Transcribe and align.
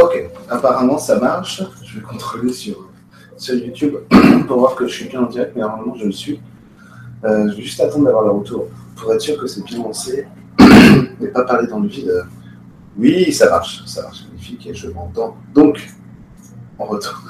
Ok, 0.00 0.30
apparemment 0.48 0.96
ça 0.96 1.18
marche. 1.18 1.60
Je 1.84 1.96
vais 1.96 2.02
contrôler 2.02 2.52
sur, 2.52 2.88
sur 3.36 3.56
YouTube 3.56 3.96
pour 4.46 4.60
voir 4.60 4.76
que 4.76 4.86
je 4.86 4.92
suis 4.92 5.08
bien 5.08 5.22
en 5.22 5.26
direct, 5.26 5.54
mais 5.56 5.62
normalement 5.62 5.96
je 5.96 6.04
le 6.04 6.12
suis. 6.12 6.40
Euh, 7.24 7.50
je 7.50 7.56
vais 7.56 7.62
juste 7.62 7.80
attendre 7.80 8.04
d'avoir 8.04 8.22
le 8.22 8.30
retour 8.30 8.68
pour 8.94 9.12
être 9.12 9.20
sûr 9.20 9.36
que 9.36 9.48
c'est 9.48 9.64
bien 9.64 9.78
lancé 9.78 10.24
et 11.20 11.26
pas 11.26 11.42
parler 11.42 11.66
dans 11.66 11.80
le 11.80 11.88
vide. 11.88 12.12
Oui, 12.96 13.32
ça 13.32 13.50
marche, 13.50 13.84
ça 13.86 14.02
marche 14.02 14.22
magnifique 14.28 14.68
et 14.68 14.74
je 14.74 14.88
m'entends. 14.88 15.36
Donc, 15.52 15.84
en 16.78 16.84
retour. 16.84 17.20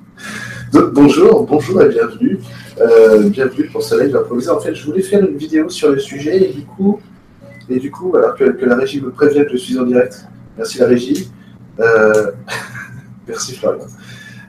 Donc, 0.72 0.94
bonjour, 0.94 1.46
bonjour 1.46 1.82
et 1.82 1.90
bienvenue. 1.90 2.38
Euh, 2.80 3.28
bienvenue 3.28 3.68
pour 3.68 3.82
ce 3.82 4.02
live 4.02 4.16
improvisé. 4.16 4.48
En 4.48 4.60
fait, 4.60 4.74
je 4.74 4.86
voulais 4.86 5.02
faire 5.02 5.20
une 5.20 5.36
vidéo 5.36 5.68
sur 5.68 5.90
le 5.90 5.98
sujet 5.98 6.48
et 6.48 6.52
du 6.54 6.64
coup, 6.64 6.98
et 7.68 7.78
du 7.78 7.90
coup 7.90 8.16
alors 8.16 8.34
que, 8.36 8.44
que 8.44 8.64
la 8.64 8.76
régie 8.76 9.02
me 9.02 9.10
prévient 9.10 9.44
que 9.44 9.52
je 9.52 9.58
suis 9.58 9.78
en 9.78 9.84
direct. 9.84 10.26
Merci 10.56 10.78
la 10.78 10.86
régie. 10.86 11.30
Euh, 11.80 12.32
merci 13.28 13.54
Florian. 13.54 13.86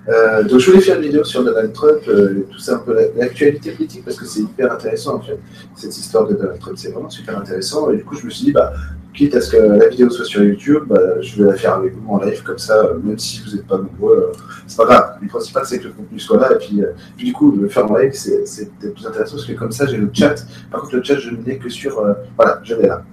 Euh, 0.09 0.43
donc 0.43 0.59
je 0.59 0.71
voulais 0.71 0.81
faire 0.81 0.95
une 0.95 1.01
vidéo 1.03 1.23
sur 1.25 1.43
Donald 1.43 1.73
Trump, 1.73 1.99
euh, 2.07 2.47
tout 2.49 2.59
ça 2.59 2.75
un 2.75 2.79
peu 2.79 2.97
l'actualité 3.17 3.71
politique 3.71 4.05
parce 4.05 4.17
que 4.17 4.25
c'est 4.25 4.39
hyper 4.39 4.71
intéressant 4.71 5.15
en 5.15 5.21
fait. 5.21 5.37
Cette 5.75 5.97
histoire 5.97 6.25
de 6.27 6.33
Donald 6.33 6.59
Trump, 6.59 6.77
c'est 6.77 6.91
vraiment 6.91 7.09
super 7.09 7.37
intéressant. 7.37 7.91
Et 7.91 7.97
du 7.97 8.05
coup, 8.05 8.15
je 8.15 8.25
me 8.25 8.29
suis 8.29 8.45
dit, 8.45 8.51
bah, 8.53 8.71
quitte 9.13 9.35
à 9.35 9.41
ce 9.41 9.51
que 9.51 9.57
la 9.57 9.89
vidéo 9.89 10.09
soit 10.09 10.23
sur 10.23 10.43
YouTube, 10.43 10.83
bah, 10.87 11.19
je 11.19 11.43
vais 11.43 11.49
la 11.49 11.57
faire 11.57 11.73
avec 11.73 11.93
vous 11.93 12.09
en 12.09 12.23
live 12.23 12.41
comme 12.43 12.57
ça, 12.57 12.89
même 13.03 13.19
si 13.19 13.41
vous 13.41 13.57
n'êtes 13.57 13.67
pas 13.67 13.77
nombreux, 13.77 14.31
c'est 14.65 14.77
pas 14.77 14.85
grave. 14.85 15.17
Le 15.21 15.27
principal, 15.27 15.65
c'est 15.65 15.79
que 15.79 15.85
le 15.85 15.91
contenu 15.91 16.19
soit 16.19 16.39
là. 16.39 16.53
Et 16.53 16.57
puis, 16.57 17.25
du 17.25 17.33
coup, 17.33 17.51
le 17.51 17.67
faire 17.67 17.91
en 17.91 17.97
live, 17.97 18.13
c'est 18.13 18.71
peut-être 18.79 18.93
plus 18.93 19.07
intéressant 19.07 19.35
parce 19.35 19.45
que 19.45 19.53
comme 19.53 19.73
ça, 19.73 19.87
j'ai 19.87 19.97
le 19.97 20.09
chat. 20.13 20.35
Par 20.71 20.81
contre, 20.81 20.95
le 20.95 21.03
chat, 21.03 21.17
je 21.17 21.31
ne 21.31 21.43
l'ai 21.43 21.57
que 21.57 21.67
sur. 21.67 22.01
voilà, 22.37 22.61
je 22.63 22.75
l'ai 22.75 22.87
là. 22.87 23.03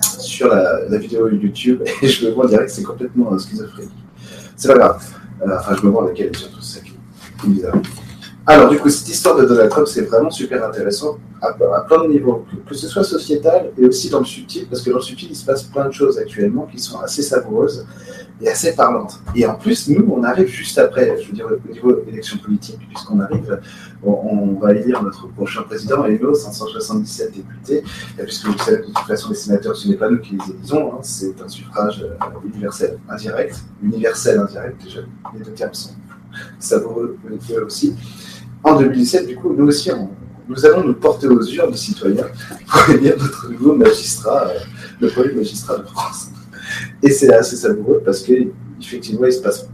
Sur 0.00 0.48
la, 0.48 0.98
vidéo 0.98 1.28
YouTube 1.28 1.82
et 2.02 2.08
je 2.08 2.26
le 2.26 2.32
vois 2.32 2.46
en 2.46 2.48
direct, 2.48 2.70
c'est 2.70 2.82
complètement 2.82 3.32
euh, 3.32 3.38
schizophrénique. 3.38 3.92
C'est 4.56 4.68
pas 4.68 4.78
grave. 4.78 5.04
Euh, 5.42 5.56
enfin, 5.58 5.76
je 5.76 5.86
me 5.86 5.90
vois 5.90 6.06
laquelle, 6.06 6.34
surtout, 6.36 6.60
c'est 6.60 6.80
ça 6.80 6.84
qui 6.84 6.92
est 6.92 7.48
bizarre. 7.48 7.74
Alors, 8.50 8.70
du 8.70 8.78
coup, 8.78 8.88
cette 8.88 9.10
histoire 9.10 9.36
de 9.36 9.44
Donald 9.44 9.68
Trump, 9.68 9.86
c'est 9.86 10.00
vraiment 10.00 10.30
super 10.30 10.66
intéressant 10.66 11.18
à, 11.42 11.52
plein 11.52 12.04
de 12.04 12.08
niveaux, 12.08 12.46
que, 12.66 12.74
ce 12.74 12.88
soit 12.88 13.04
sociétal 13.04 13.72
et 13.76 13.84
aussi 13.84 14.08
dans 14.08 14.20
le 14.20 14.24
subtil, 14.24 14.66
parce 14.70 14.80
que 14.80 14.88
dans 14.88 14.96
le 14.96 15.02
subtil, 15.02 15.28
il 15.30 15.36
se 15.36 15.44
passe 15.44 15.64
plein 15.64 15.86
de 15.86 15.92
choses 15.92 16.16
actuellement 16.18 16.64
qui 16.64 16.78
sont 16.78 16.98
assez 17.00 17.20
savoureuses 17.20 17.86
et 18.40 18.48
assez 18.48 18.74
parlantes. 18.74 19.20
Et 19.36 19.44
en 19.44 19.54
plus, 19.54 19.90
nous, 19.90 20.10
on 20.10 20.24
arrive 20.24 20.46
juste 20.46 20.78
après, 20.78 21.20
je 21.20 21.26
veux 21.28 21.34
dire, 21.34 21.46
au 21.46 21.70
niveau 21.70 22.02
élection 22.08 22.38
politique, 22.38 22.78
puisqu'on 22.88 23.20
arrive, 23.20 23.60
on, 24.02 24.54
va 24.58 24.72
élire 24.72 25.02
notre 25.02 25.28
prochain 25.28 25.60
président, 25.64 26.06
et 26.06 26.18
nous, 26.18 26.34
577 26.34 27.30
députés, 27.30 27.84
puisque 28.16 28.46
vous 28.46 28.56
savez, 28.56 28.78
de 28.78 28.84
toute 28.84 28.98
façon, 29.00 29.28
les 29.28 29.36
sénateurs, 29.36 29.76
ce 29.76 29.88
n'est 29.88 29.96
pas 29.96 30.08
nous 30.08 30.20
qui 30.20 30.38
les 30.38 30.54
élisons, 30.54 30.94
hein, 30.94 31.00
c'est 31.02 31.38
un 31.42 31.48
suffrage 31.48 32.02
euh, 32.02 32.48
universel 32.50 32.98
indirect, 33.10 33.62
universel 33.82 34.38
indirect, 34.38 34.82
déjà, 34.82 35.00
les 35.34 35.44
deux 35.44 35.52
termes 35.52 35.74
sont 35.74 35.90
savoureux 36.58 37.18
eux 37.30 37.64
aussi. 37.64 37.94
En 38.68 38.78
2017, 38.78 39.26
du 39.26 39.36
coup, 39.36 39.54
nous 39.56 39.66
aussi, 39.66 39.90
nous 40.46 40.66
allons 40.66 40.84
nous 40.84 40.92
porter 40.92 41.26
aux 41.26 41.42
urnes 41.42 41.74
citoyens 41.74 42.26
pour 42.68 42.94
élire 42.94 43.16
notre 43.16 43.50
nouveau 43.50 43.74
magistrat, 43.74 44.48
euh, 44.48 44.58
le 45.00 45.08
premier 45.08 45.32
magistrat 45.32 45.78
de 45.78 45.84
France. 45.84 46.28
Et 47.02 47.08
c'est 47.08 47.32
assez 47.32 47.56
savoureux 47.56 48.02
parce 48.04 48.20
qu'effectivement, 48.20 49.24
il 49.24 49.32
se 49.32 49.40
passe 49.40 49.66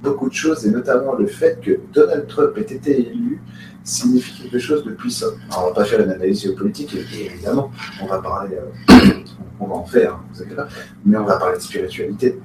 beaucoup 0.00 0.28
de 0.28 0.34
choses, 0.34 0.64
et 0.64 0.70
notamment 0.70 1.16
le 1.16 1.26
fait 1.26 1.58
que 1.60 1.80
Donald 1.92 2.28
Trump 2.28 2.56
ait 2.56 2.72
été 2.72 3.00
élu 3.00 3.42
signifie 3.82 4.44
quelque 4.44 4.60
chose 4.60 4.84
de 4.84 4.92
puissant. 4.92 5.26
Alors, 5.50 5.64
on 5.64 5.70
ne 5.70 5.74
va 5.74 5.80
pas 5.80 5.84
faire 5.84 6.00
une 6.00 6.10
analyse 6.10 6.42
géopolitique, 6.42 6.94
évidemment, 6.94 7.72
on 8.00 8.06
va 8.06 8.18
parler, 8.18 8.58
euh, 8.58 9.10
on 9.58 9.66
va 9.66 9.74
en 9.74 9.84
faire, 9.84 10.14
hein, 10.14 10.24
vous 10.32 10.40
inquiétez 10.40 10.54
pas, 10.54 10.68
mais 11.04 11.16
on 11.18 11.24
va 11.24 11.36
parler 11.36 11.58
de 11.58 11.62
spiritualité. 11.62 12.38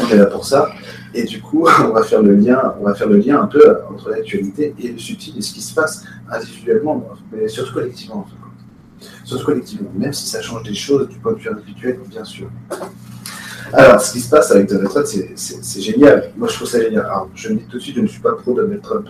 On 0.00 0.08
est 0.08 0.16
là 0.16 0.26
pour 0.26 0.44
ça. 0.44 0.70
Et 1.14 1.24
du 1.24 1.40
coup, 1.40 1.66
on 1.84 1.88
va 1.90 2.02
faire 2.02 2.22
le 2.22 2.34
lien, 2.34 2.74
on 2.80 2.84
va 2.84 2.94
faire 2.94 3.08
le 3.08 3.18
lien 3.18 3.40
un 3.42 3.46
peu 3.46 3.78
entre 3.90 4.10
l'actualité 4.10 4.74
et 4.78 4.88
le 4.92 4.98
subtil 4.98 5.34
et 5.38 5.42
ce 5.42 5.52
qui 5.54 5.62
se 5.62 5.74
passe 5.74 6.04
individuellement, 6.30 7.06
mais 7.32 7.46
surtout 7.48 7.74
collectivement. 7.74 8.26
en. 8.28 8.44
Surtout 9.24 9.44
collectivement, 9.44 9.90
même 9.94 10.12
si 10.12 10.26
ça 10.26 10.40
change 10.42 10.62
des 10.64 10.74
choses 10.74 11.08
du 11.08 11.18
point 11.18 11.32
de 11.32 11.38
vue 11.38 11.48
individuel, 11.50 11.98
bien 12.08 12.24
sûr. 12.24 12.48
Alors, 13.72 14.00
ce 14.00 14.12
qui 14.12 14.20
se 14.20 14.28
passe 14.30 14.50
avec 14.50 14.68
Donald 14.68 14.88
Trump, 14.88 15.06
c'est- 15.06 15.80
génial. 15.80 16.30
Moi, 16.36 16.48
je 16.48 16.54
trouve 16.54 16.68
ça 16.68 16.80
génial. 16.80 17.04
Alors, 17.06 17.28
je 17.34 17.48
me 17.48 17.56
dis 17.56 17.64
tout 17.64 17.78
de 17.78 17.82
suite, 17.82 17.96
je 17.96 18.02
ne 18.02 18.06
suis 18.06 18.20
pas 18.20 18.32
pro 18.32 18.54
Donald 18.54 18.80
Trump. 18.82 19.08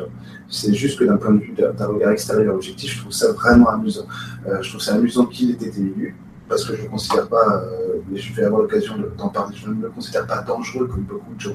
C'est 0.49 0.73
juste 0.75 0.99
que 0.99 1.05
d'un 1.05 1.17
point 1.17 1.33
de 1.33 1.41
vue 1.41 1.53
d'un 1.57 1.87
regard 1.87 2.13
extérieur 2.13 2.55
objectif, 2.55 2.95
je 2.95 3.01
trouve 3.01 3.13
ça 3.13 3.33
vraiment 3.33 3.69
amusant. 3.69 4.07
Euh, 4.49 4.63
je 4.63 4.69
trouve 4.71 4.81
ça 4.81 4.95
amusant 4.95 5.27
qu'il 5.27 5.51
ait 5.51 5.55
été 5.55 5.67
élu, 5.81 6.17
parce 6.49 6.65
que 6.65 6.77
je 6.77 6.83
ne 6.83 6.89
considère 6.89 7.29
pas, 7.29 7.63
euh, 7.65 7.99
mais 8.09 8.19
je 8.19 8.35
vais 8.35 8.45
avoir 8.45 8.63
l'occasion 8.63 8.97
de- 8.99 9.11
d'en 9.17 9.29
parler, 9.29 9.57
je 9.57 9.69
ne 9.69 9.75
me 9.75 9.89
considère 9.89 10.27
pas 10.27 10.43
dangereux 10.43 10.87
comme 10.87 11.03
beaucoup 11.03 11.35
de 11.35 11.41
gens 11.41 11.55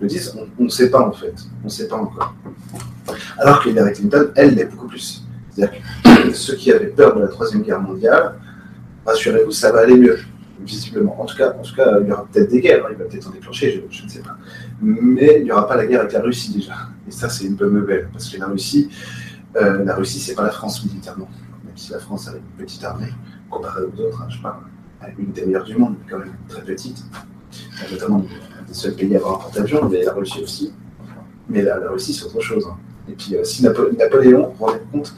le 0.00 0.06
disent, 0.06 0.32
on 0.58 0.64
ne 0.64 0.68
sait 0.68 0.90
pas 0.90 1.00
en 1.00 1.12
fait, 1.12 1.34
on 1.62 1.66
ne 1.66 1.70
sait 1.70 1.88
pas 1.88 1.96
encore. 1.96 2.34
Alors 3.38 3.62
que 3.62 3.68
Hillary 3.68 3.92
Clinton, 3.94 4.30
elle, 4.36 4.54
l'est 4.54 4.66
beaucoup 4.66 4.86
plus. 4.86 5.24
C'est-à-dire 5.50 5.80
que 6.24 6.32
ceux 6.34 6.54
qui 6.54 6.70
avaient 6.72 6.86
peur 6.88 7.16
de 7.16 7.20
la 7.22 7.28
Troisième 7.28 7.62
Guerre 7.62 7.80
mondiale, 7.80 8.34
rassurez-vous, 9.04 9.50
ça 9.50 9.72
va 9.72 9.80
aller 9.80 9.96
mieux, 9.96 10.18
visiblement. 10.60 11.20
En 11.20 11.24
tout 11.24 11.36
cas, 11.36 11.52
en 11.58 11.62
tout 11.62 11.74
cas 11.74 11.98
il 12.00 12.06
y 12.06 12.12
aura 12.12 12.26
peut-être 12.30 12.48
des 12.50 12.60
guerres, 12.60 12.84
hein, 12.86 12.90
il 12.92 12.96
va 12.98 13.04
peut-être 13.06 13.26
en 13.26 13.30
déclencher, 13.32 13.82
je, 13.90 13.96
je 13.98 14.04
ne 14.04 14.08
sais 14.08 14.20
pas. 14.20 14.36
Mais 14.80 15.38
il 15.38 15.44
n'y 15.44 15.50
aura 15.50 15.66
pas 15.66 15.74
la 15.76 15.86
guerre 15.86 16.00
avec 16.00 16.12
la 16.12 16.20
Russie 16.20 16.52
déjà. 16.54 16.74
Et 17.08 17.10
ça, 17.10 17.28
c'est 17.28 17.44
une 17.46 17.54
bonne 17.56 17.72
nouvelle, 17.74 18.08
parce 18.12 18.28
que 18.28 18.38
la 18.38 18.46
Russie, 18.46 18.88
euh, 19.56 19.84
la 19.84 19.96
Russie, 19.96 20.20
c'est 20.20 20.34
pas 20.34 20.44
la 20.44 20.50
France 20.52 20.84
militairement. 20.84 21.28
Même 21.64 21.76
si 21.76 21.90
la 21.90 21.98
France 21.98 22.28
a 22.28 22.32
une 22.32 22.64
petite 22.64 22.84
armée, 22.84 23.12
comparée 23.50 23.82
aux 23.82 24.00
autres, 24.00 24.24
je 24.28 24.40
parle, 24.42 24.62
une 25.18 25.32
des 25.32 25.46
meilleures 25.46 25.64
du 25.64 25.76
monde, 25.76 25.96
quand 26.08 26.18
même 26.18 26.34
très 26.48 26.62
petite, 26.62 27.04
Euh, 27.80 27.92
notamment 27.92 28.18
un 28.60 28.64
des 28.68 28.74
seuls 28.74 28.94
pays 28.94 29.14
à 29.14 29.18
avoir 29.18 29.36
un 29.36 29.38
porte-avions, 29.38 29.88
mais 29.88 30.02
la 30.04 30.12
Russie 30.12 30.42
aussi. 30.42 30.72
Mais 31.48 31.62
la, 31.62 31.78
Russie, 31.90 32.12
c'est 32.12 32.26
autre 32.26 32.40
chose. 32.40 32.66
hein. 32.70 32.76
Et 33.08 33.12
puis, 33.12 33.36
euh, 33.36 33.42
si 33.44 33.62
Napo- 33.62 33.90
Napoléon, 33.96 34.48
vous 34.48 34.54
vous 34.58 34.64
rendez 34.66 34.80
compte, 34.92 35.14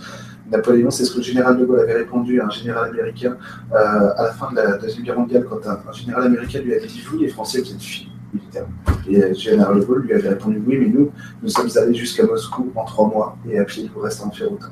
Napoléon, 0.48 0.90
c'est 0.90 1.04
ce 1.04 1.12
que 1.12 1.16
le 1.18 1.22
général 1.24 1.58
de 1.58 1.64
Gaulle 1.64 1.80
avait 1.80 1.94
répondu 1.94 2.40
à 2.40 2.46
un 2.46 2.50
général 2.50 2.90
américain 2.90 3.36
euh, 3.72 4.12
à 4.16 4.22
la 4.24 4.32
fin 4.32 4.50
de 4.52 4.56
la 4.56 4.76
Deuxième 4.78 5.02
Guerre 5.04 5.18
mondiale, 5.18 5.44
quand 5.48 5.60
un, 5.66 5.92
général 5.92 6.24
américain 6.24 6.60
lui 6.60 6.72
avait 6.74 6.86
dit 6.86 7.02
Oui, 7.12 7.20
les 7.22 7.28
Français, 7.28 7.60
vous 7.62 7.72
êtes 7.72 7.80
filles 7.82 8.10
militaires. 8.32 8.66
Et 9.08 9.22
euh, 9.22 9.28
le 9.28 9.34
général 9.34 9.80
de 9.80 9.84
Gaulle 9.84 10.02
lui 10.02 10.12
avait 10.12 10.28
répondu 10.28 10.62
Oui, 10.64 10.76
mais 10.78 10.86
nous, 10.88 11.10
nous 11.42 11.48
sommes 11.48 11.68
allés 11.82 11.94
jusqu'à 11.94 12.24
Moscou 12.24 12.70
en 12.76 12.84
trois 12.84 13.08
mois, 13.08 13.36
et 13.48 13.58
à 13.58 13.64
pied, 13.64 13.84
il 13.84 13.90
vous 13.90 14.00
reste 14.00 14.20
à 14.22 14.26
en 14.26 14.30
faire 14.30 14.52
autant. 14.52 14.68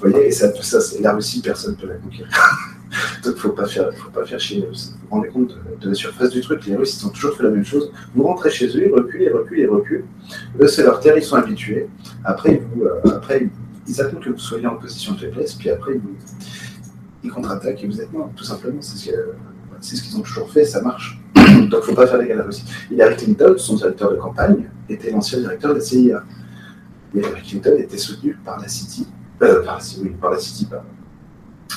Vous 0.00 0.10
voyez, 0.10 0.26
et 0.26 0.32
ça, 0.32 0.48
tout 0.48 0.62
ça, 0.62 0.80
c'est 0.80 1.00
la 1.00 1.12
Russie, 1.12 1.40
personne 1.40 1.76
ne 1.76 1.80
peut 1.80 1.86
la 1.88 1.94
conquérir. 1.94 2.28
Donc, 3.24 3.36
faut 3.36 3.50
pas 3.50 3.66
faire, 3.66 3.92
faut 3.94 4.10
pas 4.10 4.24
faire 4.24 4.40
chier. 4.40 4.60
Vous 4.60 4.76
vous 4.76 5.08
rendez 5.10 5.28
compte 5.28 5.56
de, 5.80 5.88
la 5.88 5.94
surface 5.94 6.30
du 6.30 6.40
truc 6.40 6.64
Les 6.66 6.76
Russes, 6.76 7.00
ils 7.00 7.06
ont 7.06 7.10
toujours 7.10 7.36
fait 7.36 7.42
la 7.42 7.50
même 7.50 7.64
chose. 7.64 7.92
Vous 8.14 8.22
rentrez 8.22 8.50
chez 8.50 8.66
eux, 8.68 8.86
ils 8.86 8.92
reculent, 8.92 9.22
ils 9.22 9.32
reculent, 9.32 9.58
ils 9.58 9.68
reculent. 9.68 10.04
Eux, 10.60 10.68
c'est 10.68 10.82
leur 10.82 11.00
terre, 11.00 11.16
ils 11.16 11.22
sont 11.22 11.36
habitués. 11.36 11.88
Après, 12.24 12.62
ils, 12.76 12.82
euh, 12.82 14.00
attendent 14.04 14.20
que 14.20 14.30
vous 14.30 14.38
soyez 14.38 14.66
en 14.66 14.76
position 14.76 15.14
de 15.14 15.18
faiblesse, 15.18 15.54
puis 15.54 15.70
après, 15.70 15.92
ils, 17.22 17.30
contre-attaquent 17.30 17.82
et 17.82 17.86
vous 17.86 18.00
êtes 18.00 18.12
mort, 18.12 18.30
tout 18.36 18.44
simplement. 18.44 18.80
C'est 18.80 19.96
ce 19.96 20.02
qu'ils 20.02 20.16
ont 20.16 20.22
toujours 20.22 20.50
fait, 20.50 20.64
ça 20.64 20.80
marche. 20.80 21.20
Donc, 21.70 21.82
faut 21.82 21.94
pas 21.94 22.06
faire 22.06 22.18
les 22.18 22.28
gars 22.28 22.36
la 22.36 22.44
Russie. 22.44 22.64
Hillary 22.90 23.16
Clinton, 23.16 23.54
son 23.58 23.74
directeur 23.74 24.12
de 24.12 24.16
campagne, 24.16 24.70
était 24.88 25.10
l'ancien 25.10 25.40
directeur 25.40 25.74
de 25.74 25.78
la 25.78 25.84
CIA. 25.84 26.22
Hillary 27.14 27.42
Clinton 27.42 27.74
était 27.78 27.98
soutenue 27.98 28.38
par 28.44 28.60
la 28.60 28.68
City, 28.68 29.06
euh, 29.42 29.62
par, 29.64 29.76
la- 29.76 30.38
City, 30.38 30.66
par, 30.66 30.82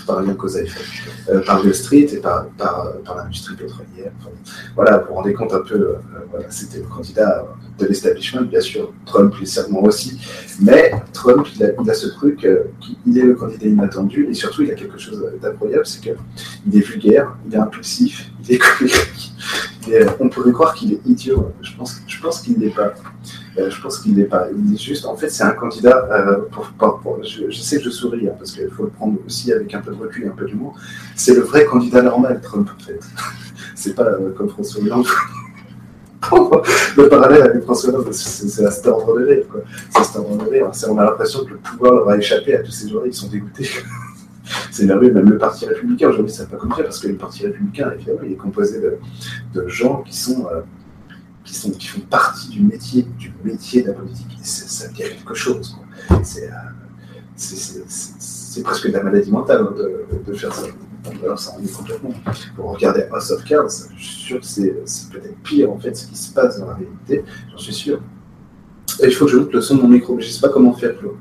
par 0.05 0.17
rien 0.19 0.33
cause 0.33 0.57
à 0.57 0.61
effet, 0.61 0.81
euh, 1.29 1.41
par 1.45 1.63
Wall 1.63 1.73
Street 1.73 2.07
et 2.11 2.17
par, 2.17 2.47
par, 2.57 2.87
euh, 2.87 2.91
par 3.03 3.17
l'industrie 3.17 3.55
pétrolière. 3.55 4.11
Voilà, 4.75 4.97
vous 4.99 5.07
vous 5.07 5.13
rendez 5.15 5.33
compte 5.33 5.53
un 5.53 5.61
peu, 5.61 5.75
euh, 5.75 5.95
voilà, 6.29 6.49
c'était 6.49 6.79
le 6.79 6.85
candidat 6.85 7.45
de 7.77 7.85
l'establishment, 7.85 8.41
bien 8.41 8.59
sûr, 8.59 8.91
Trump 9.05 9.33
les 9.39 9.45
serments 9.45 9.83
aussi, 9.83 10.19
mais 10.61 10.91
Trump, 11.13 11.47
il 11.55 11.63
a, 11.63 11.93
ce 11.93 12.07
truc, 12.07 12.45
euh, 12.45 12.63
il 13.05 13.17
est 13.17 13.23
le 13.23 13.35
candidat 13.35 13.67
inattendu, 13.67 14.27
et 14.29 14.33
surtout, 14.33 14.63
il 14.63 14.71
a 14.71 14.75
quelque 14.75 14.97
chose 14.97 15.25
d'incroyable, 15.41 15.85
c'est 15.85 16.01
qu'il 16.01 16.77
est 16.77 16.85
vulgaire, 16.85 17.35
il 17.47 17.55
est 17.55 17.57
impulsif, 17.57 18.31
il 18.43 18.55
est 18.55 18.57
colérique, 18.57 19.33
euh, 19.89 20.09
on 20.19 20.29
pourrait 20.29 20.51
croire 20.51 20.73
qu'il 20.73 20.93
est 20.93 21.01
idiot, 21.05 21.51
je 21.61 21.75
pense, 21.75 22.01
je 22.05 22.21
pense 22.21 22.41
qu'il 22.41 22.57
ne 22.59 22.65
l'est 22.65 22.75
pas. 22.75 22.93
Euh, 23.57 23.69
je 23.69 23.81
pense 23.81 23.99
qu'il 23.99 24.15
n'est 24.15 24.25
pas. 24.25 24.47
Il 24.55 24.73
est 24.73 24.77
juste, 24.77 25.05
en 25.05 25.15
fait, 25.15 25.29
c'est 25.29 25.43
un 25.43 25.51
candidat. 25.51 26.07
euh, 26.11 26.37
je, 27.23 27.51
sais 27.59 27.77
que 27.77 27.83
je 27.83 27.89
souris, 27.89 28.27
hein, 28.27 28.33
parce 28.37 28.51
qu'il 28.51 28.69
faut 28.69 28.83
le 28.83 28.89
prendre 28.89 29.17
aussi 29.25 29.51
avec 29.51 29.73
un 29.73 29.81
peu 29.81 29.91
de 29.91 29.97
recul 29.97 30.27
un 30.27 30.35
peu 30.35 30.45
d'humour. 30.45 30.75
C'est 31.15 31.33
le 31.33 31.41
vrai 31.41 31.65
candidat 31.65 32.01
normal, 32.01 32.39
Trump, 32.41 32.69
en 32.73 32.83
fait. 32.83 32.99
c'est 33.75 33.95
pas 33.95 34.03
euh, 34.03 34.31
comme 34.37 34.49
François 34.49 34.81
Hollande. 34.81 35.07
le 36.97 37.09
parallèle 37.09 37.43
avec 37.43 37.63
François 37.63 37.89
Hollande, 37.93 38.13
c'est 38.13 38.65
à 38.65 38.71
cet 38.71 38.85
ordre 38.87 39.19
de 39.19 39.25
rire. 39.25 39.45
C'est 39.89 39.99
à 39.99 40.03
cet 40.03 40.15
ordre 40.17 40.37
de 40.37 40.49
rire. 40.49 40.71
On 40.87 40.97
a 40.99 41.05
l'impression 41.05 41.43
que 41.43 41.51
le 41.51 41.57
pouvoir 41.57 41.93
leur 41.93 42.09
a 42.09 42.17
échappé 42.17 42.55
à 42.55 42.59
tous 42.59 42.71
ces 42.71 42.89
gens-là, 42.89 43.07
ils 43.07 43.13
sont 43.13 43.27
dégoûtés. 43.27 43.69
C'est 44.71 44.85
merveilleux, 44.85 45.13
même 45.13 45.29
le 45.29 45.37
Parti 45.37 45.67
républicain 45.67 46.09
aujourd'hui, 46.09 46.33
ça 46.33 46.41
n'a 46.43 46.49
pas 46.49 46.57
comme 46.57 46.71
ça, 46.71 46.81
parce 46.81 46.99
que 46.99 47.07
le 47.07 47.15
Parti 47.15 47.45
républicain, 47.45 47.91
évidemment, 47.93 48.21
il 48.25 48.31
est 48.31 48.35
composé 48.35 48.81
de, 48.81 48.97
de 49.53 49.67
gens 49.67 50.01
qui 50.01 50.17
sont 50.17 50.47
euh, 50.51 50.61
qui, 51.51 51.87
font 51.87 52.01
partie 52.01 52.49
du 52.49 52.61
métier, 52.61 53.05
du 53.17 53.33
métier 53.43 53.81
de 53.81 53.87
la 53.87 53.93
politique. 53.93 54.37
Et 54.39 54.43
ça, 54.43 54.87
veut 54.87 54.93
dire 54.93 55.09
quelque 55.09 55.33
chose. 55.33 55.77
euh, 56.11 56.15
c'est, 57.35 58.63
presque 58.63 58.87
de 58.87 58.93
la 58.93 59.03
maladie 59.03 59.31
mentale 59.31 59.67
hein, 59.69 59.75
de, 60.25 60.33
faire 60.33 60.53
ça. 60.53 60.67
Alors, 61.23 61.39
ça 61.39 61.55
en 61.57 61.63
est 61.63 61.71
complètement. 61.71 62.11
Pour 62.55 62.73
regarder 62.73 63.03
House 63.11 63.31
of 63.31 63.43
Cards, 63.43 63.69
je 63.95 64.03
suis 64.03 64.21
sûr 64.21 64.39
que 64.39 64.45
c'est 64.45 65.09
peut-être 65.11 65.37
pire 65.43 65.71
en 65.71 65.79
fait 65.79 65.95
ce 65.95 66.07
qui 66.07 66.17
se 66.17 66.33
passe 66.33 66.59
dans 66.59 66.67
la 66.67 66.75
réalité, 66.75 67.23
j'en 67.51 67.57
suis 67.57 67.73
sûr. 67.73 68.01
Et 69.01 69.07
il 69.07 69.13
faut 69.13 69.25
que 69.25 69.31
je 69.31 69.37
monte 69.37 69.53
le 69.53 69.61
son 69.61 69.77
de 69.77 69.81
mon 69.81 69.87
micro, 69.87 70.15
mais 70.15 70.21
je 70.21 70.27
ne 70.27 70.33
sais 70.33 70.41
pas 70.41 70.49
comment 70.49 70.73
faire, 70.73 70.95
Flo. 70.99 71.15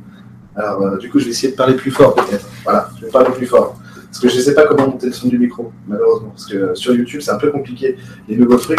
Alors, 0.57 0.83
euh, 0.83 0.97
du 0.97 1.09
coup, 1.09 1.21
je 1.21 1.27
vais 1.27 1.31
essayer 1.31 1.53
de 1.53 1.57
parler 1.57 1.75
plus 1.75 1.93
fort 1.93 2.15
peut-être. 2.17 2.49
Voilà, 2.65 2.91
je 2.99 3.05
vais 3.05 3.11
parler 3.11 3.31
plus 3.31 3.47
fort. 3.47 3.79
Parce 4.07 4.19
que 4.19 4.29
je 4.29 4.37
ne 4.37 4.41
sais 4.41 4.55
pas 4.55 4.67
comment 4.67 4.89
monter 4.89 5.07
le 5.07 5.13
son 5.13 5.29
du 5.29 5.39
micro, 5.39 5.71
malheureusement. 5.87 6.31
Parce 6.31 6.47
que 6.47 6.75
sur 6.75 6.95
YouTube, 6.95 7.21
c'est 7.21 7.31
un 7.31 7.39
peu 7.39 7.53
compliqué. 7.53 7.97
Les 8.27 8.37
nouveaux 8.37 8.57
trucs. 8.57 8.79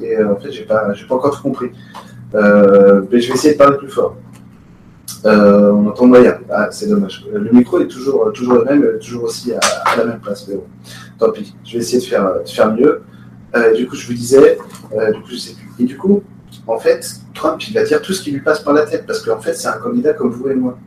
Et 0.00 0.16
euh, 0.16 0.32
en 0.32 0.36
fait, 0.36 0.52
je 0.52 0.60
n'ai 0.60 0.66
pas, 0.66 0.88
pas 1.08 1.14
encore 1.14 1.36
tout 1.36 1.42
compris. 1.42 1.70
Euh, 2.34 3.02
mais 3.10 3.20
je 3.20 3.28
vais 3.28 3.34
essayer 3.34 3.54
de 3.54 3.58
parler 3.58 3.78
plus 3.78 3.88
fort. 3.88 4.16
on 5.24 5.86
entend 5.88 6.06
moyen. 6.06 6.38
Ah, 6.50 6.68
c'est 6.70 6.88
dommage. 6.88 7.26
Le 7.32 7.50
micro 7.50 7.80
est 7.80 7.88
toujours, 7.88 8.32
toujours 8.32 8.54
le 8.54 8.64
même, 8.64 8.98
toujours 8.98 9.24
aussi 9.24 9.52
à, 9.52 9.96
la 9.96 10.04
même 10.04 10.20
place. 10.20 10.46
Mais 10.48 10.56
bon, 10.56 10.64
tant 11.18 11.30
pis. 11.30 11.54
Je 11.64 11.74
vais 11.74 11.78
essayer 11.78 11.98
de 11.98 12.04
faire, 12.04 12.42
de 12.42 12.48
faire 12.48 12.72
mieux. 12.72 13.02
du 13.76 13.86
coup, 13.86 13.96
je 13.96 14.06
vous 14.06 14.14
disais, 14.14 14.58
du 14.92 15.20
coup. 15.22 15.34
Et 15.78 15.84
du 15.84 15.96
coup, 15.96 16.22
en 16.66 16.78
fait, 16.78 17.06
Trump, 17.34 17.60
il 17.68 17.74
va 17.74 17.84
dire 17.84 18.02
tout 18.02 18.12
ce 18.12 18.22
qui 18.22 18.30
lui 18.32 18.40
passe 18.40 18.60
par 18.60 18.74
la 18.74 18.86
tête, 18.86 19.06
parce 19.06 19.22
qu'en 19.22 19.40
fait, 19.40 19.54
c'est 19.54 19.68
un 19.68 19.78
candidat 19.78 20.14
comme 20.14 20.30
vous 20.30 20.48
et 20.48 20.54
moi. 20.54 20.78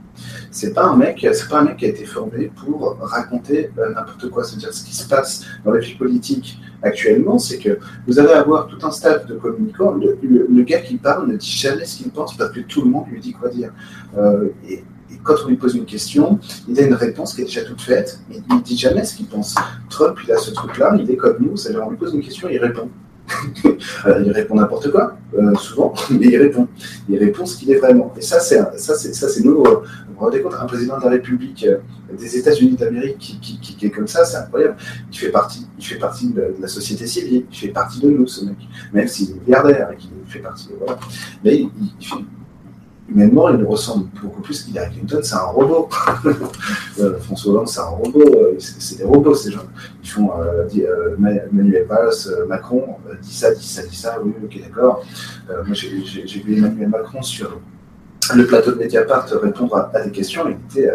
C'est 0.51 0.73
pas 0.73 0.85
un 0.85 0.95
mec, 0.95 1.25
c'est 1.31 1.47
pas 1.47 1.59
un 1.59 1.65
mec 1.65 1.77
qui 1.77 1.85
a 1.85 1.89
été 1.89 2.05
formé 2.05 2.51
pour 2.55 2.97
raconter 3.01 3.71
euh, 3.77 3.93
n'importe 3.93 4.29
quoi. 4.29 4.43
C'est-à-dire 4.43 4.73
ce 4.73 4.83
qui 4.83 4.95
se 4.95 5.07
passe 5.07 5.45
dans 5.63 5.71
la 5.71 5.79
vie 5.79 5.95
politique 5.95 6.59
actuellement, 6.81 7.37
c'est 7.37 7.57
que 7.57 7.77
vous 8.07 8.19
allez 8.19 8.33
avoir 8.33 8.67
tout 8.67 8.83
un 8.85 8.91
staff 8.91 9.25
de 9.27 9.35
communicants. 9.35 9.93
Le, 9.93 10.63
gars 10.63 10.81
qui 10.81 10.97
parle 10.97 11.27
ne 11.27 11.35
dit 11.35 11.51
jamais 11.51 11.85
ce 11.85 11.97
qu'il 11.97 12.11
pense 12.11 12.35
parce 12.35 12.51
que 12.51 12.61
tout 12.61 12.81
le 12.83 12.89
monde 12.89 13.05
lui 13.11 13.19
dit 13.19 13.33
quoi 13.33 13.49
dire. 13.49 13.71
Euh, 14.17 14.49
et, 14.67 14.83
quand 15.23 15.33
on 15.43 15.49
lui 15.49 15.57
pose 15.57 15.75
une 15.75 15.85
question, 15.85 16.39
il 16.67 16.79
a 16.79 16.83
une 16.83 16.93
réponse 16.93 17.33
qui 17.33 17.41
est 17.41 17.45
déjà 17.45 17.63
toute 17.63 17.81
faite. 17.81 18.21
Il 18.29 18.55
ne 18.55 18.61
dit 18.61 18.77
jamais 18.77 19.03
ce 19.03 19.15
qu'il 19.15 19.25
pense. 19.25 19.55
Trump, 19.89 20.17
il 20.23 20.31
a 20.31 20.37
ce 20.37 20.51
truc-là, 20.51 20.95
il 20.99 21.09
est 21.09 21.17
comme 21.17 21.37
nous, 21.39 21.57
c'est-à-dire 21.57 21.83
on 21.85 21.89
lui 21.89 21.97
pose 21.97 22.13
une 22.13 22.21
question, 22.21 22.47
il 22.49 22.57
répond. 22.57 22.89
il 24.23 24.31
répond 24.31 24.55
n'importe 24.55 24.91
quoi, 24.91 25.17
euh, 25.37 25.55
souvent, 25.55 25.93
mais 26.11 26.27
il 26.27 26.37
répond. 26.37 26.67
Il 27.07 27.17
répond 27.17 27.45
ce 27.45 27.57
qu'il 27.57 27.71
est 27.71 27.77
vraiment. 27.77 28.13
Et 28.17 28.21
ça, 28.21 28.39
c'est 28.39 28.59
ça, 28.77 28.95
c'est 28.95 29.13
ça, 29.13 29.29
c'est 29.29 29.43
nouveau. 29.43 29.63
Vous 29.63 30.13
vous 30.15 30.19
rendez 30.19 30.41
compte, 30.41 30.55
un 30.59 30.65
président 30.65 30.97
de 30.97 31.03
la 31.03 31.09
République 31.11 31.65
euh, 31.65 31.77
des 32.17 32.37
États-Unis 32.37 32.75
d'Amérique 32.75 33.17
qui, 33.17 33.59
qui, 33.59 33.85
est 33.85 33.89
comme 33.89 34.07
ça, 34.07 34.25
c'est 34.25 34.37
incroyable. 34.37 34.75
Il 35.11 35.17
fait 35.17 35.29
partie, 35.29 35.67
il 35.77 35.85
fait 35.85 35.99
partie 35.99 36.29
de, 36.29 36.55
la 36.59 36.67
société 36.67 37.07
civile, 37.07 37.45
il 37.51 37.57
fait 37.57 37.69
partie 37.69 37.99
de 37.99 38.09
nous, 38.09 38.27
ce 38.27 38.45
mec, 38.45 38.57
même 38.93 39.07
s'il 39.07 39.31
est 39.31 39.41
milliardaire 39.45 39.91
et 39.91 39.97
qu'il 39.97 40.11
fait 40.25 40.39
partie. 40.39 40.69
Voilà. 40.77 40.99
Mais 41.43 41.57
il, 41.57 41.69
humainement, 43.11 43.49
il 43.49 43.57
nous 43.57 43.67
ressemble 43.67 44.07
beaucoup 44.21 44.41
plus. 44.41 44.67
Hillary 44.67 44.91
Clinton, 44.91 45.19
c'est 45.23 45.35
un 45.35 45.39
robot. 45.39 45.89
Euh, 46.99 47.17
François 47.19 47.53
Hollande, 47.53 47.69
c'est 47.69 47.79
un 47.79 47.85
robot. 47.85 48.19
Euh, 48.19 48.55
c'est 48.59 48.97
des 48.97 49.05
robots, 49.05 49.33
ces 49.33 49.51
gens. 49.51 49.63
Ils 50.03 50.09
font 50.09 50.31
euh, 50.37 50.67
euh 50.77 51.15
Manuel 51.17 51.85
Valls, 51.87 52.45
Macron, 52.47 52.97
dit 53.21 53.33
ça, 53.33 53.53
dit 53.53 53.65
ça, 53.65 53.83
dit 53.83 53.95
ça. 53.95 54.17
Oui, 54.21 54.33
ok, 54.43 54.59
d'accord. 54.61 55.05
moi, 55.47 55.73
j'ai 55.73 55.89
vu 55.89 56.57
Emmanuel 56.57 56.89
Macron 56.89 57.21
sur 57.21 57.57
le 58.35 58.45
plateau 58.45 58.71
de 58.71 58.77
Mediapart 58.77 59.27
répondre 59.41 59.89
à, 59.93 60.01
des 60.01 60.11
questions. 60.11 60.43
Il 60.49 60.81
était 60.81 60.91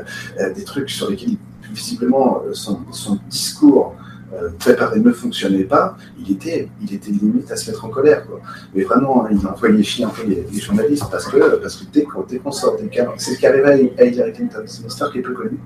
des 0.53 0.65
trucs 0.65 0.91
sur 0.91 1.09
lesquels, 1.09 1.37
visiblement, 1.73 2.43
son 2.53 3.19
discours 3.31 3.95
euh, 4.43 4.49
préparé 4.59 5.01
ne 5.01 5.13
fonctionnait 5.13 5.65
pas, 5.65 5.97
il 6.19 6.33
était, 6.33 6.69
il 6.83 6.93
était 6.93 7.11
limite 7.11 7.51
à 7.51 7.57
se 7.57 7.71
mettre 7.71 7.85
en 7.85 7.89
colère. 7.89 8.27
Mais 8.75 8.83
vraiment, 8.83 9.25
hein, 9.25 9.29
il 9.31 9.47
envoyait 9.47 10.05
un 10.05 10.09
peu 10.09 10.27
les, 10.27 10.61
journalistes 10.61 11.07
parce 11.11 11.27
que, 11.27 11.57
parce 11.57 11.77
que 11.77 11.85
dès, 11.93 12.03
qu'on 12.03 12.51
sort 12.51 12.77
des 12.77 12.89
cas, 12.89 13.07
c'est 13.17 13.35
ce 13.35 13.39
qui 13.39 13.47
arrivait 13.47 13.93
à 13.99 14.05
Hillary 14.05 14.33
Clinton, 14.33 14.63
c'est 14.67 14.81
une 14.81 14.89
histoire 14.89 15.13
qui 15.13 15.19
est 15.19 15.23
peu 15.23 15.35
connue. 15.35 15.61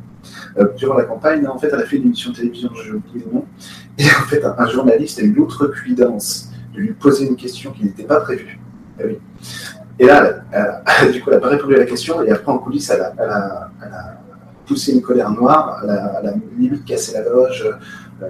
Euh, 0.59 0.69
durant 0.77 0.95
la 0.95 1.05
campagne, 1.05 1.47
en 1.47 1.59
fait, 1.59 1.71
elle 1.73 1.81
a 1.81 1.87
fait 1.87 1.97
une 1.97 2.07
émission 2.07 2.33
de 2.33 2.37
télévision, 2.37 2.71
je 2.75 2.95
oublié 2.95 3.25
le 3.25 3.33
nom, 3.33 3.45
et 3.99 4.05
en 4.05 4.27
fait, 4.27 4.45
un, 4.45 4.67
journaliste 4.67 5.19
a 5.21 5.23
eu 5.23 5.33
l'outrecuidance 5.33 6.51
de 6.75 6.81
lui 6.81 6.93
poser 6.93 7.27
une 7.27 7.37
question 7.37 7.73
qui 7.73 7.85
n'était 7.85 8.05
pas 8.05 8.21
prévue. 8.21 8.59
Eh 9.01 9.05
oui. 9.07 9.19
et 9.99 10.07
là, 10.07 10.43
du 11.13 11.23
coup, 11.23 11.31
elle 11.31 11.37
n'a 11.37 11.41
pas 11.41 11.49
répondu 11.49 11.77
à 11.77 11.79
la 11.79 11.87
question, 11.87 12.23
et 12.23 12.31
après, 12.31 12.53
en 12.53 12.59
coulisses, 12.59 12.91
elle 12.91 13.01
a, 13.01 13.15
a, 13.19 13.71
poussé 14.67 14.93
une 14.93 15.01
colère 15.01 15.31
noire, 15.31 15.81
elle 15.83 15.91
a 16.29 16.35
limite 16.59 16.85
cassé 16.85 17.15
la 17.15 17.23
loge, 17.23 17.67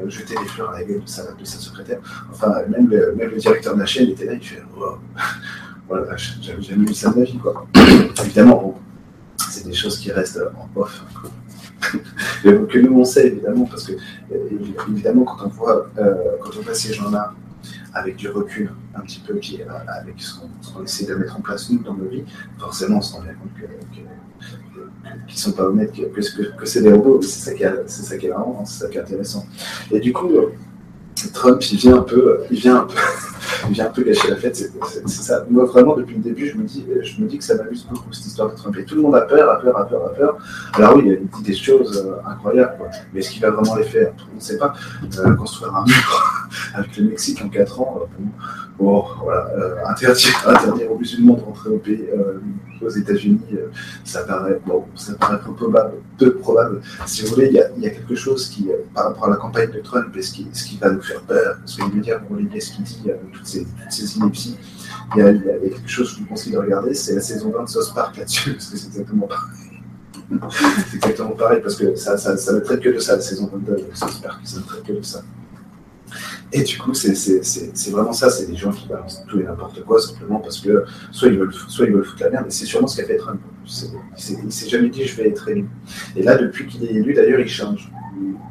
jeter 0.09 0.35
des 0.35 0.45
fleurs 0.47 0.71
à 0.71 0.79
la 0.81 0.85
gueule 0.85 1.03
de 1.03 1.09
sa, 1.09 1.33
de 1.33 1.45
sa 1.45 1.59
secrétaire. 1.59 1.99
Enfin, 2.31 2.63
même 2.69 2.89
le, 2.89 3.15
même 3.15 3.31
le, 3.31 3.37
directeur 3.37 3.75
de 3.75 3.81
la 3.81 3.87
chaîne 3.87 4.11
était 4.11 4.27
là, 4.27 4.35
il 4.35 4.45
fait 4.45 4.63
oh, 4.79 4.97
voilà, 5.89 6.17
j'avais 6.17 6.63
jamais 6.63 6.87
vu 6.87 6.95
ça 6.95 7.11
de 7.11 7.19
ma 7.19 7.25
vie. 7.25 7.39
Quoi. 7.39 7.67
Évidemment, 8.25 8.81
c'est 9.51 9.67
des 9.67 9.75
choses 9.75 9.99
qui 9.99 10.13
restent 10.13 10.41
en 10.57 10.81
off. 10.81 11.03
que 12.43 12.79
nous 12.79 12.99
on 12.99 13.05
sait 13.05 13.29
évidemment, 13.29 13.65
parce 13.67 13.85
que 13.85 13.93
euh, 13.93 14.49
évidemment 14.91 15.25
quand 15.25 15.47
on 15.47 15.49
voit, 15.49 15.89
euh, 15.99 16.15
quand 16.43 16.51
on 16.59 16.63
voit 16.63 16.75
ces 16.75 16.93
gens-là 16.93 17.33
avec 17.95 18.17
du 18.17 18.29
recul 18.29 18.71
un 18.95 19.01
petit 19.01 19.21
peu, 19.21 19.35
qui, 19.35 19.61
avec 19.63 20.21
ce 20.21 20.41
qu'on 20.73 20.83
essaie 20.85 21.07
de 21.07 21.15
mettre 21.15 21.37
en 21.37 21.41
place 21.41 21.71
nous 21.71 21.79
dans 21.79 21.95
nos 21.95 22.09
vies, 22.09 22.25
forcément 22.59 22.99
on 22.99 23.03
se 23.03 23.15
rend 23.15 23.23
bien 23.23 23.35
compte 23.35 23.55
que, 23.55 23.67
que 23.97 25.39
sont 25.39 25.53
pas 25.53 25.65
honnêtes, 25.65 25.93
que, 25.93 26.57
que, 26.57 26.67
c'est 26.67 26.83
des 26.83 26.93
robots. 26.93 27.23
C'est 27.23 27.51
ça 27.51 27.55
qui 27.55 27.63
est, 27.63 27.73
c'est 27.87 28.03
ça 28.03 28.17
qui 28.17 28.27
est 28.27 28.31
marrant, 28.31 28.65
c'est 28.65 28.85
ça 28.85 28.89
qui 28.89 28.99
est 28.99 29.01
intéressant. 29.01 29.47
Et 29.91 30.01
du 30.01 30.13
coup, 30.13 30.31
Trump, 31.33 31.63
il 31.71 31.79
vient 31.79 31.99
un 31.99 32.03
peu, 32.03 32.41
il 32.51 32.59
vient 32.59 32.77
un 32.79 32.87
peu, 32.87 32.95
il 33.69 33.75
vient 33.75 33.87
un 33.87 33.91
peu 33.91 34.03
gâcher 34.03 34.31
la 34.31 34.37
fête. 34.37 34.71
Ça. 35.07 35.45
Moi, 35.51 35.65
vraiment, 35.65 35.97
depuis 35.97 36.17
le 36.17 36.23
début, 36.23 36.49
je 36.49 36.57
me 36.57 36.65
dis, 36.65 36.85
je 37.03 37.21
me 37.21 37.29
dis 37.29 37.39
que 37.39 37.45
ça 37.45 37.57
m'amuse 37.57 37.87
beaucoup 37.91 38.13
cette 38.13 38.27
histoire 38.27 38.51
de 38.51 38.57
Trump. 38.57 38.77
Et 38.79 38.85
tout 38.85 38.95
le 38.95 39.03
monde 39.03 39.15
a 39.15 39.23
peur, 39.23 39.51
a 39.51 39.61
peur, 39.61 39.77
a 39.77 39.87
peur, 39.87 40.07
a 40.07 40.11
peur. 40.11 40.39
Alors 40.75 40.97
oui, 40.97 41.05
il 41.21 41.29
dit 41.29 41.43
des 41.43 41.57
choses 41.57 42.05
euh, 42.07 42.31
incroyables, 42.31 42.77
quoi. 42.79 42.89
mais 43.13 43.21
est-ce 43.21 43.31
qu'il 43.31 43.43
va 43.43 43.51
vraiment 43.51 43.77
les 43.77 43.85
faire? 43.85 44.13
On 44.33 44.37
ne 44.37 44.41
sait 44.41 44.59
pas. 44.59 44.73
Euh, 45.19 45.35
construire 45.35 45.75
un 45.75 45.85
mur 45.85 46.35
avec 46.75 46.97
le 46.97 47.05
Mexique 47.05 47.43
en 47.45 47.49
4 47.49 47.81
ans, 47.81 48.01
euh, 48.03 48.25
bon, 48.79 49.05
voilà, 49.23 49.49
interdire, 49.87 50.45
interdire 50.47 50.93
aux 50.93 50.99
musulmans 50.99 51.35
de 51.35 51.43
rentrer 51.43 51.71
au 51.71 51.79
pays 51.79 52.05
aux 52.85 52.91
États-Unis, 52.91 53.41
euh, 53.53 53.69
ça 54.05 54.23
paraît, 54.23 54.61
bon, 54.67 54.85
ça 54.95 55.15
paraît 55.15 55.39
peu 56.19 56.35
probable. 56.35 56.81
Si 57.07 57.23
vous 57.23 57.35
voulez, 57.35 57.49
il 57.49 57.83
y 57.83 57.87
a, 57.87 57.91
quelque 57.91 58.15
chose 58.15 58.49
qui, 58.49 58.71
euh, 58.71 58.77
par 58.95 59.07
rapport 59.07 59.27
à 59.27 59.31
la 59.31 59.37
campagne 59.37 59.71
de 59.71 59.81
Trump 59.81 60.15
et 60.17 60.23
ce 60.23 60.33
qui, 60.33 60.49
ce 60.53 60.65
qui 60.65 60.79
va 60.79 60.91
nous 60.91 61.03
faire 61.03 61.21
peur, 61.23 61.57
ce 61.65 61.79
que 61.79 61.83
les 61.85 61.97
médias 61.97 62.19
vont 62.19 62.37
relier 62.37 62.61
ce 62.61 62.73
qu'il 62.73 62.85
dit, 62.85 63.03
toutes 63.33 63.47
ces, 63.47 63.65
toutes 63.65 63.91
ces 63.91 64.17
inepties, 64.17 64.57
il 65.17 65.21
y, 65.21 65.23
a, 65.23 65.33
quelque 65.33 65.89
chose 65.89 66.11
que 66.11 66.17
je 66.17 66.23
vous 66.23 66.29
conseille 66.29 66.53
de 66.53 66.59
regarder, 66.59 66.95
c'est 66.95 67.15
la 67.15 67.21
saison 67.21 67.51
20 67.51 67.65
de 67.65 67.69
South 67.69 67.95
Park 67.95 68.17
là-dessus, 68.17 68.53
parce 68.55 68.69
que 68.69 68.77
c'est 68.77 68.89
exactement 68.89 69.27
pareil. 69.27 69.59
c'est 70.91 70.97
exactement 70.97 71.31
pareil, 71.31 71.61
parce 71.63 71.77
que 71.77 71.97
ça, 71.97 72.19
ça, 72.19 72.37
ça, 72.37 72.53
ne 72.53 72.61
traite 72.61 72.81
que 72.81 72.91
de 72.91 72.99
ça, 72.99 73.17
la 73.17 73.23
saison 73.23 73.49
22 73.53 73.73
de 73.73 73.85
South 73.95 74.21
Park, 74.23 74.41
ça 74.45 74.59
ne 74.59 74.65
traite 74.65 74.85
que 74.85 74.93
de 74.93 75.03
ça. 75.03 75.23
Et 76.53 76.63
du 76.63 76.79
coup, 76.79 76.95
c'est 76.95 77.91
vraiment 77.91 78.13
ça, 78.13 78.31
c'est 78.31 78.47
des 78.47 78.57
gens 78.57 78.71
qui 78.73 78.89
balancent 78.89 79.23
tout 79.29 79.39
et 79.39 79.45
n'importe 79.45 79.85
quoi, 79.85 80.01
simplement 80.01 80.41
parce 80.41 80.61
que 80.61 80.85
soit 81.11 81.29
ils 81.29 81.39
veulent, 81.39 81.53
soit 81.53 81.87
ils 81.87 81.93
veulent 81.93 82.05
foutre 82.05 82.23
la 82.23 82.31
merde, 82.31 82.47
et 82.47 82.51
c'est 82.51 82.65
sûrement 82.65 82.87
ce 82.87 83.01
qu'a 83.01 83.07
fait 83.07 83.19
Trump. 83.19 83.41
Il 83.67 84.53
s'est 84.53 84.69
jamais 84.69 84.89
dit 84.89 85.05
je 85.05 85.17
vais 85.17 85.29
être 85.29 85.47
élu. 85.49 85.67
Et 86.17 86.23
là, 86.23 86.37
depuis 86.39 86.67
qu'il 86.67 86.85
est 86.85 86.95
élu, 86.95 87.13
d'ailleurs, 87.13 87.41
il 87.41 87.49
change. 87.49 87.93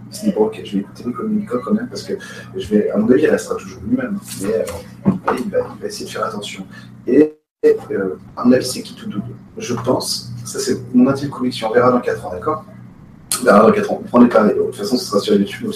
Il 0.09 0.15
se 0.15 0.25
dit 0.25 0.31
bon, 0.31 0.45
ok, 0.45 0.61
je 0.63 0.73
vais 0.73 0.79
écouter 0.79 1.03
les 1.07 1.11
communicants 1.11 1.57
quand 1.63 1.73
même, 1.73 1.87
parce 1.89 2.03
que 2.03 2.13
je 2.55 2.67
vais, 2.67 2.89
à 2.91 2.97
mon 2.97 3.09
avis, 3.09 3.23
il 3.23 3.29
restera 3.29 3.55
toujours 3.55 3.81
lui-même, 3.87 4.19
mais 4.41 4.53
euh, 4.53 4.63
il, 5.07 5.11
va, 5.19 5.35
il, 5.37 5.49
va, 5.81 5.87
essayer 5.87 6.05
de 6.05 6.11
faire 6.11 6.25
attention. 6.25 6.67
Et 7.07 7.35
euh, 7.65 8.15
à 8.35 8.45
mon 8.45 8.51
avis, 8.51 8.65
c'est 8.65 8.83
qui 8.83 8.95
tout 8.95 9.09
double? 9.09 9.33
Je 9.57 9.73
pense, 9.73 10.31
ça 10.45 10.59
c'est 10.59 10.77
mon 10.93 11.07
intime 11.07 11.29
conviction, 11.29 11.69
on 11.69 11.73
verra 11.73 11.91
dans 11.91 11.99
4 11.99 12.25
ans, 12.25 12.31
d'accord? 12.31 12.63
Bah, 13.43 13.71
on 13.89 13.95
prend 14.03 14.19
les 14.19 14.29
paris. 14.29 14.53
De 14.53 14.61
toute 14.63 14.75
façon, 14.75 14.97
ce 14.97 15.05
sera 15.05 15.19
sur 15.19 15.35
YouTube. 15.35 15.71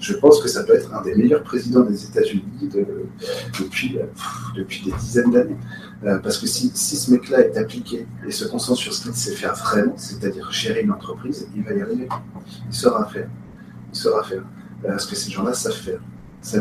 Je 0.00 0.12
pense 0.14 0.40
que 0.40 0.48
ça 0.48 0.64
peut 0.64 0.74
être 0.74 0.92
un 0.94 1.02
des 1.02 1.14
meilleurs 1.14 1.42
présidents 1.42 1.82
des 1.82 2.04
États-Unis 2.04 2.68
depuis, 3.58 3.98
euh, 3.98 4.04
depuis 4.56 4.82
des 4.84 4.92
dizaines 4.92 5.30
d'années. 5.30 5.56
Euh, 6.04 6.18
parce 6.18 6.38
que 6.38 6.46
si, 6.46 6.70
si 6.74 6.96
ce 6.96 7.10
mec-là 7.12 7.40
est 7.40 7.56
appliqué 7.56 8.06
et 8.26 8.30
se 8.30 8.44
concentre 8.46 8.78
sur 8.78 8.92
ce 8.92 9.02
qu'il 9.02 9.14
sait 9.14 9.34
faire 9.34 9.54
vraiment, 9.54 9.94
c'est-à-dire 9.96 10.50
gérer 10.50 10.82
une 10.82 10.92
entreprise, 10.92 11.48
il 11.56 11.62
va 11.62 11.72
y 11.72 11.80
arriver. 11.80 12.08
Il 12.68 12.74
saura 12.74 13.06
faire. 13.06 13.28
Il 13.92 13.96
saura 13.96 14.22
faire. 14.22 14.42
Euh, 14.84 14.96
que 14.96 15.16
ces 15.16 15.30
gens-là 15.30 15.54
savent 15.54 15.72
faire 15.72 16.00
ça 16.44 16.58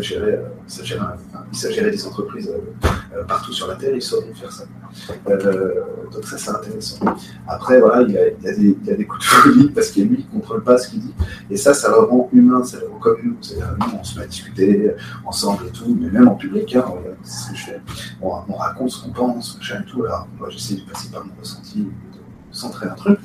ça 1.51 1.69
gérer 1.69 1.91
des 1.91 2.07
entreprises 2.07 2.49
euh, 2.49 2.87
euh, 3.15 3.23
partout 3.25 3.51
sur 3.51 3.67
la 3.67 3.75
Terre, 3.75 3.93
ils 3.93 4.01
sauront 4.01 4.33
faire 4.33 4.51
ça. 4.51 4.63
Euh, 5.27 5.81
donc 6.09 6.23
ça, 6.23 6.37
c'est 6.37 6.51
intéressant. 6.51 6.99
Après, 7.47 7.81
voilà, 7.81 8.01
il 8.03 8.13
y, 8.13 8.17
a, 8.17 8.29
il, 8.29 8.37
des, 8.39 8.77
il 8.81 8.87
y, 8.87 8.91
a, 8.91 8.95
des, 8.95 9.05
coups 9.05 9.21
de 9.21 9.29
folie 9.29 9.69
parce 9.71 9.89
qu'il 9.89 10.07
lui, 10.07 10.25
ne 10.33 10.39
contrôle 10.39 10.63
pas 10.63 10.77
ce 10.77 10.89
qu'il 10.89 11.01
dit. 11.01 11.13
Et 11.49 11.57
ça, 11.57 11.73
ça 11.73 11.89
le 11.89 11.97
rend 11.97 12.29
humain, 12.31 12.63
ça 12.63 12.79
le 12.79 12.87
rend 12.87 12.97
comme 12.99 13.17
nous. 13.23 13.35
C'est-à-dire, 13.41 13.75
nous, 13.77 13.99
on 13.99 14.03
se 14.05 14.17
met 14.17 14.23
à 14.23 14.27
discuter 14.27 14.91
ensemble 15.25 15.67
et 15.67 15.71
tout, 15.71 15.97
mais 15.99 16.09
même 16.09 16.29
en 16.29 16.35
public, 16.35 16.75
hein, 16.77 16.85
c'est 17.23 17.43
ce 17.43 17.51
que 17.51 17.57
je 17.57 17.65
fais. 17.65 17.81
On, 18.21 18.29
on 18.47 18.55
raconte 18.55 18.89
ce 18.89 19.03
qu'on 19.03 19.11
pense, 19.11 19.57
machin 19.57 19.83
et 19.85 19.91
tout. 19.91 20.05
Alors, 20.05 20.27
moi, 20.39 20.49
j'essaie 20.49 20.75
de 20.75 20.89
passer 20.89 21.09
par 21.11 21.25
mon 21.25 21.33
ressenti, 21.37 21.79
de 21.81 21.87
centrer 22.51 22.87
un 22.87 22.95
truc, 22.95 23.19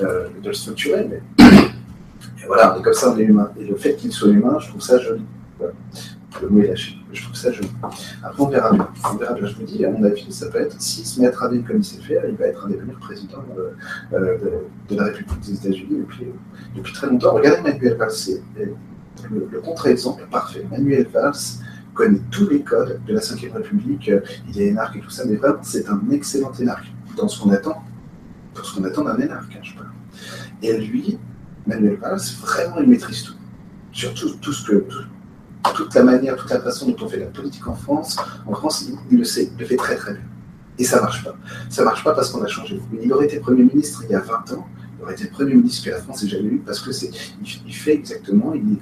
euh, 0.00 0.28
de 0.42 0.48
le 0.48 0.54
structurer, 0.54 1.06
mais. 1.06 1.22
Et 2.40 2.46
voilà, 2.46 2.74
on 2.74 2.80
est 2.80 2.82
comme 2.82 2.94
ça, 2.94 3.10
on 3.10 3.18
est 3.18 3.24
humain. 3.24 3.50
Et 3.58 3.64
le 3.64 3.74
fait 3.76 3.96
qu'il 3.96 4.12
soit 4.12 4.28
humain, 4.28 4.58
je 4.60 4.68
trouve 4.68 4.80
ça 4.80 4.98
joli. 4.98 5.22
Le 6.40 6.48
mot 6.48 6.60
est 6.62 6.68
lâché. 6.68 6.96
Je 7.12 7.22
trouve 7.22 7.34
ça 7.34 7.50
joli. 7.50 7.68
Après, 8.22 8.42
on 8.42 8.48
verra 8.48 8.72
bien. 8.72 8.88
On 9.10 9.16
verra 9.16 9.34
bien. 9.34 9.46
Je 9.46 9.60
me 9.60 9.66
dis, 9.66 9.84
à 9.84 9.90
mon 9.90 10.02
avis, 10.04 10.30
ça 10.30 10.48
peut 10.48 10.60
être, 10.60 10.80
s'il 10.80 11.04
se 11.04 11.20
met 11.20 11.26
à 11.26 11.30
travailler 11.30 11.62
comme 11.62 11.78
il 11.78 11.84
sait 11.84 12.00
faire, 12.00 12.22
il 12.28 12.36
va 12.36 12.46
être 12.46 12.66
un 12.66 12.68
des 12.68 12.76
meilleurs 12.76 13.00
présidents 13.00 13.42
de, 13.56 14.18
de, 14.88 14.96
la 14.96 15.04
République 15.04 15.40
des 15.40 15.54
États-Unis 15.54 16.04
depuis, 16.76 16.92
très 16.92 17.08
longtemps. 17.08 17.34
Regardez 17.34 17.62
Manuel 17.62 17.96
Valls. 17.96 18.42
le, 19.30 19.60
contre-exemple 19.60 20.26
parfait. 20.30 20.64
Manuel 20.70 21.08
Valls 21.12 21.32
connaît 21.94 22.20
tous 22.30 22.48
les 22.48 22.62
codes 22.62 23.00
de 23.06 23.12
la 23.12 23.20
Ve 23.20 23.54
République, 23.54 24.10
il 24.48 24.60
est 24.60 24.66
énarque 24.66 24.96
et 24.96 25.00
tout 25.00 25.10
ça, 25.10 25.24
mais 25.26 25.34
vraiment, 25.34 25.58
c'est 25.62 25.88
un 25.88 26.00
excellent 26.12 26.52
énarque 26.52 26.86
dans 27.16 27.26
ce 27.26 27.42
qu'on 27.42 27.50
attend, 27.50 27.82
pour 28.54 28.64
ce 28.64 28.76
qu'on 28.76 28.84
attend 28.84 29.02
d'un 29.02 29.18
énarque, 29.18 29.56
hein, 29.56 29.60
je 29.62 29.74
parle. 29.74 29.88
Et 30.62 30.78
lui, 30.78 31.18
Manuel 31.66 31.96
Valls, 31.96 32.20
vraiment, 32.40 32.78
il 32.80 32.88
maîtrise 32.88 33.24
tout. 33.24 33.34
Surtout 33.90 34.36
tout 34.40 34.52
ce 34.52 34.70
que, 34.70 34.84
toute 35.74 35.94
la 35.94 36.02
manière, 36.02 36.36
toute 36.36 36.50
la 36.50 36.60
façon 36.60 36.90
dont 36.90 36.96
on 37.04 37.08
fait 37.08 37.18
la 37.18 37.26
politique 37.26 37.66
en 37.66 37.74
France, 37.74 38.16
en 38.46 38.54
France, 38.54 38.86
il, 39.10 39.18
le 39.18 39.24
sait, 39.24 39.50
il 39.52 39.58
le 39.58 39.66
fait 39.66 39.76
très 39.76 39.96
très 39.96 40.12
bien. 40.12 40.22
Et 40.78 40.84
ça 40.84 41.00
marche 41.00 41.24
pas. 41.24 41.36
Ça 41.68 41.84
marche 41.84 42.04
pas 42.04 42.12
parce 42.14 42.30
qu'on 42.30 42.42
a 42.42 42.46
changé. 42.46 42.80
Il 43.02 43.12
aurait 43.12 43.26
été 43.26 43.40
Premier 43.40 43.64
ministre 43.64 44.04
il 44.08 44.12
y 44.12 44.14
a 44.14 44.20
20 44.20 44.52
ans, 44.52 44.68
il 44.98 45.02
aurait 45.02 45.14
été 45.14 45.26
Premier 45.26 45.54
ministre 45.54 45.84
que 45.84 45.90
la 45.90 45.98
France 45.98 46.22
n'ait 46.22 46.28
jamais 46.28 46.48
eu 46.48 46.62
parce 46.64 46.80
que 46.80 46.92
fait 46.92 47.94
exactement, 47.94 48.54
il 48.54 48.76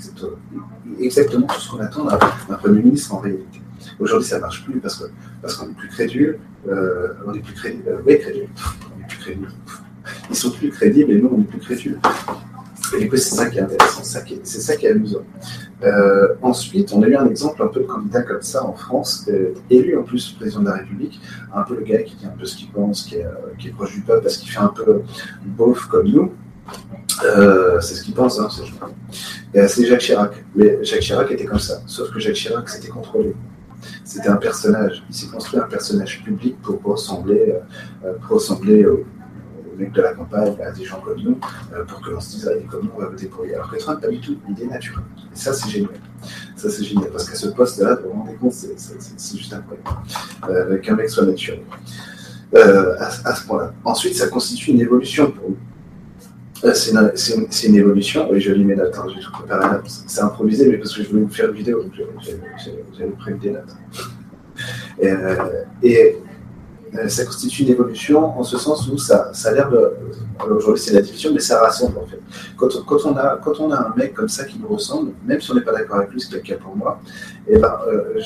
tout 1.46 1.60
ce 1.60 1.70
qu'on 1.70 1.80
attend 1.80 2.04
d'un, 2.04 2.18
Premier 2.56 2.82
ministre 2.82 3.14
en 3.14 3.18
réalité. 3.18 3.60
Aujourd'hui, 3.98 4.28
ça 4.28 4.38
marche 4.38 4.64
plus 4.64 4.80
parce, 4.80 4.96
que, 4.96 5.04
parce 5.40 5.54
qu'on 5.56 5.70
est 5.70 5.74
plus 5.74 5.88
crédule. 5.88 6.38
Euh, 6.68 7.14
on 7.26 7.32
est 7.34 7.40
plus 7.40 7.54
crédule. 7.54 7.82
Euh, 7.86 7.98
oui, 8.06 8.18
crédule. 8.18 8.48
On 8.96 9.02
est 9.02 9.06
plus 9.06 9.18
crédule. 9.18 9.48
Ils 10.30 10.36
sont 10.36 10.50
plus 10.50 10.70
crédibles 10.70 11.12
et 11.12 11.20
nous, 11.20 11.30
on 11.32 11.40
est 11.40 11.44
plus 11.44 11.58
crédules. 11.58 11.98
Et 12.94 13.00
du 13.00 13.08
coup, 13.08 13.16
c'est 13.16 13.34
ça 13.34 13.48
qui 13.48 13.58
est 13.58 13.62
intéressant, 13.62 14.02
c'est 14.02 14.60
ça 14.60 14.76
qui 14.76 14.86
est 14.86 14.90
amusant. 14.90 15.22
Euh, 15.82 16.34
ensuite, 16.42 16.92
on 16.92 17.02
a 17.02 17.08
eu 17.08 17.16
un 17.16 17.26
exemple 17.26 17.62
un 17.62 17.66
peu 17.66 17.80
de 17.80 17.86
candidat 17.86 18.22
comme 18.22 18.42
ça 18.42 18.64
en 18.64 18.74
France, 18.74 19.26
euh, 19.28 19.52
élu 19.70 19.96
en 19.96 20.02
plus 20.02 20.32
président 20.32 20.60
de 20.60 20.66
la 20.66 20.74
République, 20.74 21.20
un 21.54 21.62
peu 21.62 21.76
le 21.76 21.82
gars 21.82 22.02
qui 22.02 22.16
dit 22.16 22.26
un 22.26 22.36
peu 22.36 22.46
ce 22.46 22.56
qu'il 22.56 22.70
pense, 22.70 23.04
qui 23.04 23.16
est, 23.16 23.24
euh, 23.24 23.54
qui 23.58 23.68
est, 23.68 23.72
proche 23.72 23.94
du 23.94 24.00
peuple 24.00 24.22
parce 24.22 24.38
qu'il 24.38 24.50
fait 24.50 24.60
un 24.60 24.68
peu 24.68 25.02
beauf 25.44 25.86
comme 25.86 26.08
nous. 26.08 26.32
c'est 27.80 27.94
ce 27.94 28.02
qu'il 28.02 28.14
pense, 28.14 28.38
hein, 28.40 28.48
c'est 28.50 29.86
Jacques 29.86 30.00
Chirac. 30.00 30.44
Mais 30.54 30.82
Jacques 30.84 31.00
Chirac 31.00 31.30
était 31.30 31.44
comme 31.44 31.58
ça, 31.58 31.80
sauf 31.86 32.10
que 32.10 32.20
Jacques 32.20 32.34
Chirac 32.34 32.68
c'était 32.68 32.88
contrôlé. 32.88 33.34
C'était 34.04 34.28
un 34.28 34.36
personnage. 34.36 35.04
Il 35.08 35.14
s'est 35.14 35.28
construit 35.28 35.60
un 35.60 35.66
personnage 35.66 36.22
public 36.24 36.56
pour 36.62 36.82
ressembler, 36.82 37.54
pour 38.22 38.36
ressembler 38.36 38.86
au, 38.86 39.04
mecs 39.76 39.92
de 39.92 40.02
la 40.02 40.14
campagne, 40.14 40.56
à 40.64 40.70
des 40.70 40.84
gens 40.84 41.00
comme 41.00 41.20
nous, 41.20 41.38
euh, 41.74 41.84
pour 41.84 42.00
que 42.00 42.10
l'on 42.10 42.20
se 42.20 42.30
dise, 42.30 42.48
allez, 42.48 42.66
comment 42.70 42.90
on 42.96 43.00
va 43.00 43.08
voter 43.08 43.26
pour 43.26 43.44
lui? 43.44 43.54
Alors 43.54 43.70
que 43.70 43.78
Trump, 43.78 44.00
pas 44.00 44.08
du 44.08 44.20
tout, 44.20 44.36
il 44.48 44.62
est 44.62 44.66
naturel. 44.66 45.04
Et 45.32 45.36
ça, 45.36 45.52
c'est 45.52 45.68
génial. 45.68 45.90
Ça, 46.56 46.70
c'est 46.70 46.84
génial, 46.84 47.10
parce 47.10 47.28
qu'à 47.28 47.36
ce 47.36 47.48
poste-là, 47.48 47.96
vous 47.96 48.10
vous 48.10 48.22
rendez 48.22 48.34
compte, 48.34 48.52
c'est 48.52 49.38
juste 49.38 49.52
incroyable. 49.52 49.88
Euh, 50.48 50.78
Qu'un 50.78 50.96
mec 50.96 51.10
soit 51.10 51.26
naturel. 51.26 51.60
Euh, 52.54 52.94
à, 52.98 53.34
ce 53.34 53.46
point-là. 53.46 53.72
Ensuite, 53.84 54.14
ça 54.14 54.28
constitue 54.28 54.70
une 54.70 54.80
évolution 54.80 55.30
pour 55.30 55.50
nous. 55.50 55.56
Euh, 56.64 56.72
c'est 56.74 57.66
une, 57.66 57.74
évolution. 57.74 58.28
Oui, 58.30 58.40
je 58.40 58.52
lis 58.52 58.64
mes 58.64 58.76
notes, 58.76 58.96
hein. 58.96 59.82
C'est 59.86 60.22
improvisé, 60.22 60.68
mais 60.70 60.78
parce 60.78 60.96
que 60.96 61.02
je 61.02 61.08
voulais 61.08 61.22
vous 61.22 61.32
faire 61.32 61.50
une 61.50 61.56
vidéo, 61.56 61.82
donc 61.82 61.92
j'avais 62.96 63.10
prévu 63.12 63.38
des 63.38 63.50
notes. 63.50 63.76
Et, 65.00 65.10
euh, 65.10 66.12
ça 67.08 67.24
constitue 67.24 67.62
une 67.62 67.70
évolution 67.70 68.38
en 68.38 68.42
ce 68.42 68.58
sens 68.58 68.88
où 68.88 68.98
ça, 68.98 69.30
ça 69.32 69.50
a 69.50 69.52
l'air 69.52 69.70
de. 69.70 69.92
Aujourd'hui, 70.50 70.82
c'est 70.82 70.94
la 70.94 71.00
division, 71.00 71.30
mais 71.32 71.40
ça 71.40 71.60
rassemble 71.60 71.98
en 71.98 72.06
fait. 72.06 72.20
Quand, 72.56 72.68
on 73.06 73.16
a, 73.16 73.36
quand 73.42 73.58
on 73.60 73.70
a 73.72 73.76
un 73.76 73.94
mec 73.96 74.14
comme 74.14 74.28
ça 74.28 74.44
qui 74.44 74.58
nous 74.58 74.68
ressemble, 74.68 75.12
même 75.24 75.40
si 75.40 75.50
on 75.50 75.54
n'est 75.54 75.62
pas 75.62 75.72
d'accord 75.72 75.96
avec 75.96 76.10
lui, 76.10 76.20
c'est 76.20 76.34
le 76.34 76.40
cas 76.40 76.56
pour 76.56 76.76
moi, 76.76 77.00
et 77.48 77.54
eh 77.54 77.58
ben, 77.58 77.78
euh, 77.88 78.20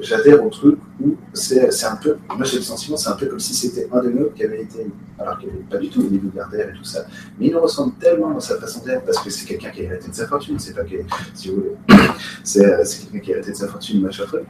j'adhère 0.00 0.44
au 0.44 0.48
truc 0.48 0.78
où 1.02 1.16
c'est 1.32 1.84
un 1.84 1.96
peu. 1.96 2.16
Moi, 2.34 2.44
j'ai 2.44 2.56
le 2.58 2.62
sentiment, 2.62 2.96
c'est 2.96 3.10
un 3.10 3.16
peu 3.16 3.26
comme 3.26 3.40
si 3.40 3.54
c'était 3.54 3.88
un 3.92 4.02
de 4.02 4.10
nous 4.10 4.30
qui 4.30 4.44
avait 4.44 4.62
été. 4.62 4.86
Alors 5.18 5.38
qu'il 5.38 5.48
n'est 5.48 5.60
pas 5.70 5.76
du 5.76 5.88
tout, 5.88 6.04
il 6.10 6.16
est 6.16 6.22
milliardaire 6.22 6.70
et 6.70 6.76
tout 6.76 6.84
ça. 6.84 7.06
Mais 7.38 7.46
il 7.46 7.52
nous 7.52 7.60
ressemble 7.60 7.94
tellement 8.00 8.30
dans 8.30 8.40
sa 8.40 8.58
façon 8.58 8.84
d'être 8.84 9.04
parce 9.04 9.18
que 9.18 9.30
c'est 9.30 9.46
quelqu'un 9.46 9.70
qui 9.70 9.82
a 9.82 9.84
hérité 9.84 10.08
de 10.08 10.14
sa 10.14 10.26
fortune, 10.26 10.58
c'est 10.58 10.74
pas 10.74 10.82
que. 10.82 10.96
Si 11.34 11.50
vous 11.50 11.56
voulez. 11.56 11.76
C'est 12.42 12.62
quelqu'un 12.62 13.18
qui 13.20 13.32
a 13.32 13.36
hérité 13.36 13.52
de 13.52 13.56
sa 13.56 13.68
fortune, 13.68 14.02
machin 14.02 14.24
truc. 14.24 14.44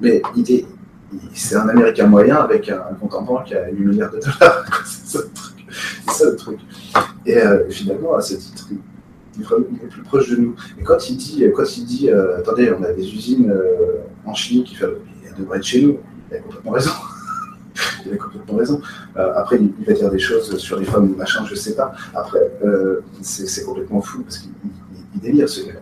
Mais 0.00 0.22
il 0.36 0.52
est 0.52 0.66
c'est 1.34 1.56
un 1.56 1.68
Américain 1.68 2.06
moyen 2.06 2.36
avec 2.36 2.68
un, 2.68 2.78
compte 3.00 3.14
en 3.14 3.22
banque 3.22 3.52
à 3.52 3.70
8 3.70 3.84
milliards 3.84 4.12
de 4.12 4.20
dollars. 4.20 4.64
c'est 4.84 5.18
ça 6.12 6.30
le 6.30 6.36
truc. 6.36 6.60
Et 7.26 7.36
euh, 7.36 7.68
finalement, 7.70 8.14
à 8.14 8.20
ce 8.20 8.34
titre, 8.34 8.68
il, 8.70 9.42
est 9.42 9.88
plus 9.88 10.02
proche 10.02 10.30
de 10.30 10.36
nous. 10.36 10.54
Et 10.78 10.82
quand 10.82 11.08
il 11.08 11.16
dit, 11.16 11.44
quand 11.54 11.76
il 11.76 11.84
dit 11.84 12.10
euh, 12.10 12.38
attendez, 12.38 12.72
on 12.78 12.82
a 12.82 12.92
des 12.92 13.12
usines 13.14 13.50
euh, 13.50 14.00
en 14.24 14.34
Chine 14.34 14.64
qui 14.64 14.76
devraient 15.38 15.58
être 15.58 15.64
chez 15.64 15.82
nous, 15.82 15.98
il 16.30 16.36
a 16.36 16.40
complètement 16.40 16.72
raison. 16.72 16.90
il 18.06 18.12
a 18.12 18.16
complètement 18.16 18.56
raison. 18.56 18.82
après, 19.14 19.58
il, 19.60 19.84
va 19.86 19.92
dire 19.92 20.10
des 20.10 20.18
choses 20.18 20.56
sur 20.58 20.78
les 20.78 20.84
femmes, 20.84 21.14
machin, 21.16 21.44
je 21.46 21.54
sais 21.54 21.74
pas. 21.74 21.92
Après, 22.14 22.50
c'est 23.22 23.64
complètement 23.64 24.00
fou 24.00 24.22
parce 24.22 24.38
qu'il 24.38 24.50
délire 25.20 25.48
ce 25.48 25.66
gars 25.66 25.80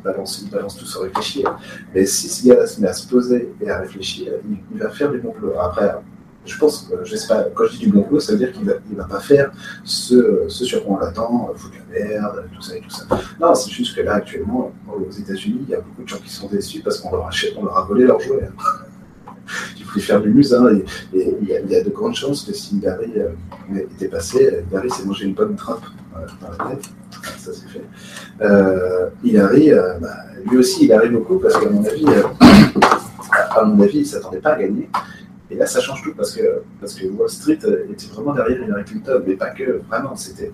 balance, 0.00 0.42
il 0.42 0.50
balance 0.50 0.76
tout 0.76 0.86
sans 0.86 1.02
réfléchir. 1.02 1.56
Mais 1.94 2.06
si 2.06 2.28
ce 2.28 2.48
gars 2.48 2.66
se 2.66 2.80
met 2.80 2.88
à 2.88 2.92
se 2.92 3.06
poser 3.08 3.52
et 3.60 3.70
à 3.70 3.80
réfléchir, 3.80 4.32
il, 4.48 4.78
va 4.78 4.90
faire 4.90 5.10
du 5.10 5.18
bon 5.18 5.32
boulot. 5.38 5.54
Après, 5.60 5.94
je 6.44 6.58
pense, 6.58 6.90
pas, 7.28 7.44
quand 7.54 7.64
je 7.66 7.72
dis 7.72 7.78
du 7.78 7.88
bon 7.90 8.02
boulot, 8.02 8.20
ça 8.20 8.32
veut 8.32 8.38
dire 8.38 8.52
qu'il 8.52 8.64
va, 8.64 8.74
va, 8.92 9.04
pas 9.04 9.20
faire 9.20 9.52
ce, 9.84 10.44
ce 10.48 10.64
sur 10.64 10.84
quoi 10.84 10.96
on 10.96 10.98
l'attend, 10.98 11.50
foutre 11.54 11.76
la 11.92 11.98
merde, 11.98 12.44
tout 12.54 12.62
ça 12.62 12.76
et 12.76 12.80
tout 12.80 12.90
ça. 12.90 13.04
Non, 13.40 13.54
c'est 13.54 13.70
juste 13.70 13.96
que 13.96 14.00
là, 14.00 14.14
actuellement, 14.14 14.72
aux 14.88 15.10
États-Unis, 15.10 15.60
il 15.62 15.70
y 15.70 15.74
a 15.74 15.80
beaucoup 15.80 16.02
de 16.02 16.08
gens 16.08 16.18
qui 16.18 16.30
sont 16.30 16.48
déçus 16.48 16.80
parce 16.80 16.98
qu'on 16.98 17.10
leur, 17.14 17.30
leur 17.62 17.76
a 17.76 17.84
volé 17.84 18.04
leur 18.04 18.20
jouet. 18.20 18.48
Faire 19.98 20.20
du 20.20 20.28
musin 20.30 20.72
et, 20.72 20.84
il, 21.12 21.48
y 21.48 21.74
a, 21.74 21.82
de 21.82 21.90
grandes 21.90 22.14
chances 22.14 22.44
que 22.44 22.52
si 22.52 22.78
Gary 22.78 23.12
euh, 23.16 23.30
était 23.96 24.08
passé, 24.08 24.62
Gary 24.70 24.90
s'est 24.90 25.04
mangé 25.04 25.24
une 25.24 25.34
bonne 25.34 25.56
trappe 25.56 25.84
euh, 26.16 26.26
dans 26.40 26.64
la 26.64 26.76
tête 26.76 26.90
ça 27.38 27.52
c'est 27.52 27.68
fait. 27.68 27.84
Euh, 28.42 29.10
euh, 29.34 29.98
bah, 29.98 30.08
lui 30.48 30.58
aussi, 30.58 30.84
il 30.84 30.92
arrive 30.92 31.12
beaucoup 31.12 31.38
parce 31.38 31.56
qu'à 31.58 31.68
mon 31.68 31.84
avis, 31.84 32.04
euh, 32.06 32.22
à 33.50 33.64
mon 33.64 33.80
avis, 33.82 33.98
il 33.98 34.02
ne 34.02 34.06
s'attendait 34.06 34.40
pas 34.40 34.52
à 34.52 34.58
gagner. 34.60 34.88
Et 35.50 35.56
là, 35.56 35.66
ça 35.66 35.80
change 35.80 36.02
tout 36.02 36.14
parce 36.16 36.34
que, 36.34 36.62
parce 36.80 36.94
que 36.94 37.06
Wall 37.06 37.28
Street 37.28 37.58
était 37.90 38.06
vraiment 38.12 38.34
derrière 38.34 38.62
Hillary 38.62 38.84
Clinton, 38.84 39.22
mais 39.26 39.34
pas 39.34 39.50
que, 39.50 39.80
vraiment. 39.88 40.14
C'était, 40.16 40.52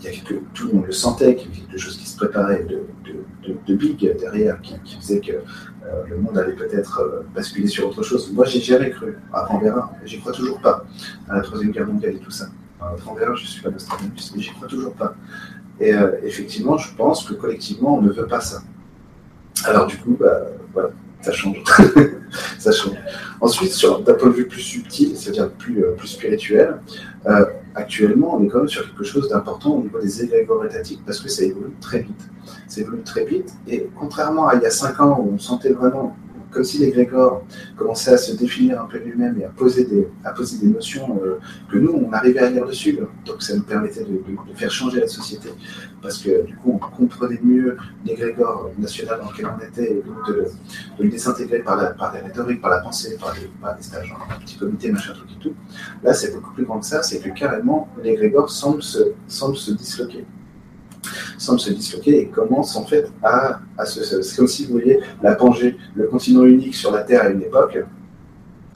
il 0.00 0.06
y 0.06 0.08
a 0.08 0.12
quelque, 0.12 0.34
tout 0.54 0.68
le 0.68 0.74
monde 0.74 0.86
le 0.86 0.92
sentait, 0.92 1.36
qu'il 1.36 1.50
y 1.50 1.52
avait 1.52 1.66
quelque 1.66 1.78
chose 1.78 1.96
qui 1.96 2.06
se 2.06 2.16
préparait 2.16 2.64
de, 2.64 2.82
de, 3.04 3.54
de, 3.66 3.74
big 3.74 4.16
derrière, 4.18 4.60
qui, 4.60 4.74
qui 4.84 4.96
faisait 4.96 5.20
que 5.20 5.32
le 6.08 6.16
monde 6.16 6.38
allait 6.38 6.54
peut-être 6.54 7.24
basculer 7.34 7.66
sur 7.66 7.88
autre 7.88 8.02
chose. 8.02 8.32
Moi, 8.32 8.44
j'ai 8.44 8.60
jamais 8.60 8.90
cru. 8.90 9.18
Après, 9.32 9.54
on 9.54 9.58
verra. 9.58 9.92
J'y 10.04 10.20
crois 10.20 10.32
toujours 10.32 10.60
pas 10.60 10.84
à 11.28 11.36
la 11.36 11.42
Troisième 11.42 11.72
Guerre 11.72 11.86
mondiale 11.86 12.14
et 12.14 12.20
tout 12.20 12.30
ça. 12.30 12.46
Après, 12.80 13.10
on 13.10 13.36
je 13.36 13.42
ne 13.42 13.46
suis 13.46 13.62
pas 13.62 13.70
nostalgique, 13.70 14.32
mais 14.34 14.42
j'y 14.42 14.50
crois 14.52 14.68
toujours 14.68 14.94
pas. 14.94 15.14
Et 15.80 15.94
euh, 15.94 16.12
effectivement, 16.22 16.76
je 16.76 16.94
pense 16.94 17.24
que 17.24 17.34
collectivement, 17.34 17.96
on 17.96 18.02
ne 18.02 18.10
veut 18.10 18.26
pas 18.26 18.40
ça. 18.40 18.62
Alors 19.64 19.86
du 19.86 19.96
coup, 19.96 20.16
bah, 20.18 20.42
voilà, 20.72 20.90
ça 22.58 22.72
change. 22.72 22.96
Ensuite, 23.40 23.74
d'un 24.04 24.14
point 24.14 24.28
de 24.28 24.34
vue 24.34 24.46
plus 24.46 24.60
subtil, 24.60 25.16
c'est-à-dire 25.16 25.50
plus, 25.50 25.84
euh, 25.84 25.92
plus 25.92 26.08
spirituel, 26.08 26.80
euh, 27.26 27.44
actuellement, 27.74 28.36
on 28.36 28.44
est 28.44 28.48
quand 28.48 28.58
même 28.58 28.68
sur 28.68 28.86
quelque 28.86 29.04
chose 29.04 29.28
d'important 29.28 29.76
au 29.76 29.82
niveau 29.82 30.00
des 30.00 30.24
égrégores 30.24 30.64
étatiques 30.64 31.00
parce 31.04 31.20
que 31.20 31.28
ça 31.28 31.44
évolue 31.44 31.74
très 31.80 32.00
vite. 32.00 32.28
Ça 32.68 32.80
évolue 32.80 33.02
très 33.02 33.24
vite 33.24 33.52
et 33.66 33.88
contrairement 33.98 34.48
à 34.48 34.54
il 34.56 34.62
y 34.62 34.66
a 34.66 34.70
cinq 34.70 35.00
ans 35.00 35.18
où 35.20 35.34
on 35.34 35.38
sentait 35.38 35.72
vraiment 35.72 36.16
comme 36.50 36.64
si 36.64 36.78
l'égrégore 36.78 37.44
commençait 37.76 38.12
à 38.12 38.16
se 38.16 38.32
définir 38.32 38.82
un 38.82 38.86
peu 38.86 38.98
lui-même 38.98 39.40
et 39.40 39.44
à 39.44 39.48
poser 39.48 39.84
des, 39.84 40.08
notions 40.66 41.20
euh, 41.22 41.38
que 41.70 41.78
nous, 41.78 41.92
on 41.92 42.12
arrivait 42.12 42.40
à 42.40 42.50
lire 42.50 42.66
dessus. 42.66 42.98
Donc 43.24 43.42
ça 43.42 43.54
nous 43.56 43.62
permettait 43.62 44.04
de, 44.04 44.20
faire 44.54 44.70
changer 44.70 45.00
la 45.00 45.08
société, 45.08 45.50
parce 46.02 46.18
que 46.18 46.44
du 46.44 46.54
coup, 46.56 46.72
on 46.74 46.78
comprenait 46.78 47.40
mieux 47.42 47.76
l'égrégore 48.04 48.70
national 48.78 49.20
dans 49.22 49.30
lequel 49.30 49.46
on 49.46 49.64
était, 49.64 49.92
et 49.92 50.02
donc 50.02 50.26
de, 50.28 50.46
le 50.98 51.08
désintégrer 51.08 51.60
par 51.60 51.76
la, 51.76 51.90
par 51.90 52.12
rhétorique, 52.12 52.60
par 52.60 52.70
la 52.70 52.80
pensée, 52.80 53.16
par 53.18 53.34
des, 53.34 53.50
par 53.60 53.76
des 53.76 53.82
stages, 53.82 54.12
un 54.30 54.40
petit 54.40 54.56
comité, 54.56 54.90
machin, 54.90 55.12
truc 55.14 55.30
et 55.30 55.42
tout. 55.42 55.54
Là, 56.02 56.12
c'est 56.14 56.32
beaucoup 56.34 56.52
plus 56.52 56.64
grand 56.64 56.80
que 56.80 56.86
ça, 56.86 57.02
c'est 57.02 57.20
que 57.20 57.30
carrément, 57.30 57.88
l'égrégore 58.02 58.50
semble 58.50 58.82
se, 58.82 59.12
semble 59.26 59.56
se 59.56 59.72
disloquer 59.72 60.24
semble 61.38 61.60
se 61.60 61.70
disloquer 61.70 62.20
et 62.20 62.26
commence 62.28 62.76
en 62.76 62.84
fait 62.84 63.10
à, 63.22 63.60
à 63.78 63.86
se. 63.86 64.22
C'est 64.22 64.36
comme 64.36 64.48
si 64.48 64.66
vous 64.66 64.72
voyez 64.72 65.00
la 65.22 65.34
Pangée, 65.34 65.76
le 65.94 66.06
continent 66.06 66.44
unique 66.44 66.74
sur 66.74 66.92
la 66.92 67.02
Terre 67.02 67.22
à 67.22 67.28
une 67.28 67.42
époque, 67.42 67.78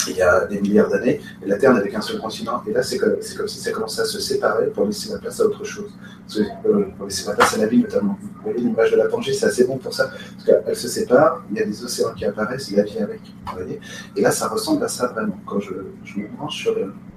il 0.08 0.16
y 0.16 0.22
a 0.22 0.44
des 0.46 0.60
milliards 0.60 0.88
d'années, 0.88 1.20
et 1.42 1.48
la 1.48 1.56
Terre 1.56 1.72
n'avait 1.72 1.88
qu'un 1.88 2.00
seul 2.00 2.20
continent. 2.20 2.62
Et 2.66 2.72
là, 2.72 2.82
c'est 2.82 2.98
comme, 2.98 3.16
comme, 3.36 3.48
si 3.48 3.58
ça 3.58 3.70
commençait 3.70 4.02
à 4.02 4.04
se 4.04 4.20
séparer 4.20 4.66
pour 4.66 4.86
laisser 4.86 5.10
la 5.10 5.18
place 5.18 5.40
à 5.40 5.46
autre 5.46 5.64
chose. 5.64 5.90
Euh, 6.36 6.84
pour 6.96 7.06
laisser 7.06 7.26
la 7.28 7.34
place 7.34 7.54
à 7.54 7.58
la 7.58 7.66
vie, 7.66 7.78
notamment. 7.78 8.18
Vous 8.20 8.42
voyez 8.42 8.60
l'image 8.60 8.90
de 8.92 8.96
la 8.96 9.06
Pangée, 9.06 9.32
c'est 9.32 9.46
assez 9.46 9.64
bon 9.64 9.78
pour 9.78 9.92
ça. 9.92 10.10
Parce 10.10 10.44
qu'elle 10.44 10.76
se 10.76 10.88
sépare, 10.88 11.42
il 11.50 11.58
y 11.58 11.60
a 11.60 11.64
des 11.64 11.84
océans 11.84 12.12
qui 12.14 12.24
apparaissent, 12.24 12.70
il 12.70 12.76
y 12.76 12.80
a 12.80 12.84
la 12.84 12.90
vie 12.90 12.98
avec. 12.98 13.20
Vous 13.46 13.52
voyez 13.52 13.80
et 14.16 14.22
là, 14.22 14.30
ça 14.30 14.48
ressemble 14.48 14.82
à 14.84 14.88
ça 14.88 15.08
vraiment. 15.08 15.38
Quand 15.46 15.60
je, 15.60 15.74
je 16.04 16.18
me 16.18 16.28
branche 16.28 16.56
sur, 16.62 16.74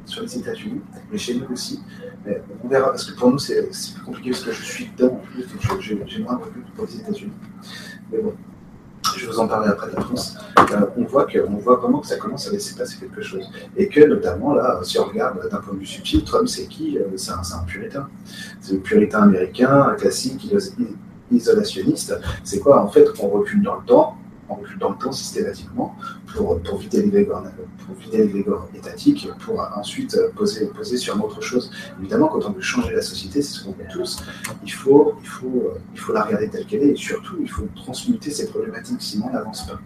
sur 0.08 0.24
les 0.24 0.38
États-Unis, 0.38 0.82
mais 1.12 1.18
chez 1.18 1.36
nous 1.36 1.48
aussi, 1.52 1.82
mais 2.26 2.42
on 2.64 2.68
verra, 2.68 2.90
parce 2.90 3.06
que 3.06 3.18
pour 3.18 3.30
nous, 3.32 3.40
c'est 3.40 3.62
plus 3.68 4.04
compliqué 4.04 4.32
parce 4.32 4.44
que 4.44 4.52
je 4.52 4.64
suis 4.64 4.90
dedans 4.98 5.22
donc 5.70 5.82
j'ai 5.82 6.20
moins 6.24 6.36
de 6.36 6.44
recul 6.44 6.64
pour 6.76 6.86
les 6.86 6.96
États-Unis. 6.96 7.34
Mais 8.12 8.20
bon, 8.20 8.34
je 9.16 9.26
vais 9.26 9.32
vous 9.32 9.40
en 9.40 9.48
parler 9.48 9.70
après 9.70 9.90
de 9.90 9.96
la 9.96 10.02
France. 10.02 10.38
Euh, 10.60 10.86
on, 10.98 11.04
voit 11.04 11.26
que, 11.26 11.40
on 11.48 11.58
voit 11.58 11.76
vraiment 11.76 12.00
que 12.00 12.08
ça 12.08 12.18
commence 12.18 12.48
à 12.48 12.52
laisser 12.52 12.76
passer 12.76 12.98
quelque 13.00 13.22
chose. 13.22 13.50
Et 13.76 13.88
que 13.88 14.02
notamment, 14.06 14.54
là, 14.54 14.80
si 14.84 15.00
on 15.00 15.06
regarde 15.06 15.50
d'un 15.50 15.58
point 15.58 15.74
de 15.74 15.80
vue 15.80 15.86
subtil, 15.86 16.24
Trump, 16.24 16.48
c'est 16.48 16.68
qui? 16.68 16.98
Euh, 16.98 17.04
C'est 17.16 17.32
un, 17.32 17.42
un, 17.60 17.64
puritain. 17.66 18.08
C'est 18.62 18.74
le 18.74 18.80
puritain 18.80 19.24
américain, 19.24 19.90
un 19.92 19.96
classique. 19.96 20.54
Isolationniste, 21.30 22.18
c'est 22.46 22.60
quoi? 22.60 22.82
En 22.82 22.88
fait, 22.88 23.06
on 23.20 23.28
recule 23.28 23.62
dans 23.62 23.76
le 23.76 23.86
temps, 23.86 24.16
recule 24.56 24.77
dans 24.80 24.92
le 24.92 24.98
temps 24.98 25.12
systématiquement 25.12 25.96
pour, 26.34 26.62
pour 26.62 26.77
vider 26.77 27.01
les 27.04 27.10
grégores, 27.10 27.44
pour 27.86 27.96
étatiques, 28.75 29.27
pour 29.46 29.60
ensuite 29.75 30.18
poser, 30.36 30.68
poser 30.68 30.98
sur 30.98 31.24
autre 31.24 31.42
chose. 31.42 31.72
Évidemment, 32.00 32.27
quand 32.27 32.46
on 32.46 32.51
veut 32.51 32.62
changer 32.62 32.94
la 32.94 33.01
société, 33.01 33.42
c'est 33.42 33.60
ce 33.60 33.66
qu'on 33.66 33.72
veut 33.72 33.88
tous, 33.92 34.24
il 34.63 34.72
faut, 34.72 35.16
il, 35.22 35.27
faut, 35.27 35.74
il 35.94 36.00
faut 36.00 36.13
la 36.13 36.24
regarder 36.24 36.50
telle 36.50 36.66
qu'elle 36.66 36.84
est 36.84 36.92
et 36.92 36.96
surtout, 36.96 37.38
il 37.42 37.50
faut 37.50 37.68
transmuter 37.75 38.32
ces 38.32 38.48
problématiques, 38.50 39.01
sinon 39.01 39.27
on 39.30 39.34
n'avance 39.34 39.68
pas. 39.68 39.80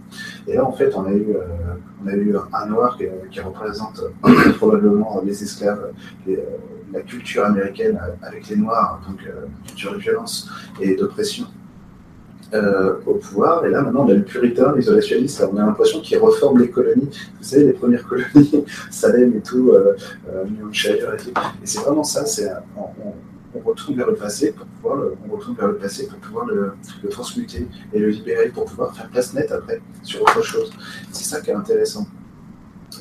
Et 0.48 0.56
là, 0.56 0.66
en 0.66 0.72
fait, 0.72 0.94
on 0.96 1.06
a 1.06 1.12
eu, 1.12 1.36
euh, 1.36 1.76
on 2.04 2.08
a 2.08 2.14
eu 2.14 2.36
un 2.54 2.66
noir 2.68 2.98
qui, 2.98 3.06
qui 3.30 3.40
représente 3.40 4.02
probablement 4.58 5.22
les 5.24 5.44
esclaves, 5.44 5.92
les, 6.26 6.40
la 6.94 7.02
culture 7.02 7.46
américaine 7.46 8.00
avec 8.22 8.50
les 8.50 8.56
Noirs, 8.58 9.02
donc 9.08 9.20
euh, 9.26 9.46
culture 9.66 9.94
de 9.94 9.98
violence 9.98 10.50
et 10.80 10.96
d'oppression 10.96 11.48
euh, 12.54 12.96
au 13.06 13.14
pouvoir. 13.14 13.66
Et 13.66 13.70
là, 13.70 13.82
maintenant, 13.82 14.06
on 14.06 14.10
a 14.10 14.14
le 14.14 14.24
puritain, 14.24 14.76
l'isolationniste. 14.76 15.42
On 15.50 15.56
a 15.56 15.66
l'impression 15.66 16.02
qu'ils 16.02 16.18
reforment 16.18 16.60
les 16.60 16.70
colonies. 16.70 17.10
Vous 17.40 17.48
savez, 17.48 17.64
les 17.64 17.74
premières 17.74 18.06
colonies, 18.10 18.66
Salem 18.90 19.38
et 19.38 19.42
tout, 19.42 19.70
euh, 19.70 19.96
euh, 20.30 20.44
New 20.46 20.68
Hampshire 20.68 21.14
et 21.14 21.18
tout. 21.18 21.30
Et 21.30 21.66
c'est 21.66 21.80
vraiment 21.80 22.04
ça. 22.04 22.26
On, 22.76 23.60
retourne 23.66 23.96
vers 23.96 24.08
le 24.08 24.16
passé 24.16 24.52
pour 24.52 24.66
pouvoir 24.66 24.96
le, 24.96 25.14
on 25.26 25.36
retourne 25.36 25.56
vers 25.56 25.68
le 25.68 25.76
passé 25.76 26.08
pour 26.08 26.18
pouvoir 26.20 26.46
le, 26.46 26.74
transmuter 27.10 27.68
et 27.94 28.00
le 28.00 28.10
libérer 28.10 28.50
pour 28.50 28.66
pouvoir 28.66 28.96
faire 28.96 29.08
place 29.10 29.34
nette 29.34 29.52
après 29.52 29.82
sur 30.04 30.22
autre 30.22 30.42
chose. 30.42 30.72
C'est 31.12 31.26
ça 31.26 31.42
qui 31.42 31.52
est 31.52 31.54
intéressant. 31.54 32.08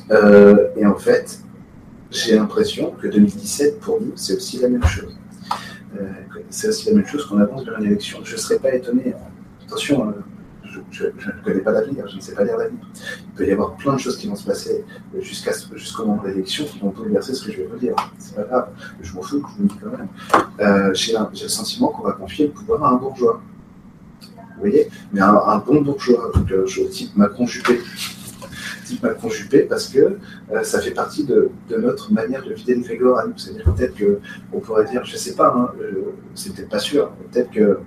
Et 0.09 0.85
en 0.85 0.95
fait, 0.95 1.39
j'ai 2.09 2.35
l'impression 2.35 2.91
que 2.91 3.07
2017, 3.07 3.79
pour 3.79 4.01
nous, 4.01 4.11
c'est 4.15 4.35
aussi 4.35 4.59
la 4.59 4.69
même 4.69 4.83
chose. 4.83 5.17
C'est 6.49 6.67
aussi 6.67 6.89
la 6.89 6.95
même 6.95 7.07
chose 7.07 7.25
qu'on 7.25 7.37
avance 7.39 7.65
vers 7.65 7.79
une 7.79 7.85
élection. 7.85 8.19
Je 8.23 8.33
ne 8.33 8.39
serais 8.39 8.59
pas 8.59 8.73
étonné. 8.75 9.13
Attention, 9.71 10.09
euh, 10.09 10.11
je 10.91 11.05
ne 11.05 11.43
connais 11.45 11.61
pas 11.61 11.71
l'avenir, 11.71 12.05
je 12.09 12.17
ne 12.17 12.21
sais 12.21 12.33
pas 12.33 12.43
lire 12.43 12.57
l'avenir. 12.57 12.81
Il 13.23 13.31
peut 13.35 13.47
y 13.47 13.51
avoir 13.53 13.77
plein 13.77 13.93
de 13.93 13.99
choses 13.99 14.17
qui 14.17 14.27
vont 14.27 14.35
se 14.35 14.45
passer 14.45 14.83
jusqu'à 15.21 15.53
jusqu'au 15.75 16.05
moment 16.05 16.21
de 16.21 16.27
l'élection 16.27 16.65
qui 16.65 16.77
vont 16.79 16.89
bouleverser 16.89 17.33
ce 17.33 17.45
que 17.45 17.53
je 17.53 17.57
vais 17.59 17.67
vous 17.67 17.77
dire. 17.77 17.95
C'est 18.17 18.35
pas 18.35 18.43
grave, 18.43 18.67
je 18.99 19.13
m'en 19.13 19.21
fous, 19.21 19.41
je 19.47 19.55
vous 19.55 19.63
le 19.63 19.67
dis 19.69 19.77
quand 19.81 19.97
même. 19.97 20.09
Euh, 20.59 20.93
j'ai 20.93 21.13
le 21.13 21.47
sentiment 21.47 21.87
qu'on 21.87 22.03
va 22.03 22.11
confier 22.11 22.47
le 22.47 22.51
pouvoir 22.51 22.83
à 22.83 22.89
un 22.89 22.95
bourgeois. 22.95 23.41
Vous 24.21 24.59
voyez? 24.59 24.89
Mais 25.13 25.21
un, 25.21 25.35
un, 25.35 25.59
bon 25.59 25.79
bourgeois, 25.83 26.33
donc 26.35 26.51
euh, 26.51 26.65
je 26.67 26.81
type 26.83 27.15
Macron 27.15 27.47
Juppé 27.47 27.79
Macron 29.01 29.29
Juppé 29.29 29.61
parce 29.61 29.87
que 29.87 30.17
ça 30.63 30.81
fait 30.81 30.91
partie 30.91 31.23
de, 31.23 31.49
de, 31.69 31.77
notre 31.77 32.11
manière 32.11 32.43
de 32.43 32.53
vider 32.53 32.75
le 32.75 32.81
Grégor 32.81 33.19
à 33.19 33.25
nous. 33.25 33.37
C'est-à-dire 33.37 33.73
peut-être 33.73 33.95
qu'on 33.95 34.59
pourrait 34.59 34.83
dire, 34.83 35.05
je 35.05 35.13
ne 35.13 35.17
sais 35.17 35.33
pas, 35.33 35.55
hein, 35.55 35.71
c'est 36.35 36.53
peut-être 36.53 36.67
pas 36.67 36.79
sûr, 36.79 37.09
peut-être 37.31 37.51
que, 37.51 37.79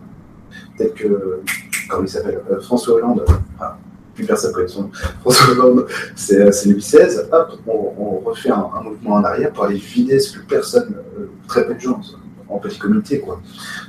peut-être 0.78 0.94
que, 0.94 1.40
comment 1.88 2.04
il 2.04 2.08
s'appelle, 2.08 2.40
euh, 2.50 2.60
François 2.60 2.94
Hollande, 2.94 3.24
enfin, 3.56 3.76
plus 4.14 4.24
personne 4.24 4.52
connaît 4.52 4.68
son 4.68 4.82
nom, 4.82 4.90
François 5.20 5.50
Hollande, 5.52 5.86
c'est 6.14 6.38
Louis 6.66 6.80
XVI, 6.80 7.20
hop, 7.32 7.58
on, 7.66 8.20
refait 8.24 8.50
un, 8.50 8.68
mouvement 8.82 9.16
en 9.16 9.24
arrière 9.24 9.52
pour 9.52 9.64
aller 9.64 9.76
vider 9.76 10.18
ce 10.18 10.38
que 10.38 10.44
personne, 10.46 10.94
euh, 11.18 11.26
très 11.46 11.66
peu 11.66 11.74
de 11.74 11.80
gens, 11.80 12.00
en 12.48 12.58
petit 12.58 12.78
comité. 12.78 13.20
Quoi. 13.20 13.40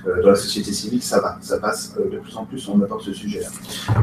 Euh, 0.07 0.21
dans 0.21 0.29
la 0.29 0.35
société 0.35 0.71
civile, 0.73 1.01
ça 1.01 1.19
va, 1.19 1.37
ça 1.41 1.59
passe 1.59 1.95
euh, 1.99 2.09
de 2.09 2.19
plus 2.19 2.35
en 2.35 2.45
plus, 2.45 2.67
on 2.69 2.81
aborde 2.81 3.01
ce 3.01 3.13
sujet-là. 3.13 3.47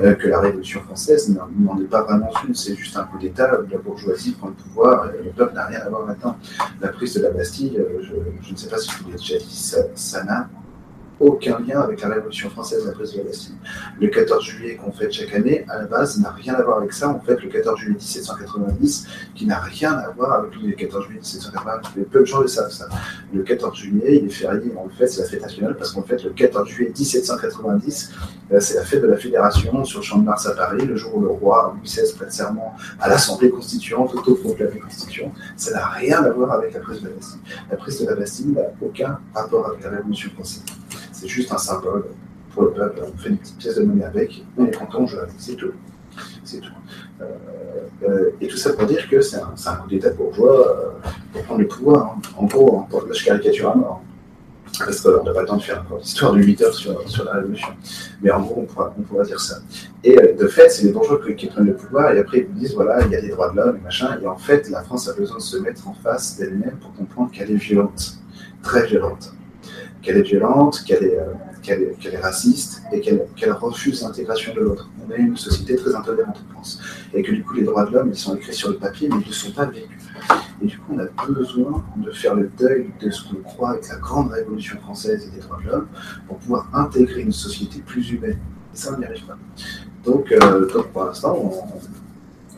Euh, 0.03 0.15
que 0.15 0.29
la 0.29 0.41
Révolution 0.41 0.81
française 0.83 1.29
n'en 1.31 1.79
est 1.81 1.89
pas 1.89 2.03
vraiment 2.03 2.31
une, 2.47 2.55
c'est 2.55 2.75
juste 2.75 2.97
un 2.97 3.05
coup 3.05 3.19
d'État, 3.19 3.51
la 3.71 3.79
bourgeoisie 3.79 4.33
prend 4.33 4.49
le 4.49 4.55
pouvoir, 4.55 5.11
et 5.15 5.25
le 5.25 5.31
peuple 5.31 5.55
n'a 5.55 5.67
rien 5.67 5.81
à 5.81 5.89
voir 5.89 6.07
maintenant. 6.07 6.37
La 6.81 6.89
prise 6.89 7.15
de 7.15 7.23
la 7.23 7.31
Bastille, 7.31 7.79
je, 8.01 8.13
je 8.43 8.53
ne 8.53 8.57
sais 8.57 8.69
pas 8.69 8.79
si 8.79 8.91
je 8.91 9.03
vous 9.03 9.11
l'ai 9.11 9.17
déjà 9.17 9.39
dit, 9.39 9.75
ça 9.95 10.25
n'a 10.25 10.49
aucun 11.23 11.59
lien 11.61 11.81
avec 11.81 12.03
la 12.03 12.09
Révolution 12.09 12.51
française, 12.51 12.85
la 12.85 12.93
prise 12.93 13.15
de 13.15 13.23
Bastille. 13.23 13.55
Le 14.01 14.09
14 14.09 14.45
juillet 14.45 14.77
qu'on 14.77 14.93
fête 14.93 15.13
chaque 15.13 15.35
année, 15.35 15.65
à 15.69 15.79
la 15.79 15.85
base, 15.85 16.19
n'a 16.21 16.31
rien 16.31 16.55
à 16.55 16.63
voir 16.63 16.79
avec 16.79 16.93
ça. 16.93 17.09
On 17.09 17.21
fête 17.21 17.43
le 17.43 17.49
14 17.49 17.79
juillet 17.79 17.95
1790, 17.95 19.07
qui 19.35 19.47
n'a 19.47 19.61
rien 19.61 19.93
à 19.93 20.11
voir 20.11 20.33
avec 20.33 20.55
le 20.61 20.73
14 20.73 21.07
juillet 21.07 21.21
1790. 21.21 22.05
Peu 22.11 22.21
de 22.21 22.25
gens 22.25 22.41
le 22.41 22.49
savent, 22.49 22.71
ça. 22.71 22.89
Le 23.33 23.43
14 23.43 23.77
juillet, 23.77 24.19
il 24.21 24.27
est 24.27 24.31
férié, 24.31 24.73
on 24.77 24.87
le 24.87 24.91
fête, 24.91 25.11
c'est 25.11 25.23
la 25.23 25.29
fête 25.29 25.43
nationale, 25.43 25.77
parce 25.77 25.93
qu'on 25.93 26.03
fête 26.03 26.25
le 26.25 26.31
14 26.31 26.69
juillet 26.69 26.93
1790, 26.97 28.13
euh, 28.53 28.61
c'est 28.61 28.75
la 28.75 28.85
fête 28.85 29.03
de 29.03 29.07
la 29.07 29.17
Fédération 29.17 29.85
sur 29.85 30.01
le 30.01 30.05
Champ 30.05 30.19
de 30.19 30.25
Mars 30.25 30.47
à 30.47 30.53
Paris, 30.53 30.85
le 30.85 30.97
jour 30.97 31.17
où 31.17 31.21
le 31.21 31.29
roi 31.29 31.75
Louis 31.77 31.89
XVI 31.89 32.13
prête 32.15 32.33
serment 32.33 32.75
à 33.01 33.09
l'Assemblée 33.09 33.51
constituante, 33.51 34.15
autoproclamée 34.15 34.81
constituante. 34.81 35.33
Ça 35.57 35.73
n'a 35.73 35.87
rien 35.87 36.23
à 36.23 36.31
voir 36.31 36.53
avec 36.53 36.75
la 36.75 36.81
prise 36.81 37.01
de 37.01 37.09
la 37.09 37.15
Bastille. 37.15 37.41
La 37.71 37.77
prise 37.77 38.01
de 38.01 38.07
la 38.07 38.15
Bastille 38.15 38.49
n'a 38.49 38.63
aucun 38.81 39.19
rapport 39.35 39.69
avec 39.69 39.83
la 39.85 39.91
Révolution 39.91 40.31
française. 40.31 40.65
C'est 41.23 41.29
juste 41.29 41.53
un 41.53 41.59
symbole 41.59 42.07
pour 42.53 42.65
le 42.65 42.71
peuple. 42.73 43.01
On 43.07 43.17
fait 43.17 43.29
une 43.29 43.39
petite 43.39 43.57
pièce 43.57 43.77
de 43.77 43.85
monnaie 43.85 44.05
avec, 44.05 44.45
on 44.59 44.67
est 44.67 44.75
content, 44.77 45.07
c'est 45.39 45.55
tout. 45.55 45.71
C'est 46.43 46.59
tout. 46.59 46.73
Euh, 47.21 47.25
euh, 48.03 48.31
et 48.41 48.49
tout 48.49 48.57
ça 48.57 48.73
pour 48.73 48.89
dire 48.89 49.09
que 49.09 49.21
c'est 49.21 49.37
un, 49.37 49.75
coup 49.77 49.89
d'État 49.89 50.11
bourgeois 50.11 50.69
euh, 50.69 51.09
pour 51.33 51.43
prendre 51.45 51.61
le 51.61 51.69
pouvoir. 51.69 52.17
Hein. 52.17 52.23
En 52.37 52.47
gros, 52.47 52.77
hein, 52.77 52.87
pour, 52.91 53.07
je 53.15 53.25
caricature 53.25 53.71
à 53.71 53.77
mort. 53.77 54.03
Parce 54.81 55.01
qu'on 55.01 55.23
n'a 55.23 55.33
pas 55.33 55.43
le 55.43 55.47
temps 55.47 55.59
de 55.59 55.63
faire 55.63 55.83
encore 55.83 55.99
l'histoire 55.99 56.33
de 56.33 56.43
8 56.43 56.63
heures 56.63 56.75
sur, 56.75 56.93
la 57.25 57.33
Révolution. 57.35 57.69
Mais 58.21 58.33
en 58.33 58.41
gros, 58.41 58.63
on 58.63 58.65
pourra, 58.65 58.93
on 58.99 59.03
pourra 59.03 59.23
dire 59.23 59.39
ça. 59.39 59.59
Et 60.03 60.17
de 60.17 60.49
fait, 60.49 60.71
c'est 60.71 60.87
les 60.87 60.93
bourgeois 60.93 61.21
qui, 61.37 61.47
prennent 61.47 61.67
le 61.67 61.77
pouvoir 61.77 62.11
et 62.11 62.19
après 62.19 62.39
ils 62.39 62.47
vous 62.47 62.59
disent 62.59 62.75
voilà, 62.75 63.07
il 63.07 63.13
y 63.13 63.15
a 63.15 63.21
des 63.21 63.29
droits 63.29 63.51
de 63.51 63.59
l'homme 63.59 63.77
et 63.77 63.85
machin. 63.85 64.19
Et 64.21 64.27
en 64.27 64.39
fait, 64.39 64.69
la 64.71 64.83
France 64.83 65.09
a 65.09 65.13
besoin 65.13 65.37
de 65.37 65.43
se 65.43 65.59
mettre 65.59 65.87
en 65.87 65.95
face 65.95 66.37
d'elle-même 66.37 66.79
pour 66.81 66.93
comprendre 66.95 67.31
qu'elle 67.31 67.53
est 67.53 67.55
violente, 67.55 68.19
très 68.65 68.87
violente 68.87 69.33
qu'elle 70.03 70.17
est 70.19 70.23
violente, 70.23 70.83
qu'elle 70.85 71.05
est, 71.05 71.19
euh, 71.19 71.33
qu 71.63 71.71
est, 71.71 71.99
qu 71.99 72.09
est, 72.09 72.19
raciste 72.19 72.83
et 72.93 73.01
qu'elle 73.01 73.27
qu 73.37 73.51
refuse 73.51 74.03
l'intégration 74.03 74.53
de 74.55 74.61
l'autre. 74.61 74.91
On 75.07 75.11
est 75.13 75.19
une 75.19 75.37
société 75.37 75.77
très 75.77 75.95
intolérante 75.95 76.43
en 76.49 76.53
France. 76.55 76.81
Et 77.15 77.23
que 77.23 77.33
du 77.33 77.45
coup, 77.45 77.55
les 77.55 77.63
droits 77.63 77.85
de 77.87 77.93
l'homme, 77.93 78.11
ils 78.11 78.19
sont 78.19 78.35
écrits 78.37 78.55
sur 78.55 78.71
le 78.71 78.77
papier, 78.77 79.09
mais 79.09 79.23
ils 79.25 79.29
ne 79.29 79.33
sont 79.33 79.53
pas 79.53 79.67
vécus. 79.67 79.99
Et 80.63 80.67
du 80.67 80.79
coup, 80.79 80.95
on 80.95 80.99
a 80.99 81.07
besoin 81.27 81.85
de 81.97 82.11
faire 82.11 82.35
le 82.35 82.51
deuil 82.59 82.91
de 83.01 83.11
ce 83.11 83.29
qu'on 83.29 83.43
croit 83.43 83.77
être 83.77 83.89
la 83.89 83.97
grande 83.97 84.31
révolution 84.31 84.79
française 84.81 85.29
et 85.29 85.37
des 85.37 85.41
droits 85.41 85.59
de 85.65 85.71
l'homme 85.71 85.89
pour 86.27 86.39
pouvoir 86.39 86.69
intégrer 86.73 87.23
une 87.23 87.33
société 87.33 87.81
plus 87.81 88.11
humaine. 88.11 88.39
Et 88.73 88.77
ça, 88.77 88.93
on 88.95 88.99
n'y 88.99 89.05
arrive 89.05 89.25
pas. 89.25 89.39
Donc, 90.05 90.33
euh, 90.33 90.67
pour 90.93 91.05
l'instant, 91.05 91.37
on 91.37 92.02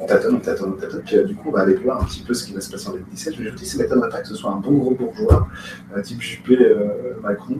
tâtonne, 0.07 0.37
on 0.37 0.41
tâtonne, 0.41 0.75
on 0.77 0.81
tâtonne, 0.81 1.03
puis 1.05 1.17
euh, 1.17 1.25
du 1.25 1.35
coup, 1.37 1.49
on 1.49 1.53
va 1.53 1.61
aller 1.61 1.75
voir 1.75 2.03
un 2.03 2.05
petit 2.05 2.23
peu 2.23 2.35
ce 2.35 2.45
qui 2.45 2.53
va 2.53 2.61
se 2.61 2.71
passer 2.71 2.89
en 2.89 2.93
2017. 2.93 3.35
Je 3.39 3.51
vous 3.51 3.57
dis, 3.57 3.67
ça 3.67 3.79
ne 3.79 3.83
m'étonnerait 3.83 4.09
pas 4.09 4.21
que 4.21 4.29
ce 4.29 4.35
soit 4.35 4.51
un 4.51 4.57
bon 4.57 4.73
gros 4.73 4.91
bourgeois, 4.95 5.49
euh, 5.97 6.03
type 6.03 6.21
Juppé, 6.21 6.59
euh, 6.61 7.15
Macron. 7.23 7.59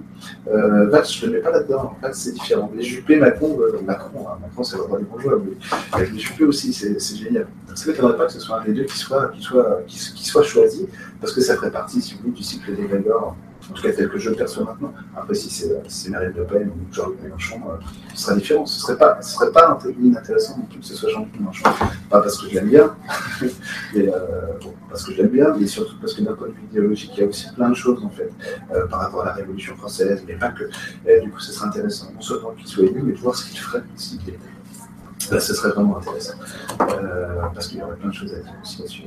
Euh, 0.49 1.03
je 1.05 1.27
ne 1.27 1.31
le 1.31 1.37
mets 1.39 1.43
pas 1.43 1.53
là-dedans, 1.53 1.97
en 1.97 2.07
fait, 2.07 2.15
c'est 2.15 2.33
différent. 2.33 2.71
Les 2.75 2.83
Juppé, 2.83 3.17
Macron, 3.17 3.59
Macron, 3.85 4.29
hein, 4.29 4.39
Macron, 4.43 4.65
c'est 4.65 4.77
le 4.77 4.83
roi 4.83 4.99
des 4.99 5.05
bourgeois, 5.05 5.41
mais 5.97 6.19
Juppé 6.19 6.45
aussi, 6.45 6.73
c'est 6.73 7.17
génial. 7.17 7.47
Donc, 7.69 7.79
ça 7.79 7.87
ne 7.87 7.93
m'étonnerait 7.93 8.17
pas 8.17 8.27
que 8.27 8.33
ce 8.33 8.41
soit 8.41 8.61
un 8.61 8.65
des 8.65 8.73
deux 8.73 8.85
qui 8.85 8.99
soit, 8.99 9.29
qui 9.29 9.41
soit, 9.41 9.83
qui, 9.87 9.97
qui 9.97 10.27
soit 10.27 10.43
choisi, 10.43 10.87
parce 11.21 11.33
que 11.33 11.41
ça 11.41 11.55
ferait 11.57 11.71
partie, 11.71 12.03
si 12.03 12.15
vous 12.15 12.21
voulez, 12.23 12.33
du 12.33 12.43
cycle 12.43 12.75
des 12.75 12.87
Grégor 12.87 13.37
en 13.71 13.75
tout 13.75 13.83
cas 13.83 13.93
tel 13.93 14.09
que 14.09 14.19
je 14.19 14.31
le 14.31 14.37
perçois 14.37 14.65
maintenant. 14.65 14.93
Après, 15.17 15.35
si 15.35 15.51
c'est 15.51 16.11
Marine 16.11 16.33
Le 16.37 16.45
Pen 16.45 16.69
ou 16.69 16.95
Jean-Luc 16.95 17.23
Mélenchon, 17.23 17.61
euh, 17.69 17.77
ce 18.15 18.25
sera 18.25 18.37
différent. 18.37 18.67
Ce 18.67 18.77
ne 18.77 18.81
serait 18.83 18.99
pas, 18.99 19.21
ce 19.23 19.35
serait 19.35 19.53
pas 19.53 19.79
inintéressant 20.01 20.67
que 20.71 20.85
ce 20.85 20.95
soit 20.95 21.11
Jean-Luc 21.11 21.39
Mélenchon. 21.39 21.65
Pas 22.11 22.21
parce 22.21 22.39
que 22.39 22.49
je 22.49 22.55
l'aime 22.55 22.69
bien, 22.69 22.95
mais, 23.95 24.09
euh, 24.09 24.19
parce 24.89 25.05
que 25.05 25.13
je 25.13 25.19
l'aime 25.19 25.31
bien, 25.31 25.55
mais 25.59 25.67
surtout 25.67 25.97
parce 26.01 26.15
que 26.15 26.23
d'un 26.23 26.35
point 26.35 26.49
de 26.49 26.53
vue 26.53 26.65
idéologique, 26.71 27.13
il 27.17 27.21
y 27.21 27.25
a 27.25 27.29
aussi 27.29 27.47
plein 27.55 27.71
de 27.71 27.75
choses 27.75 28.03
en 28.05 28.11
fait 28.11 28.31
euh, 28.73 28.87
par 28.87 29.01
rapport 29.01 29.23
à 29.23 29.27
la 29.27 29.33
Révolution 29.33 29.77
française, 29.77 30.23
mais 30.27 30.35
pas 30.35 30.51
que. 30.51 30.65
Du 31.23 31.31
coup, 31.31 31.41
ce 31.41 31.53
serait 31.53 31.69
intéressant, 31.69 32.11
non 32.15 32.21
seulement 32.21 32.51
qu'il 32.51 32.67
soit 32.67 32.85
élu, 32.85 33.03
mais 33.03 33.13
de 33.13 33.19
voir 33.19 33.35
ce 33.35 33.49
qu'il 33.49 33.59
ferait 33.59 33.83
s'il 33.97 34.21
était. 34.21 34.39
Ce 35.19 35.55
serait 35.55 35.71
vraiment 35.71 35.99
intéressant. 35.99 36.35
Parce 36.79 37.69
qu'il 37.69 37.79
y 37.79 37.83
aurait 37.83 37.97
plein 37.97 38.09
de 38.09 38.15
choses 38.15 38.33
à 38.35 38.41
dire 38.41 38.55
aussi 38.63 38.87
sur. 38.87 39.05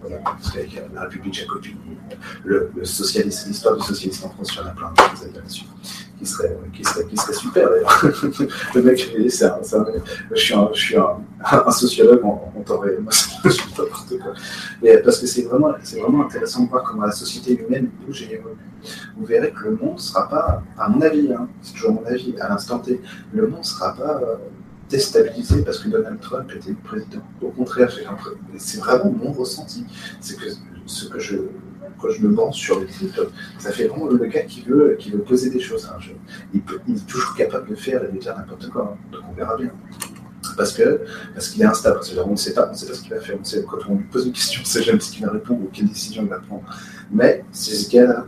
Voilà, 0.00 0.16
qu'avec 0.52 0.80
la 0.94 1.02
République 1.02 1.34
jacobine, 1.34 1.76
le, 2.44 2.72
l'histoire 2.74 3.76
du 3.76 3.82
socialisme 3.82 4.26
en 4.26 4.30
France, 4.30 4.48
il 4.52 4.58
y 4.58 4.60
en 4.60 4.66
a 4.66 4.70
plein 4.70 4.92
de 4.92 5.36
là-dessus, 5.36 5.64
qui 6.18 6.24
serait, 6.24 6.56
qui 6.72 6.82
serait, 6.84 7.04
serait 7.16 7.32
super 7.34 7.68
d'ailleurs. 7.68 8.04
le 8.74 8.82
mec, 8.82 9.14
un, 9.14 9.22
je 9.22 10.40
suis 10.40 10.54
un, 10.54 10.70
je 10.72 10.80
suis 10.80 10.96
un, 10.96 11.70
sociologue 11.70 12.24
en, 12.24 12.62
temps 12.64 12.78
réel, 12.78 13.00
moi, 13.00 13.12
je 13.44 13.48
suis 13.50 13.70
n'importe 13.70 14.18
quoi. 14.18 14.32
Mais 14.82 14.98
parce 14.98 15.18
que 15.18 15.26
c'est 15.26 15.42
vraiment, 15.42 15.74
vraiment 15.98 16.24
intéressant 16.24 16.64
de 16.64 16.70
voir 16.70 16.82
comment 16.82 17.04
la 17.04 17.12
société 17.12 17.60
humaine 17.60 17.90
bouge 18.00 18.22
et 18.22 18.34
évolue. 18.34 18.56
Vous 19.18 19.26
verrez 19.26 19.52
que 19.52 19.64
le 19.64 19.76
monde 19.76 19.96
ne 19.96 20.00
sera 20.00 20.28
pas, 20.30 20.62
à 20.78 20.88
mon 20.88 21.02
avis, 21.02 21.30
hein, 21.30 21.46
c'est 21.60 21.74
toujours 21.74 21.92
mon 21.92 22.06
avis, 22.06 22.34
à 22.40 22.48
l'instant 22.48 22.78
T, 22.78 23.02
le 23.34 23.46
monde 23.46 23.60
ne 23.60 23.64
sera 23.64 23.94
pas. 23.94 24.20
Euh, 24.22 24.36
déstabilisé 24.90 25.62
parce 25.62 25.78
que 25.78 25.88
Donald 25.88 26.20
Trump 26.20 26.50
était 26.54 26.72
président. 26.72 27.22
Au 27.40 27.50
contraire, 27.50 27.90
c'est 28.58 28.78
vraiment 28.78 29.12
mon 29.12 29.32
ressenti. 29.32 29.86
C'est 30.20 30.36
que 30.36 30.46
ce 30.86 31.08
que 31.08 31.18
je, 31.18 31.36
quand 31.98 32.10
je 32.10 32.26
me 32.26 32.34
vends 32.34 32.52
sur 32.52 32.80
les 32.80 32.86
types, 32.86 33.20
ça 33.58 33.70
fait 33.70 33.86
vraiment 33.86 34.06
le 34.06 34.26
gars 34.26 34.42
qui 34.42 34.62
veut, 34.62 34.96
qui 34.98 35.10
veut 35.10 35.20
poser 35.20 35.50
des 35.50 35.60
choses. 35.60 35.88
Hein. 35.90 35.98
Il, 36.52 36.60
est 36.60 37.06
toujours 37.06 37.34
capable 37.36 37.68
de 37.70 37.76
faire 37.76 38.04
et 38.04 38.12
de 38.12 38.18
dire 38.18 38.36
n'importe 38.36 38.68
quoi. 38.68 38.92
Hein. 38.92 38.98
Donc 39.12 39.22
on 39.30 39.34
verra 39.34 39.56
bien. 39.56 39.70
Parce 40.56 40.72
que 40.72 41.02
parce 41.34 41.48
qu'il 41.48 41.62
est 41.62 41.66
instable. 41.66 42.00
C'est-à-dire 42.02 42.26
on 42.26 42.32
ne 42.32 42.36
sait 42.36 42.52
pas, 42.52 42.68
on 42.70 42.74
sait 42.74 42.86
pas 42.86 42.94
ce 42.94 43.02
qu'il 43.02 43.14
va 43.14 43.20
faire. 43.20 43.36
On 43.40 43.44
sait, 43.44 43.62
quand 43.62 43.78
on 43.88 43.94
lui 43.94 44.04
pose 44.04 44.26
une 44.26 44.32
question, 44.32 44.60
on 44.60 44.66
ne 44.66 44.68
sait 44.68 44.82
jamais 44.82 45.00
ce 45.00 45.12
qu'il 45.12 45.24
va 45.24 45.32
répondre 45.32 45.62
ou 45.62 45.68
quelle 45.72 45.88
décision 45.88 46.24
il 46.24 46.28
va 46.28 46.40
prendre. 46.40 46.64
Mais 47.12 47.44
si 47.52 47.76
ce 47.76 47.90
gars-là 47.90 48.26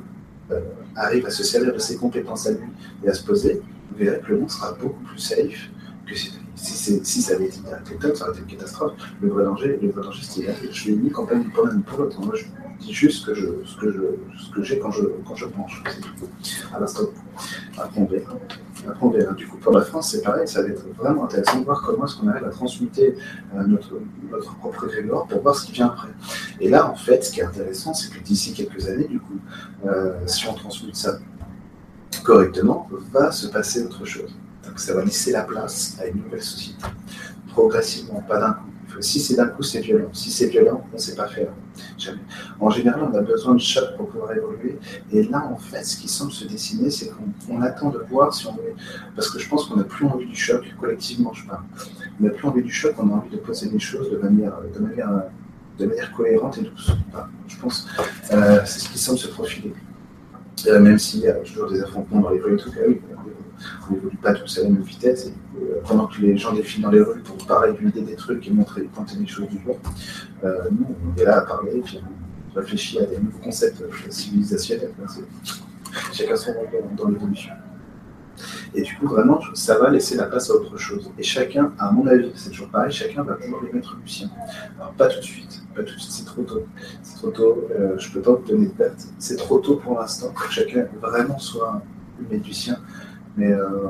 euh, 0.53 0.61
arrive 0.95 1.27
à 1.27 1.31
se 1.31 1.43
servir 1.43 1.73
de 1.73 1.79
ses 1.79 1.97
compétences 1.97 2.47
à 2.47 2.53
lui 2.53 2.69
et 3.05 3.09
à 3.09 3.15
se 3.15 3.25
poser, 3.25 3.61
vous 3.91 3.97
verrez 3.99 4.21
que 4.21 4.33
le 4.33 4.39
monde 4.41 4.51
sera 4.51 4.73
beaucoup 4.73 5.03
plus 5.03 5.19
safe 5.19 5.71
que 6.07 6.15
si, 6.15 6.33
si, 6.63 7.23
ça 7.23 7.35
avait 7.35 7.47
été 7.47 7.59
direct 7.61 8.17
ça 8.17 8.25
aurait 8.25 8.39
été 8.39 8.43
une 8.43 8.57
catastrophe. 8.57 8.93
Le 9.21 9.29
vrai 9.29 9.45
danger, 9.45 9.79
le 9.83 9.91
vrai 9.91 10.03
danger, 10.03 10.23
c'est 10.23 10.73
je 10.73 10.87
l'ai 10.89 10.97
mis 10.97 11.11
complètement 11.11 11.51
pour 11.55 11.67
l'un 11.67 11.81
pour 11.81 11.99
l'autre. 11.99 12.21
Moi, 12.21 12.35
je 12.37 12.45
dis 12.85 12.93
juste 12.93 13.27
ce 13.27 13.77
que 13.81 14.19
que 14.55 14.63
j'ai 14.63 14.79
quand 14.79 14.91
je, 14.91 15.05
quand 15.27 15.35
je 15.35 15.47
mange, 15.47 15.83
à 16.75 16.81
l'instant. 16.81 17.05
Après, 17.77 18.01
on 18.01 18.07
verra. 18.07 18.35
Après, 18.87 19.07
on 19.07 19.11
verra. 19.11 19.33
Du 19.35 19.47
coup, 19.47 19.57
pour 19.59 19.73
la 19.73 19.83
France, 19.83 20.11
c'est 20.13 20.23
pareil, 20.23 20.47
ça 20.47 20.63
va 20.63 20.69
être 20.69 20.85
vraiment 20.97 21.25
intéressant 21.25 21.61
de 21.61 21.65
voir 21.65 21.83
comment 21.83 22.05
est-ce 22.05 22.17
qu'on 22.17 22.29
arrive 22.29 22.45
à 22.45 22.51
transmuter 22.51 23.17
euh, 23.55 23.65
notre, 23.65 24.01
notre 24.31 24.55
propre 24.57 24.87
égrégore 24.89 25.27
pour 25.27 25.43
voir 25.43 25.55
ce 25.57 25.67
qui 25.67 25.73
vient 25.73 25.87
après. 25.87 26.11
Et 26.61 26.69
là, 26.69 26.91
en 26.91 26.97
fait, 26.97 27.25
ce 27.25 27.33
qui 27.33 27.41
est 27.41 27.45
intéressant, 27.45 27.95
c'est 27.95 28.11
que 28.11 28.23
d'ici 28.23 28.53
quelques 28.53 28.87
années, 28.89 29.09
du 29.09 29.21
coup, 29.21 29.39
euh, 29.87 30.15
si 30.27 30.47
on 30.49 30.55
transmute 30.55 30.97
ça 30.97 31.19
correctement, 32.25 32.89
va 33.13 33.33
se 33.33 33.49
passer 33.49 33.83
autre 33.85 34.05
chose. 34.05 34.37
Donc 34.67 34.79
ça 34.79 34.95
va 34.95 35.05
laisser 35.05 35.33
la 35.33 35.43
place 35.43 35.97
à 36.01 36.07
une 36.07 36.23
nouvelle 36.23 36.43
société, 36.43 36.85
progressivement, 37.49 38.21
pas 38.23 38.39
d'un 38.39 38.53
coup. 38.53 38.73
Si 39.01 39.21
c'est 39.21 39.37
d'un 39.37 39.47
coup, 39.47 39.63
c'est 39.63 39.81
violent. 39.81 40.11
Si 40.13 40.31
c'est 40.31 40.49
violent, 40.49 40.85
on 40.93 40.97
ne 40.97 41.01
sait 41.01 41.15
pas 41.15 41.27
faire. 41.27 41.49
Jamais. 41.97 42.21
En 42.61 42.71
général, 42.71 43.09
on 43.11 43.15
a 43.17 43.23
besoin 43.23 43.55
de 43.55 43.61
choc 43.61 43.97
pour 43.97 44.09
pouvoir 44.09 44.33
évoluer. 44.33 44.79
Et 45.11 45.23
là, 45.25 45.49
en 45.51 45.57
fait, 45.57 45.83
ce 45.85 45.97
qui 45.97 46.09
semble 46.09 46.33
se 46.33 46.45
dessiner, 46.45 46.91
c'est 46.91 47.11
qu'on 47.47 47.63
attend 47.63 47.89
de 47.91 47.99
voir 48.11 48.35
si 48.35 48.47
on 48.47 48.53
veut. 48.53 48.75
Parce 49.17 49.31
que 49.31 49.39
je 49.39 49.49
pense 49.49 49.67
qu'on 49.67 49.77
n'a 49.77 49.85
plus 49.85 50.05
envie 50.05 50.27
du 50.27 50.37
choc, 50.37 50.65
collectivement, 50.79 51.33
je 51.33 51.47
parle. 51.47 51.63
On 52.21 52.25
n'a 52.25 52.31
plus 52.31 52.47
envie 52.47 52.63
du 52.63 52.73
choc, 52.73 52.95
on 52.99 53.09
a 53.09 53.13
envie 53.15 53.31
de 53.31 53.39
poser 53.39 53.71
les 53.71 53.79
choses 53.79 54.11
de 54.11 54.19
manière, 54.19 54.53
de 54.75 54.79
manière, 54.79 55.25
de 55.79 55.87
manière 55.87 56.13
cohérente 56.13 56.59
et 56.59 56.63
douce. 56.63 56.93
je 57.49 57.57
pense 57.59 57.89
euh, 58.33 58.61
c'est 58.65 58.81
ce 58.81 58.89
qui 58.91 58.99
semble 58.99 59.19
se 59.19 59.29
profiler. 59.29 59.73
Euh, 60.67 60.79
même 60.81 60.99
s'il 60.99 61.21
y 61.21 61.29
a 61.29 61.35
toujours 61.35 61.71
des 61.71 61.83
affrontements 61.83 62.21
dans 62.21 62.31
les 62.31 62.39
et 62.39 62.57
tout, 62.57 62.71
oui, 62.87 63.01
on 63.89 63.95
n'évolue 63.95 64.17
pas 64.17 64.35
tous 64.35 64.59
à 64.59 64.63
la 64.63 64.71
même 64.71 64.83
vitesse. 64.83 65.33
Euh, 65.57 65.81
pendant 65.87 66.07
que 66.07 66.21
les 66.21 66.37
gens 66.37 66.53
défilent 66.53 66.83
dans 66.83 66.91
les 66.91 67.01
rues 67.01 67.21
pour 67.21 67.37
pareil 67.47 67.75
vider 67.79 68.03
des 68.03 68.17
trucs 68.17 68.47
et 68.47 68.51
montrer, 68.51 68.83
pointer 68.83 69.17
des 69.17 69.27
choses 69.27 69.49
du 69.49 69.61
jour, 69.63 69.79
euh, 70.45 70.63
nous, 70.71 70.87
on 71.05 71.21
est 71.21 71.25
là 71.25 71.39
à 71.39 71.43
parler 71.43 71.77
et 71.77 71.81
puis 71.81 72.01
on 72.51 72.59
réfléchit 72.59 72.99
à 72.99 73.07
des 73.07 73.19
nouveaux 73.19 73.39
concepts 73.39 73.83
civilisationnels. 74.11 74.93
Chacun 76.13 76.37
son 76.37 76.53
rôle 76.53 76.69
dans 76.97 77.09
l'évolution. 77.09 77.53
Et 78.75 78.83
du 78.83 78.97
coup, 78.97 79.07
vraiment, 79.07 79.41
ça 79.55 79.79
va 79.79 79.91
laisser 79.91 80.17
la 80.17 80.25
place 80.25 80.51
à 80.51 80.55
autre 80.55 80.77
chose. 80.79 81.11
Et 81.19 81.23
chacun, 81.23 81.73
à 81.79 81.91
mon 81.91 82.07
avis, 82.07 82.33
c'est 82.35 82.51
toujours 82.51 82.69
pareil, 82.69 82.91
chacun 82.91 83.23
va 83.23 83.35
pouvoir 83.35 83.63
les 83.65 83.73
mettre 83.73 83.97
du 83.97 84.09
sien. 84.09 84.31
Alors, 84.79 84.93
pas 84.93 85.09
tout 85.09 85.19
de 85.19 85.25
suite, 85.25 85.63
pas 85.75 85.83
tout 85.83 85.95
de 85.95 86.01
suite, 86.01 86.13
c'est 86.13 86.25
trop 86.25 86.43
tôt. 86.43 86.63
C'est 87.03 87.17
trop 87.17 87.31
tôt, 87.31 87.69
euh, 87.79 87.99
je 87.99 88.11
peux 88.11 88.21
pas 88.21 88.33
vous 88.33 88.47
donner 88.47 88.67
de 88.67 88.75
date. 88.75 89.07
C'est 89.19 89.37
trop 89.37 89.59
tôt 89.59 89.77
pour 89.77 89.99
l'instant 89.99 90.33
que 90.33 90.51
chacun 90.51 90.87
vraiment 91.01 91.39
soit 91.39 91.83
le 92.31 92.39
du 92.39 92.55
sien. 92.55 92.79
Mais 93.37 93.53
euh, 93.53 93.89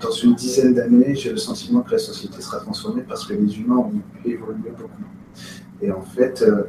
dans 0.00 0.10
une 0.10 0.34
dizaine 0.34 0.74
d'années, 0.74 1.14
j'ai 1.14 1.30
le 1.30 1.36
sentiment 1.36 1.82
que 1.82 1.92
la 1.92 1.98
société 1.98 2.40
sera 2.40 2.58
transformée 2.58 3.02
parce 3.02 3.26
que 3.26 3.34
les 3.34 3.58
humains 3.58 3.76
ont 3.76 3.92
évolué 4.24 4.70
beaucoup. 4.70 5.04
Et 5.82 5.90
en 5.90 6.02
fait, 6.02 6.42
euh, 6.42 6.64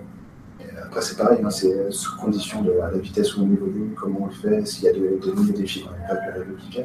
après, 0.91 1.03
c'est 1.03 1.15
pareil, 1.15 1.39
hein, 1.41 1.49
c'est 1.49 1.89
sous 1.89 2.17
condition 2.17 2.61
de 2.63 2.73
la 2.73 2.89
vitesse 2.97 3.37
où 3.37 3.43
on 3.43 3.53
évolue, 3.53 3.95
comment 3.95 4.23
on 4.23 4.25
le 4.25 4.33
fait, 4.33 4.67
s'il 4.67 4.83
y 4.83 4.87
a 4.89 4.91
de, 4.91 5.25
de 5.25 5.31
nouveaux 5.31 5.53
défis, 5.53 5.85
pas 5.85 6.15
plus 6.15 6.83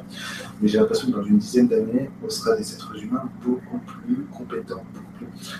Mais 0.62 0.68
j'ai 0.68 0.78
l'impression 0.78 1.08
que 1.08 1.16
dans 1.16 1.24
une 1.24 1.38
dizaine 1.38 1.66
d'années, 1.66 2.08
on 2.24 2.30
sera 2.30 2.54
des 2.54 2.72
êtres 2.72 2.94
humains 3.02 3.28
beaucoup 3.44 3.78
plus 3.78 4.24
compétents. 4.32 4.84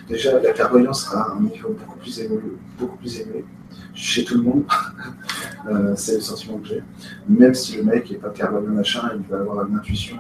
Déjà, 0.07 0.41
la 0.41 0.53
clairvoyance 0.53 1.07
sera 1.07 1.23
à 1.23 1.33
un 1.33 1.41
niveau 1.41 1.71
beaucoup 1.71 1.99
plus 1.99 2.21
élevé, 2.21 2.53
beaucoup 2.79 2.97
plus 2.99 3.19
élevé 3.19 3.45
chez 3.95 4.25
tout 4.25 4.37
le 4.37 4.43
monde. 4.43 4.65
Euh, 5.69 5.95
c'est 5.97 6.15
le 6.15 6.21
sentiment 6.21 6.59
que 6.59 6.69
j'ai. 6.69 6.83
Même 7.29 7.53
si 7.53 7.77
le 7.77 7.83
mec 7.83 8.09
n'est 8.09 8.19
pas 8.19 8.29
clairvoyant 8.29 8.71
machin, 8.71 9.11
il 9.17 9.27
va 9.29 9.39
avoir 9.41 9.67
une 9.67 9.75
intuition, 9.75 10.19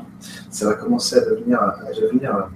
ça 0.50 0.66
va 0.66 0.74
commencer 0.74 1.18
à 1.18 1.20
devenir, 1.20 1.62
à 1.62 1.92
devenir 1.92 2.48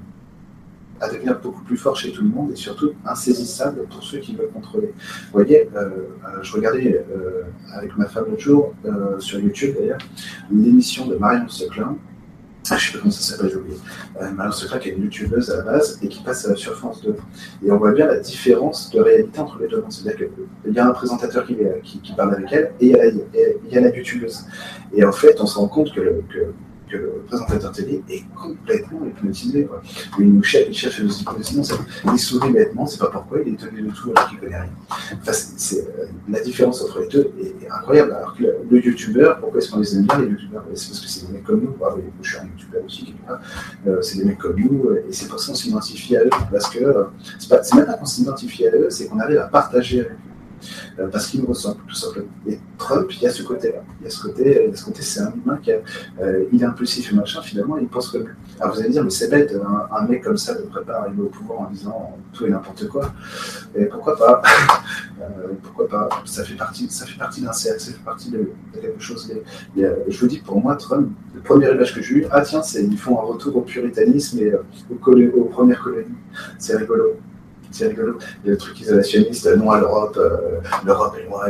à 1.01 1.09
devenir 1.09 1.39
beaucoup 1.41 1.63
plus 1.63 1.77
fort 1.77 1.97
chez 1.97 2.13
tout 2.13 2.23
le 2.23 2.29
monde 2.29 2.53
et 2.53 2.57
surtout 2.57 2.93
insaisissable 3.07 3.87
pour 3.89 4.03
ceux 4.03 4.19
qui 4.19 4.35
veulent 4.35 4.51
contrôler. 4.51 4.89
Vous 4.89 5.33
voyez, 5.33 5.69
euh, 5.75 5.81
euh, 5.81 6.43
je 6.43 6.53
regardais 6.53 7.05
euh, 7.11 7.43
avec 7.73 7.97
ma 7.97 8.07
femme 8.07 8.27
l'autre 8.29 8.43
jour, 8.43 8.75
sur 9.19 9.41
YouTube 9.41 9.75
d'ailleurs, 9.79 9.99
l'émission 10.51 11.07
de 11.07 11.17
Marion 11.17 11.49
Seclin. 11.49 11.97
Ah, 12.73 12.77
je 12.77 12.87
ne 12.87 12.87
sais 12.87 12.93
pas 12.93 12.99
comment 12.99 13.11
ça 13.11 13.23
s'appelle, 13.23 13.51
j'ai 13.51 13.57
oublié. 13.57 13.77
Marion 14.37 14.53
Seclin 14.53 14.79
qui 14.79 14.89
est 14.91 14.93
une 14.93 15.05
youtubeuse 15.05 15.51
à 15.51 15.57
la 15.57 15.63
base 15.63 15.99
et 16.03 16.09
qui 16.09 16.23
passe 16.23 16.55
sur 16.55 16.77
France 16.77 17.03
2. 17.03 17.17
Et 17.65 17.71
on 17.73 17.79
voit 17.79 17.93
bien 17.93 18.07
la 18.07 18.19
différence 18.19 18.91
de 18.91 19.01
réalité 19.01 19.41
entre 19.41 19.59
les 19.61 19.69
deux. 19.69 19.83
C'est-à-dire 19.89 20.29
qu'il 20.65 20.73
y 20.75 20.79
a 20.79 20.87
un 20.87 20.93
présentateur 20.93 21.47
qui, 21.47 22.13
parle 22.17 22.35
avec 22.35 22.53
elle 22.53 22.73
et 22.81 22.87
il 22.87 23.73
y, 23.73 23.77
a 23.77 23.81
la, 23.81 23.97
youtubeuse. 23.97 24.45
Et 24.93 25.05
en 25.05 25.13
fait, 25.13 25.41
on 25.41 25.47
se 25.47 25.59
rend 25.59 25.69
compte 25.69 25.93
que 25.95 26.01
le 26.97 27.23
présentateur 27.27 27.73
télé 27.73 28.03
est 28.09 28.25
complètement 28.35 29.07
hypnotisé. 29.07 29.65
Quoi. 29.65 29.83
Il 30.19 30.35
nous 30.35 30.43
cherche, 30.43 30.67
il 30.69 30.75
cherche 30.75 31.01
à 31.01 31.03
nous 31.05 31.21
hypnotiser, 31.21 31.75
il 32.13 32.19
sourit 32.19 32.53
bêtement, 32.53 32.87
c'est 32.87 32.99
pas 32.99 33.11
pourquoi, 33.11 33.39
il 33.41 33.49
est 33.49 33.53
étonné 33.53 33.83
de 33.83 33.91
tout 33.91 34.13
alors 34.15 34.29
qu'il 34.29 34.39
connaît 34.39 34.61
rien. 34.61 34.71
Euh, 35.29 36.07
la 36.29 36.41
différence 36.41 36.83
entre 36.83 37.01
les 37.01 37.09
deux 37.09 37.33
est, 37.41 37.71
incroyable. 37.71 38.13
Alors 38.13 38.37
que 38.37 38.43
le, 38.43 38.85
youtubeur, 38.85 39.39
pourquoi 39.39 39.61
est-ce 39.61 39.71
qu'on 39.71 39.81
les 39.81 39.97
aime 39.97 40.07
bien, 40.07 40.19
les 40.19 40.29
youtubeurs? 40.29 40.65
C'est 40.75 40.89
parce 40.89 41.01
que 41.01 41.09
c'est 41.09 41.27
des 41.27 41.33
mecs 41.33 41.45
comme 41.45 41.61
nous. 41.61 41.77
Ah, 41.85 41.95
je 42.21 42.29
suis 42.29 42.39
un 42.39 42.45
youtubeur 42.45 42.85
aussi, 42.85 43.05
quelque 43.05 43.27
part. 43.27 43.41
Euh, 43.87 44.03
c'est 44.03 44.19
des 44.19 44.25
mecs 44.25 44.39
comme 44.39 44.59
nous, 44.59 44.91
euh, 44.91 45.05
et 45.09 45.13
c'est 45.13 45.29
pour 45.29 45.39
ça 45.39 45.53
qu'on 45.53 45.57
s'identifie 45.57 46.17
à 46.17 46.25
eux. 46.25 46.31
Parce 46.51 46.69
que 46.71 46.79
c'est 47.39 47.75
même 47.75 47.87
pas 47.87 47.95
qu'on 47.95 48.05
s'identifie 48.07 48.67
à 48.67 48.73
eux, 48.73 48.89
c'est 48.91 49.07
qu'on 49.07 49.19
arrive 49.21 49.39
à 49.39 49.49
partager 49.49 50.01
avec 50.01 50.13
eux. 50.13 50.30
Euh, 50.99 51.09
parce 51.09 51.27
qu'il 51.29 51.43
me 51.43 51.47
ressemble, 51.47 51.81
tout 51.87 51.95
simplement. 51.95 52.29
Et 52.47 52.59
Trump, 52.79 53.11
il 53.13 53.23
y 53.23 53.27
a 53.27 53.31
ce 53.31 53.43
côté-là. 53.43 53.83
Il 54.01 54.05
y 54.05 54.07
a 54.07 54.11
ce 54.11 54.23
côté, 54.23 54.71
ce 54.75 54.85
côté 54.85 55.03
c'est 55.03 55.21
un 55.21 55.33
humain 55.33 55.59
qui 55.63 55.71
euh, 55.73 56.45
il 56.53 56.63
est 56.63 56.67
impulsif 56.67 57.13
et 57.13 57.15
machin, 57.15 57.43
finalement, 57.43 57.79
il 57.79 57.89
pense 57.89 58.11
que. 58.11 58.19
Alors 58.59 58.75
vous 58.75 58.81
allez 58.81 58.91
dire, 58.91 59.05
mais 59.05 59.11
c'est 59.11 59.29
bête, 59.29 59.55
un, 59.91 60.07
mec 60.07 60.25
comme 60.25 60.37
ça 60.37 60.55
devrait 60.55 60.85
pas 60.85 61.01
arriver 61.01 61.23
au 61.23 61.27
pouvoir 61.27 61.61
en 61.63 61.71
disant 61.71 62.19
tout 62.33 62.47
et 62.47 62.51
n'importe 62.51 62.89
quoi. 62.89 63.13
Et 63.75 63.87
pourquoi 63.87 64.17
pas? 64.17 64.43
Euh, 65.21 65.53
Pourquoi 65.63 65.87
pas? 65.87 66.09
Ça 66.25 66.45
fait 66.45 66.55
partie, 66.55 66.89
ça 66.89 67.05
fait 67.05 67.19
partie 67.19 67.43
d'un 67.43 67.53
cercle, 67.53 67.79
ça 67.79 67.93
fait 67.93 68.03
partie 68.03 68.31
de, 68.31 68.53
quelque 68.73 68.99
chose. 69.03 69.31
je 69.77 70.19
vous 70.19 70.27
dis, 70.27 70.39
pour 70.39 70.59
moi, 70.63 70.77
Trump, 70.77 71.11
le 71.35 71.43
premier 71.43 71.71
image 71.71 71.95
que 71.95 72.01
j'ai 72.01 72.15
eu, 72.15 72.27
ah 72.31 72.41
tiens, 72.41 72.63
ils 72.63 72.97
font 72.97 73.21
un 73.21 73.25
retour 73.25 73.55
au 73.55 73.61
puritanisme 73.61 74.39
et 74.39 74.55
aux, 74.55 75.41
aux 75.41 75.45
premières 75.45 75.83
colonies. 75.83 76.09
C'est 76.59 76.75
rigolo 76.75 77.19
c'est 77.71 77.89
rigolo. 77.89 78.19
Il 78.43 78.47
y 78.47 78.51
a 78.51 78.53
le 78.53 78.59
truc 78.59 78.81
isolationniste, 78.81 79.57
non 79.57 79.71
à 79.71 79.81
l'Europe, 79.81 80.17
euh, 80.17 80.61
l'Europe 80.85 81.17
est 81.19 81.27
loin, 81.27 81.41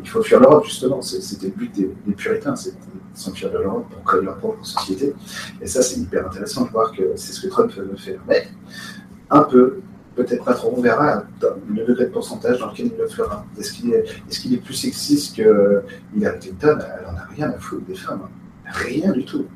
il 0.00 0.08
faut 0.08 0.22
fuir 0.22 0.40
l'Europe, 0.40 0.64
justement. 0.64 1.02
C'était 1.02 1.46
le 1.46 1.52
but 1.52 1.74
des, 1.74 2.12
puritains, 2.14 2.56
c'est 2.56 2.72
de 2.72 2.76
s'enfuir 3.14 3.50
de 3.50 3.58
l'Europe 3.58 3.86
pour 3.90 4.02
créer 4.04 4.22
leur 4.22 4.36
propre 4.36 4.64
société. 4.64 5.14
Et 5.60 5.66
ça, 5.66 5.82
c'est 5.82 6.00
hyper 6.00 6.26
intéressant 6.26 6.64
de 6.64 6.70
voir 6.70 6.92
que 6.92 7.12
c'est 7.16 7.32
ce 7.32 7.42
que 7.42 7.48
Trump 7.48 7.72
veut 7.72 7.96
faire. 7.96 8.20
Mais 8.28 8.48
un 9.30 9.42
peu, 9.42 9.80
peut-être 10.14 10.44
pas 10.44 10.54
trop, 10.54 10.72
on 10.76 10.80
verra 10.80 11.24
le 11.68 11.84
degré 11.84 12.06
de 12.06 12.10
pourcentage 12.10 12.58
dans 12.58 12.70
lequel 12.70 12.86
il 12.86 12.98
le 12.98 13.08
fera. 13.08 13.44
Est-ce 13.58 13.72
qu'il 13.72 13.92
est, 13.92 14.04
est, 14.30 14.52
est, 14.52 14.56
plus 14.58 14.74
sexiste 14.74 15.36
que 15.36 15.82
Hillary 16.16 16.38
Clinton? 16.38 16.78
Elle 16.80 17.06
n'en 17.06 17.18
a 17.18 17.26
rien 17.34 17.50
à 17.50 17.58
foutre 17.58 17.84
des 17.86 17.94
femmes. 17.94 18.22
Hein. 18.24 18.70
Rien 18.72 19.12
du 19.12 19.24
tout. 19.24 19.46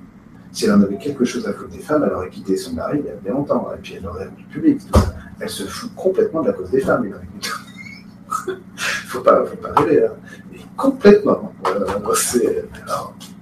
Si 0.53 0.65
elle 0.65 0.73
en 0.73 0.83
avait 0.83 0.99
quelque 0.99 1.25
chose 1.25 1.47
à 1.47 1.53
foutre 1.53 1.71
des 1.71 1.79
femmes, 1.79 2.05
elle 2.05 2.13
aurait 2.13 2.29
quitté 2.29 2.57
son 2.57 2.75
mari 2.75 2.99
il 3.01 3.07
y 3.07 3.11
a 3.11 3.15
bien 3.15 3.33
longtemps, 3.33 3.69
et 3.73 3.79
puis 3.81 3.95
elle 3.95 4.07
aurait 4.07 4.27
rendu 4.27 4.45
public. 4.45 4.81
Tout 4.81 5.01
ça 5.01 5.15
elle 5.41 5.49
se 5.49 5.65
fout 5.65 5.91
complètement 5.95 6.43
de 6.43 6.49
la 6.49 6.53
cause 6.53 6.71
des 6.71 6.81
femmes, 6.81 7.07
Il 7.07 8.55
faut 8.77 9.21
pas, 9.21 9.45
faut 9.45 9.57
pas 9.57 9.73
rêver, 9.81 10.07
hein. 10.07 10.13
Mais 10.53 10.59
complètement. 10.77 11.53
Euh, 11.67 12.15
c'est 12.15 12.65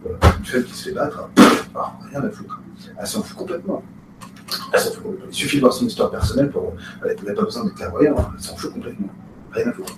une 0.05 0.45
femme 0.45 0.65
qui 0.65 0.75
se 0.75 0.89
fait 0.89 0.95
battre, 0.95 1.29
hein. 1.75 1.83
rien 2.11 2.23
à 2.23 2.31
foutre. 2.31 2.61
Elle 2.99 3.07
s'en 3.07 3.23
fout 3.23 3.37
complètement. 3.37 3.83
Elle 4.73 4.81
s'en 4.81 4.93
fout 4.93 5.03
complètement. 5.03 5.27
Il 5.31 5.35
suffit 5.35 5.57
de 5.57 5.61
voir 5.63 5.73
son 5.73 5.87
histoire 5.87 6.11
personnelle 6.11 6.51
pour. 6.51 6.75
Elle 7.05 7.17
n'a 7.25 7.35
pas 7.35 7.43
besoin 7.43 7.65
d'être 7.65 7.75
clairvoyant, 7.75 8.17
hein. 8.19 8.33
elle 8.35 8.43
s'en 8.43 8.57
fout 8.57 8.73
complètement. 8.73 9.09
Rien 9.53 9.69
à 9.69 9.73
foutre. 9.73 9.97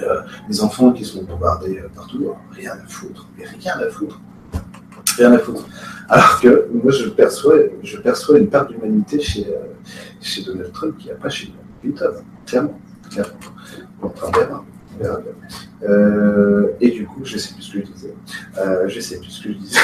Euh, 0.00 0.22
les 0.48 0.62
enfants 0.62 0.92
qui 0.92 1.04
sont 1.04 1.24
bombardés 1.24 1.78
euh, 1.78 1.88
partout, 1.94 2.32
rien 2.52 2.72
à 2.72 2.86
foutre. 2.88 3.28
Mais 3.36 3.44
rien 3.44 3.76
à 3.78 3.90
foutre. 3.90 4.20
Rien 5.16 5.32
à 5.32 5.38
foutre. 5.38 5.66
Alors 6.10 6.40
que 6.40 6.68
moi, 6.72 6.90
je 6.90 7.08
perçois, 7.08 7.54
je 7.84 7.96
perçois 7.98 8.38
une 8.38 8.48
part 8.48 8.66
d'humanité 8.66 9.20
chez, 9.20 9.46
euh, 9.46 9.60
chez 10.20 10.42
Donald 10.42 10.72
Trump 10.72 10.98
qui 10.98 11.06
n'y 11.06 11.12
a 11.12 11.14
pas 11.14 11.28
chez 11.28 11.52
Clinton, 11.80 12.14
clairement. 12.44 12.80
clairement. 13.08 13.32
On 14.02 14.08
verra. 14.08 14.64
Verra 14.98 15.20
euh, 15.84 16.72
et 16.80 16.90
du 16.90 17.06
coup, 17.06 17.20
je 17.22 17.38
sais 17.38 17.54
plus 17.54 17.62
ce 17.62 17.72
que 17.74 17.78
je 17.78 17.92
disais. 17.92 18.14
Euh, 18.58 18.88
je 18.88 18.98
sais 18.98 19.20
plus 19.20 19.30
ce 19.30 19.44
que 19.44 19.52
je 19.52 19.58
disais. 19.58 19.78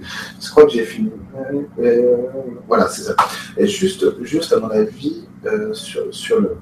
je 0.40 0.50
crois 0.50 0.64
que 0.64 0.72
j'ai 0.72 0.84
fini. 0.84 1.10
Voilà, 2.66 2.88
c'est 2.88 3.02
ça. 3.02 3.14
Et 3.58 3.66
juste, 3.66 4.24
juste 4.24 4.54
à 4.54 4.60
mon 4.60 4.70
avis, 4.70 5.26
sur, 5.74 6.06
sur, 6.10 6.40
le, 6.40 6.56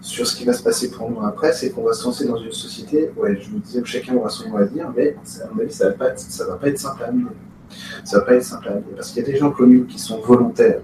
sur 0.00 0.26
ce 0.26 0.34
qui 0.34 0.46
va 0.46 0.54
se 0.54 0.62
passer 0.62 0.90
pour 0.90 1.10
nous 1.10 1.20
après, 1.20 1.52
c'est 1.52 1.72
qu'on 1.72 1.82
va 1.82 1.92
se 1.92 2.04
lancer 2.04 2.26
dans 2.26 2.38
une 2.38 2.52
société, 2.52 3.10
ouais, 3.18 3.38
je 3.38 3.50
vous 3.50 3.58
disais 3.58 3.82
chacun 3.84 4.14
aura 4.14 4.30
son 4.30 4.48
mot 4.48 4.56
à 4.56 4.64
dire, 4.64 4.90
mais 4.96 5.14
à 5.44 5.54
mon 5.54 5.60
avis, 5.60 5.74
ça 5.74 5.90
ne 5.90 5.90
va, 5.90 6.06
va, 6.06 6.56
pas 6.56 6.68
être 6.68 6.78
simple 6.78 7.04
à 7.04 7.12
mener. 7.12 7.26
Ça 8.04 8.18
va 8.18 8.24
pas 8.24 8.34
être 8.34 8.44
simple 8.44 8.68
à 8.68 8.70
mener, 8.72 8.84
parce 8.94 9.10
qu'il 9.10 9.22
y 9.22 9.26
a 9.26 9.28
des 9.28 9.36
gens 9.36 9.50
connus 9.50 9.84
qui 9.86 9.98
sont 9.98 10.20
volontaires 10.20 10.80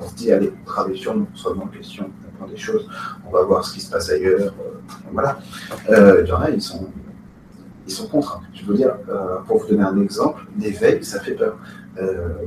on 0.00 0.08
se 0.08 0.14
dit, 0.14 0.32
allez, 0.32 0.52
travailler 0.64 0.96
sur 0.96 1.14
nous, 1.14 1.26
soit 1.34 1.56
en 1.56 1.66
question, 1.66 2.10
on 2.40 2.46
des 2.46 2.56
choses, 2.56 2.88
on 3.26 3.30
va 3.30 3.42
voir 3.42 3.64
ce 3.64 3.74
qui 3.74 3.80
se 3.80 3.90
passe 3.90 4.10
ailleurs. 4.10 4.40
Euh, 4.40 4.50
voilà. 5.12 5.38
Euh, 5.90 6.22
il 6.24 6.28
y 6.28 6.32
en 6.32 6.40
a, 6.40 6.50
ils 6.50 6.62
sont. 6.62 6.88
ils 7.86 7.92
sont 7.92 8.08
contraints. 8.08 8.40
Je 8.54 8.64
veux 8.64 8.74
dire, 8.74 8.96
euh, 9.08 9.40
pour 9.46 9.58
vous 9.58 9.68
donner 9.68 9.82
un 9.82 10.00
exemple, 10.00 10.46
l'éveil, 10.58 11.04
ça 11.04 11.20
fait 11.20 11.34
peur. 11.34 11.58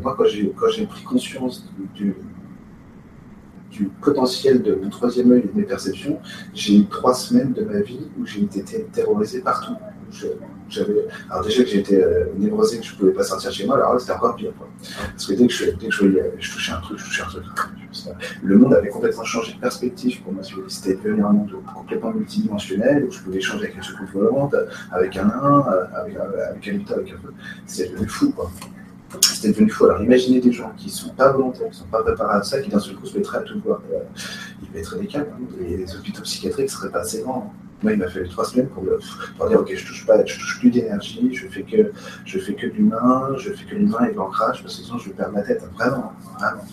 Moi, 0.01 0.15
quand 0.17 0.25
j'ai, 0.25 0.51
quand 0.57 0.69
j'ai 0.69 0.87
pris 0.87 1.03
conscience 1.03 1.69
du, 1.93 2.15
du 3.69 3.85
potentiel 4.01 4.63
de 4.63 4.73
mon 4.73 4.89
troisième 4.89 5.31
œil 5.31 5.41
et 5.41 5.47
de 5.47 5.55
mes 5.55 5.65
perceptions, 5.65 6.19
j'ai 6.55 6.77
eu 6.77 6.85
trois 6.87 7.13
semaines 7.13 7.53
de 7.53 7.63
ma 7.63 7.81
vie 7.81 8.07
où 8.19 8.25
j'ai 8.25 8.41
été 8.41 8.63
terrorisé 8.91 9.41
partout. 9.41 9.75
Alors 11.29 11.43
déjà 11.43 11.63
que 11.63 11.69
j'étais 11.69 12.01
euh, 12.01 12.25
névrosé, 12.37 12.79
que 12.79 12.85
je 12.85 12.95
pouvais 12.95 13.11
pas 13.11 13.23
sortir 13.23 13.51
chez 13.51 13.65
moi, 13.65 13.75
alors 13.75 13.93
là 13.93 13.99
c'était 13.99 14.13
encore 14.13 14.35
pire. 14.35 14.51
Parce 15.11 15.27
que 15.27 15.33
dès 15.33 15.47
que, 15.47 15.53
je, 15.53 15.65
dès 15.71 15.87
que 15.87 15.93
je, 15.93 16.05
je, 16.39 16.51
touchais 16.51 16.71
un 16.71 16.79
truc, 16.79 16.97
je 16.97 17.05
touchais 17.05 17.21
un 17.23 17.27
truc. 17.27 17.43
Le 18.41 18.57
monde 18.57 18.73
avait 18.73 18.89
complètement 18.89 19.23
changé 19.23 19.53
de 19.53 19.59
perspective 19.59 20.21
pour 20.23 20.33
moi. 20.33 20.41
C'était 20.67 20.95
devenu 20.95 21.23
un 21.23 21.31
monde 21.31 21.51
complètement 21.75 22.11
multidimensionnel 22.11 23.05
où 23.05 23.11
je 23.11 23.19
pouvais 23.19 23.37
échanger 23.37 23.65
avec 23.65 23.77
un 23.77 23.81
second 23.81 24.05
volante, 24.11 24.55
avec 24.91 25.15
un 25.17 25.25
nain, 25.25 25.65
avec, 25.93 26.15
avec 26.17 26.67
un 26.67 26.71
mutant, 26.73 26.95
avec 26.95 27.09
un 27.11 27.17
feu. 27.17 27.33
C'était 27.65 27.89
devenu 27.91 28.07
fou. 28.07 28.31
Quoi 28.31 28.49
c'était 29.21 29.49
devenu 29.49 29.69
fou. 29.69 29.85
Alors 29.85 30.01
imaginez 30.01 30.39
des 30.39 30.51
gens 30.51 30.71
qui 30.75 30.87
ne 30.87 30.91
sont 30.91 31.13
pas 31.13 31.31
volontaires, 31.31 31.69
qui 31.69 31.77
ne 31.77 31.83
sont 31.83 31.89
pas 31.89 32.01
préparés 32.01 32.37
à 32.37 32.43
ça, 32.43 32.59
qui 32.61 32.69
d'un 32.69 32.79
seul 32.79 32.95
coup 32.95 33.05
se 33.05 33.17
mettraient 33.17 33.39
à 33.39 33.41
tout 33.41 33.59
voir. 33.63 33.81
Euh, 33.91 33.99
ils 34.63 34.71
mettraient 34.75 34.99
des 34.99 35.07
câbles. 35.07 35.31
Hein. 35.33 35.55
Les 35.59 35.95
hôpitaux 35.95 36.21
psychiatriques 36.23 36.69
seraient 36.69 36.91
pas 36.91 37.01
assez 37.01 37.21
grands. 37.21 37.53
Moi, 37.83 37.93
il 37.93 37.99
m'a 37.99 38.07
fallu 38.07 38.29
trois 38.29 38.45
semaines 38.45 38.69
pour, 38.69 38.83
dire 38.83 39.59
ok, 39.59 39.73
je 39.75 39.85
touche 39.85 40.05
pas, 40.05 40.25
je 40.25 40.35
touche 40.35 40.59
plus 40.59 40.71
d'énergie, 40.71 41.33
je 41.33 41.47
fais 41.47 41.63
que 41.63 41.91
je 42.25 42.39
fais 42.39 42.53
que 42.53 42.67
l'humain, 42.67 43.35
je 43.37 43.51
fais 43.51 43.65
que 43.65 43.75
l'humain 43.75 44.05
et 44.09 44.13
l'ancrage, 44.13 44.63
parce 44.63 44.77
que 44.77 44.83
sinon 44.83 44.97
je 44.97 45.09
vais 45.09 45.15
perdre 45.15 45.33
ma 45.33 45.41
tête. 45.41 45.63
Vraiment, 45.73 46.13
vraiment. 46.39 46.63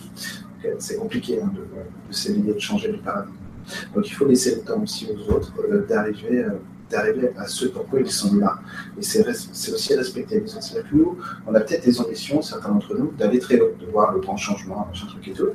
C'est 0.79 0.97
compliqué 0.97 1.41
hein, 1.41 1.51
de, 1.53 1.61
de 1.61 2.13
s'éveiller, 2.13 2.53
de 2.53 2.59
changer 2.59 2.91
de 2.91 2.97
paradigme. 2.97 3.35
Donc 3.93 4.07
il 4.07 4.13
faut 4.13 4.25
laisser 4.25 4.55
le 4.55 4.61
temps 4.61 4.81
aussi 4.81 5.07
aux 5.11 5.33
autres 5.33 5.53
euh, 5.69 5.85
d'arriver. 5.85 6.43
Euh, 6.43 6.51
d'arriver 6.91 7.31
à 7.37 7.47
ce 7.47 7.65
pourquoi 7.67 7.99
ils 7.99 8.11
sont 8.11 8.35
là. 8.35 8.59
Et 8.97 9.01
c'est 9.01 9.25
aussi 9.73 9.95
respecter 9.95 10.39
les 10.39 10.51
autres. 10.53 10.63
C'est-à-dire 10.63 10.91
que 10.91 10.95
nous, 10.95 11.17
on 11.47 11.55
a 11.55 11.59
peut-être 11.61 11.85
des 11.85 11.99
ambitions, 11.99 12.41
certains 12.41 12.69
d'entre 12.69 12.95
nous, 12.95 13.11
d'aller 13.11 13.39
très 13.39 13.59
haut, 13.59 13.73
de 13.79 13.85
voir 13.87 14.11
le 14.13 14.19
grand 14.19 14.37
changement, 14.37 14.85
machin 14.87 15.07
truc 15.07 15.27
et 15.27 15.33
tout. 15.33 15.49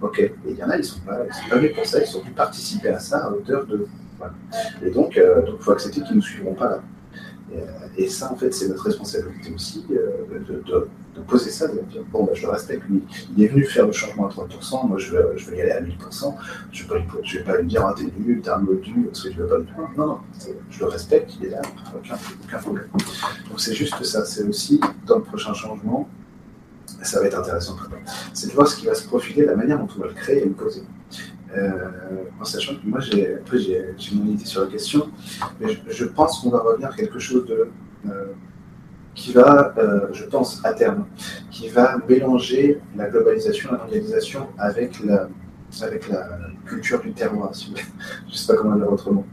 Ok, 0.00 0.18
et 0.20 0.34
il 0.46 0.56
y 0.56 0.62
en 0.62 0.70
a, 0.70 0.76
ils 0.76 0.80
ne 0.80 0.84
sont 0.84 1.00
pas, 1.00 1.18
venus 1.52 1.74
pour 1.74 1.86
ça, 1.86 2.00
ils 2.00 2.06
sont 2.06 2.20
venus 2.20 2.34
participer 2.34 2.88
à 2.88 2.98
ça 2.98 3.26
à 3.26 3.30
hauteur 3.30 3.66
de. 3.66 3.86
Voilà. 4.18 4.34
Et 4.84 4.90
donc, 4.90 5.14
il 5.16 5.22
euh, 5.22 5.58
faut 5.58 5.72
accepter 5.72 6.00
qu'ils 6.00 6.10
ne 6.10 6.16
nous 6.16 6.22
suivront 6.22 6.54
pas 6.54 6.68
là. 6.68 6.82
Euh, 7.54 7.66
et, 7.96 8.08
ça, 8.08 8.32
en 8.32 8.36
fait, 8.36 8.52
c'est 8.52 8.68
notre 8.68 8.84
responsabilité 8.84 9.52
aussi 9.54 9.84
euh, 9.90 10.38
de, 10.64 11.20
poser 11.26 11.50
ça, 11.50 11.68
de 11.68 11.80
dire 11.80 12.02
bon, 12.10 12.24
bah, 12.24 12.32
je 12.34 12.42
le 12.42 12.52
respecte, 12.52 12.82
lui, 12.88 13.02
il 13.36 13.44
est 13.44 13.48
venu 13.48 13.64
faire 13.64 13.86
le 13.86 13.92
changement 13.92 14.26
à 14.26 14.30
30%, 14.30 14.88
moi 14.88 14.98
je 14.98 15.14
veux 15.14 15.56
y 15.56 15.60
aller 15.60 15.70
à 15.70 15.80
1000%, 15.80 16.34
je 16.72 16.84
ne 16.84 16.88
vais, 16.88 17.04
vais, 17.34 17.44
pas 17.44 17.58
lui 17.58 17.66
dire 17.66 17.84
ah, 17.86 17.94
t'es 17.96 18.08
nul, 18.18 18.40
t'es 18.40 18.50
un 18.50 18.58
module, 18.58 19.06
parce 19.06 19.22
que 19.22 19.28
tu 19.28 19.38
ne 19.38 19.42
veux 19.42 19.48
pas 19.48 19.58
le 19.58 19.64
faire. 19.64 19.90
Non, 19.96 20.06
non, 20.06 20.18
je 20.70 20.80
le 20.80 20.86
respecte, 20.86 21.34
il 21.40 21.46
est 21.46 21.50
là, 21.50 21.62
aucun, 21.94 22.16
aucun 22.44 22.58
problème. 22.58 22.88
Donc 23.48 23.60
c'est 23.60 23.74
juste 23.74 24.02
ça, 24.02 24.24
c'est 24.24 24.44
aussi 24.44 24.80
dans 25.06 25.18
le 25.18 25.22
prochain 25.22 25.52
changement, 25.52 26.08
ça 27.02 27.20
va 27.20 27.26
être 27.26 27.38
intéressant 27.38 27.76
c'est 28.32 28.48
de 28.48 28.52
voir 28.52 28.66
ce 28.68 28.76
qui 28.76 28.86
va 28.86 28.94
se 28.94 29.06
profiler, 29.06 29.44
la 29.44 29.56
manière 29.56 29.78
dont 29.78 29.88
on 29.96 30.00
va 30.00 30.08
le 30.08 30.14
créer 30.14 30.42
et 30.42 30.44
le 30.44 30.52
poser. 30.52 30.82
Euh, 31.54 32.24
en 32.40 32.44
sachant 32.44 32.74
que 32.74 32.86
moi, 32.86 33.00
j'ai 33.00 33.38
mon 34.14 34.26
idée 34.26 34.44
sur 34.44 34.62
la 34.62 34.68
question, 34.68 35.10
mais 35.60 35.66
je, 35.88 36.04
pense 36.06 36.40
qu'on 36.40 36.50
va 36.50 36.60
revenir 36.60 36.88
à 36.88 36.92
quelque 36.94 37.18
chose 37.18 37.46
de, 37.46 37.68
euh, 38.08 38.26
qui 39.14 39.32
va, 39.32 39.74
euh, 39.76 40.08
je 40.12 40.24
pense, 40.24 40.64
à 40.64 40.72
terme, 40.72 41.06
qui 41.50 41.68
va 41.68 41.98
mélanger 42.08 42.80
la 42.96 43.08
globalisation, 43.10 43.72
la 43.72 43.78
mondialisation 43.78 44.48
avec 44.58 45.04
la, 45.04 45.28
avec 45.82 46.08
la 46.08 46.26
culture 46.66 47.00
du 47.00 47.12
terroir, 47.12 47.52
je 47.52 47.70
ne 47.70 48.32
sais 48.32 48.46
pas 48.46 48.58
comment 48.58 48.76
dire 48.76 48.90
autrement, 48.90 49.26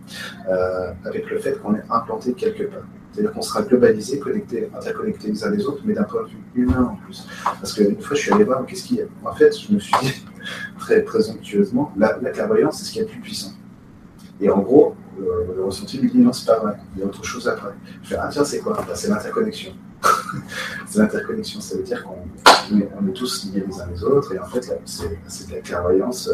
avec 1.06 1.30
le 1.30 1.40
fait 1.40 1.60
qu'on 1.62 1.76
est 1.76 1.84
implanté 1.90 2.34
quelque 2.34 2.64
part. 2.64 2.84
C'est-à-dire 3.12 3.34
qu'on 3.34 3.42
sera 3.42 3.64
globalisé, 3.64 4.20
connecté, 4.20 4.70
interconnecté 4.76 5.30
les 5.30 5.44
uns 5.44 5.50
les 5.50 5.66
autres, 5.66 5.82
mais 5.84 5.94
d'un 5.94 6.04
point 6.04 6.24
de 6.24 6.28
vue 6.28 6.38
humain 6.56 6.92
en 6.94 6.96
plus. 6.96 7.28
Parce 7.44 7.74
qu'une 7.74 8.00
fois, 8.00 8.16
je 8.16 8.22
suis 8.22 8.32
allé 8.32 8.44
voir, 8.44 8.66
qu'est-ce 8.66 8.84
qu'il 8.84 8.98
y 8.98 9.02
a? 9.02 9.06
En 9.26 9.34
fait, 9.34 9.52
je 9.58 9.74
me 9.74 9.80
suis 9.80 9.94
dit, 10.02 10.26
très 10.78 11.02
présomptueusement, 11.02 11.92
la, 11.98 12.14
clairvoyance, 12.32 12.80
c'est 12.80 12.86
ce 12.86 12.92
qui 12.92 13.00
est 13.00 13.04
le 13.04 13.08
plus 13.08 13.22
puissant. 13.22 13.52
Et 14.42 14.50
en 14.50 14.60
gros, 14.60 14.96
le 15.18 15.64
ressenti 15.64 16.02
me 16.02 16.10
dit 16.10 16.20
non, 16.20 16.32
c'est 16.32 16.46
pas 16.46 16.60
vrai, 16.60 16.76
il 16.96 17.02
y 17.02 17.04
a 17.04 17.06
autre 17.06 17.24
chose 17.24 17.48
après. 17.48 17.74
Je 18.04 18.10
fais, 18.10 18.16
ah 18.16 18.30
tiens, 18.32 18.46
c'est 18.46 18.60
quoi? 18.60 18.78
C'est 18.94 19.10
l'interconnexion. 19.10 19.74
c'est 20.88 21.00
l'interconnexion, 21.00 21.60
ça 21.60 21.76
veut 21.76 21.84
dire 21.84 22.04
qu'on 22.04 22.78
est, 22.78 23.14
tous 23.14 23.46
liés 23.46 23.66
les 23.68 23.82
uns 23.82 23.88
les 23.92 24.04
autres, 24.04 24.34
et 24.34 24.40
en 24.40 24.46
fait, 24.46 24.74
c'est 24.86 25.50
de 25.50 25.56
la 25.56 25.60
clairvoyance. 25.62 26.30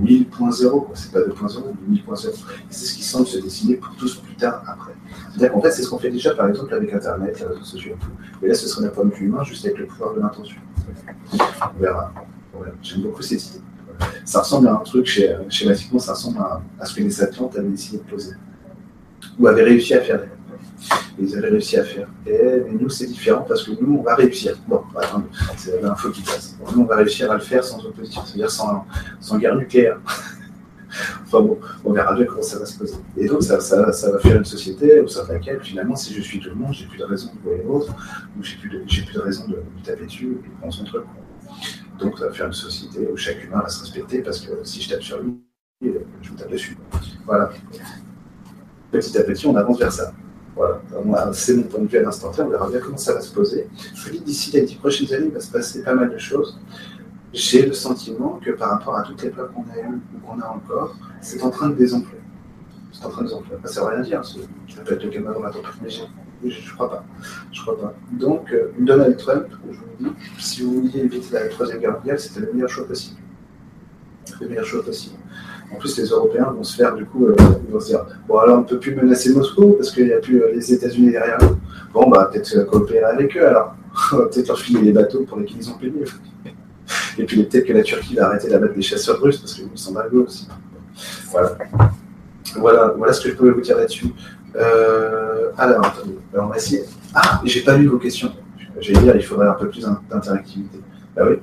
1000.0, 0.00 0.64
euh, 0.64 0.80
c'est 0.94 1.12
pas 1.12 1.20
2.0, 1.20 1.62
mais 1.88 1.96
1000.0. 1.96 2.28
Et 2.28 2.32
c'est 2.70 2.86
ce 2.86 2.94
qui 2.94 3.02
semble 3.02 3.26
se 3.26 3.38
dessiner 3.38 3.76
pour 3.76 3.94
tous 3.96 4.16
plus 4.16 4.36
tard 4.36 4.62
après. 4.66 4.92
C'est-à-dire 5.30 5.52
qu'en 5.52 5.60
fait, 5.60 5.70
c'est 5.70 5.82
ce 5.82 5.90
qu'on 5.90 5.98
fait 5.98 6.10
déjà, 6.10 6.34
par 6.34 6.48
exemple, 6.48 6.72
avec 6.74 6.92
Internet, 6.92 7.38
les 7.40 7.46
réseaux 7.46 7.64
sociaux 7.64 7.92
et 7.94 7.98
tout. 8.04 8.44
Et 8.44 8.48
là, 8.48 8.54
ce 8.54 8.68
serait 8.68 8.84
d'un 8.84 8.90
point 8.90 9.04
de 9.04 9.14
vue 9.14 9.26
humain, 9.26 9.42
juste 9.44 9.64
avec 9.64 9.78
le 9.78 9.86
pouvoir 9.86 10.14
de 10.14 10.20
l'intention. 10.20 10.60
On 11.32 11.80
verra. 11.80 12.12
J'aime 12.82 13.02
beaucoup 13.02 13.22
cette 13.22 13.44
idée. 13.46 13.60
Ça 14.24 14.40
ressemble 14.40 14.68
à 14.68 14.74
un 14.74 14.78
truc, 14.78 15.06
schématiquement, 15.48 15.98
ça 15.98 16.12
ressemble 16.12 16.38
à, 16.78 16.84
ce 16.84 16.94
que 16.94 17.02
les 17.02 17.22
Atlantes 17.22 17.56
avaient 17.56 17.68
décidé 17.68 17.98
de 17.98 18.02
poser. 18.02 18.32
Ou 19.38 19.46
avaient 19.46 19.62
réussi 19.62 19.94
à 19.94 20.00
faire. 20.00 20.20
Ils 21.18 21.36
avaient 21.36 21.50
réussi 21.50 21.76
à 21.76 21.84
faire. 21.84 22.08
Et, 22.26 22.62
mais 22.66 22.74
nous, 22.78 22.88
c'est 22.88 23.06
différent 23.06 23.44
parce 23.46 23.62
que 23.64 23.70
nous, 23.80 23.98
on 23.98 24.02
va 24.02 24.14
réussir. 24.14 24.56
Bon, 24.66 24.82
attendez, 24.96 25.26
c'est 25.56 25.80
l'info 25.80 26.10
qui 26.10 26.22
passe. 26.22 26.56
Nous, 26.74 26.82
on 26.82 26.84
va 26.84 26.96
réussir 26.96 27.30
à 27.30 27.34
le 27.34 27.40
faire 27.40 27.62
sans 27.62 27.84
opposition, 27.84 28.22
c'est-à-dire 28.24 28.50
sans, 28.50 28.84
sans 29.20 29.38
guerre 29.38 29.54
nucléaire. 29.54 29.98
enfin 31.22 31.40
bon, 31.40 31.58
on 31.84 31.92
verra 31.92 32.14
bien 32.14 32.24
comment 32.24 32.42
ça 32.42 32.58
va 32.58 32.66
se 32.66 32.76
poser. 32.78 32.96
Et 33.16 33.26
donc, 33.26 33.42
ça, 33.42 33.60
ça, 33.60 34.10
va 34.10 34.18
faire 34.18 34.36
une 34.36 34.44
société 34.44 35.00
au 35.00 35.06
sein 35.06 35.24
de 35.24 35.32
laquelle, 35.32 35.60
finalement, 35.62 35.94
si 35.94 36.12
je 36.14 36.20
suis 36.20 36.40
tout 36.40 36.48
le 36.48 36.56
monde, 36.56 36.72
j'ai 36.72 36.86
plus 36.86 36.98
de 36.98 37.04
raison 37.04 37.30
de 37.32 37.48
voir 37.48 37.58
l'autre, 37.64 37.94
ou 38.38 38.42
j'ai 38.42 38.56
plus, 38.56 38.70
de, 38.70 38.78
plus 38.78 39.12
de 39.14 39.20
raison 39.20 39.46
de, 39.46 39.54
de 39.54 39.84
taper 39.84 40.06
dessus 40.06 40.26
ou 40.26 40.34
de 40.34 40.58
prendre 40.58 40.74
son 40.74 40.84
truc. 40.84 41.04
Donc, 42.02 42.18
faire 42.32 42.46
une 42.46 42.52
société 42.52 43.08
où 43.12 43.16
chaque 43.16 43.44
humain 43.44 43.60
va 43.60 43.68
se 43.68 43.80
respecter 43.80 44.22
parce 44.22 44.40
que 44.40 44.64
si 44.64 44.80
je 44.80 44.90
tape 44.90 45.02
sur 45.02 45.20
lui, 45.20 45.40
je 45.80 46.32
me 46.32 46.36
tape 46.36 46.50
dessus. 46.50 46.76
Voilà. 47.26 47.50
Petit 48.90 49.16
à 49.18 49.24
petit, 49.24 49.46
on 49.46 49.56
avance 49.56 49.78
vers 49.78 49.92
ça. 49.92 50.12
Voilà. 50.54 51.32
C'est 51.32 51.54
mon 51.56 51.62
point 51.62 51.80
de 51.80 51.86
vue 51.86 51.98
à 51.98 52.02
l'instant 52.02 52.30
T. 52.30 52.42
On 52.42 52.48
verra 52.48 52.68
bien 52.68 52.80
comment 52.80 52.96
ça 52.96 53.14
va 53.14 53.20
se 53.20 53.32
poser. 53.32 53.68
Je 53.94 54.04
vous 54.04 54.10
dis, 54.10 54.20
d'ici 54.20 54.50
les 54.52 54.62
dix 54.62 54.74
prochaines 54.76 55.12
années, 55.14 55.26
il 55.26 55.32
va 55.32 55.40
se 55.40 55.50
passer 55.50 55.82
pas 55.82 55.94
mal 55.94 56.10
de 56.10 56.18
choses. 56.18 56.60
J'ai 57.32 57.64
le 57.64 57.72
sentiment 57.72 58.38
que 58.44 58.50
par 58.50 58.70
rapport 58.70 58.96
à 58.96 59.02
toutes 59.02 59.22
les 59.22 59.30
peurs 59.30 59.50
qu'on 59.52 59.62
a 59.62 59.78
eues 59.80 60.00
ou 60.14 60.18
qu'on 60.26 60.38
a 60.40 60.48
encore, 60.48 60.94
c'est 61.22 61.42
en 61.42 61.50
train 61.50 61.70
de 61.70 61.74
désenfler. 61.74 62.18
En 63.04 63.08
train 63.08 63.22
de 63.22 63.26
désenfler. 63.26 63.56
Ça 63.64 63.80
ne 63.80 63.86
veut 63.86 63.92
rien 63.94 64.02
dire. 64.02 64.24
Ça 64.24 64.82
peut 64.84 64.94
être 64.94 65.04
le 65.04 65.10
cas 65.10 65.20
dans 65.20 65.42
la 65.42 65.50
mais 66.42 66.50
je 66.50 66.68
ne 66.68 66.74
crois 66.74 66.90
pas. 66.90 67.04
Je 67.52 67.62
crois 67.62 67.80
pas. 67.80 67.94
Donc, 68.12 68.52
euh, 68.52 68.72
Donald 68.78 69.16
Trump, 69.16 69.46
je 69.70 69.76
vous 69.76 70.10
dis, 70.10 70.16
si 70.38 70.62
vous 70.62 70.82
vouliez 70.82 71.00
éviter 71.00 71.34
la 71.34 71.48
troisième 71.48 71.78
guerre 71.78 71.92
mondiale, 71.92 72.18
c'était 72.18 72.40
le 72.40 72.52
meilleur 72.52 72.68
choix 72.68 72.86
possible. 72.86 73.20
Le 74.40 74.48
meilleur 74.48 74.64
choix 74.64 74.84
possible. 74.84 75.16
En 75.72 75.76
plus, 75.76 75.96
les 75.98 76.06
Européens 76.06 76.50
vont 76.50 76.64
se 76.64 76.76
faire, 76.76 76.94
du 76.94 77.04
coup, 77.06 77.26
euh, 77.26 77.36
ils 77.66 77.72
vont 77.72 77.80
se 77.80 77.86
dire 77.86 78.04
bon, 78.26 78.38
alors 78.38 78.58
on 78.58 78.62
ne 78.62 78.66
peut 78.66 78.78
plus 78.78 78.94
menacer 78.94 79.32
Moscou 79.32 79.74
parce 79.74 79.90
qu'il 79.92 80.06
n'y 80.06 80.12
a 80.12 80.18
plus 80.18 80.42
euh, 80.42 80.52
les 80.52 80.72
États-Unis 80.72 81.12
derrière 81.12 81.38
nous. 81.42 81.56
Bon, 81.92 82.10
bah, 82.10 82.28
peut-être 82.32 82.64
coopérer 82.64 83.04
avec 83.04 83.36
eux 83.36 83.46
alors. 83.46 83.74
Peut-être 84.10 84.48
leur 84.48 84.58
filer 84.58 84.80
les 84.80 84.92
bateaux 84.92 85.22
pour 85.24 85.38
lesquels 85.38 85.58
ils 85.58 85.70
ont 85.70 85.74
payé. 85.74 85.92
Et 87.18 87.24
puis 87.24 87.42
peut-être 87.44 87.66
que 87.66 87.74
la 87.74 87.82
Turquie 87.82 88.14
va 88.14 88.28
arrêter 88.28 88.48
d'abattre 88.48 88.72
des 88.74 88.80
chasseurs 88.80 89.20
russes 89.20 89.36
parce 89.36 89.52
qu'ils 89.52 89.68
sont 89.74 89.92
malgrés 89.92 90.16
aussi. 90.16 90.48
Voilà. 91.30 91.58
Voilà, 92.56 92.94
voilà 92.96 93.12
ce 93.12 93.20
que 93.20 93.30
je 93.30 93.34
pouvais 93.34 93.50
vous 93.50 93.60
dire 93.60 93.76
là-dessus. 93.76 94.06
Euh, 94.56 95.50
alors, 95.56 95.86
attendez. 95.86 96.18
Ah, 97.14 97.40
j'ai 97.44 97.62
pas 97.62 97.76
lu 97.76 97.86
vos 97.86 97.98
questions. 97.98 98.32
J'allais 98.80 99.00
dire, 99.00 99.16
il 99.16 99.24
faudrait 99.24 99.48
un 99.48 99.54
peu 99.54 99.68
plus 99.68 99.86
d'interactivité. 100.08 100.78
Bah 101.14 101.24
oui, 101.28 101.36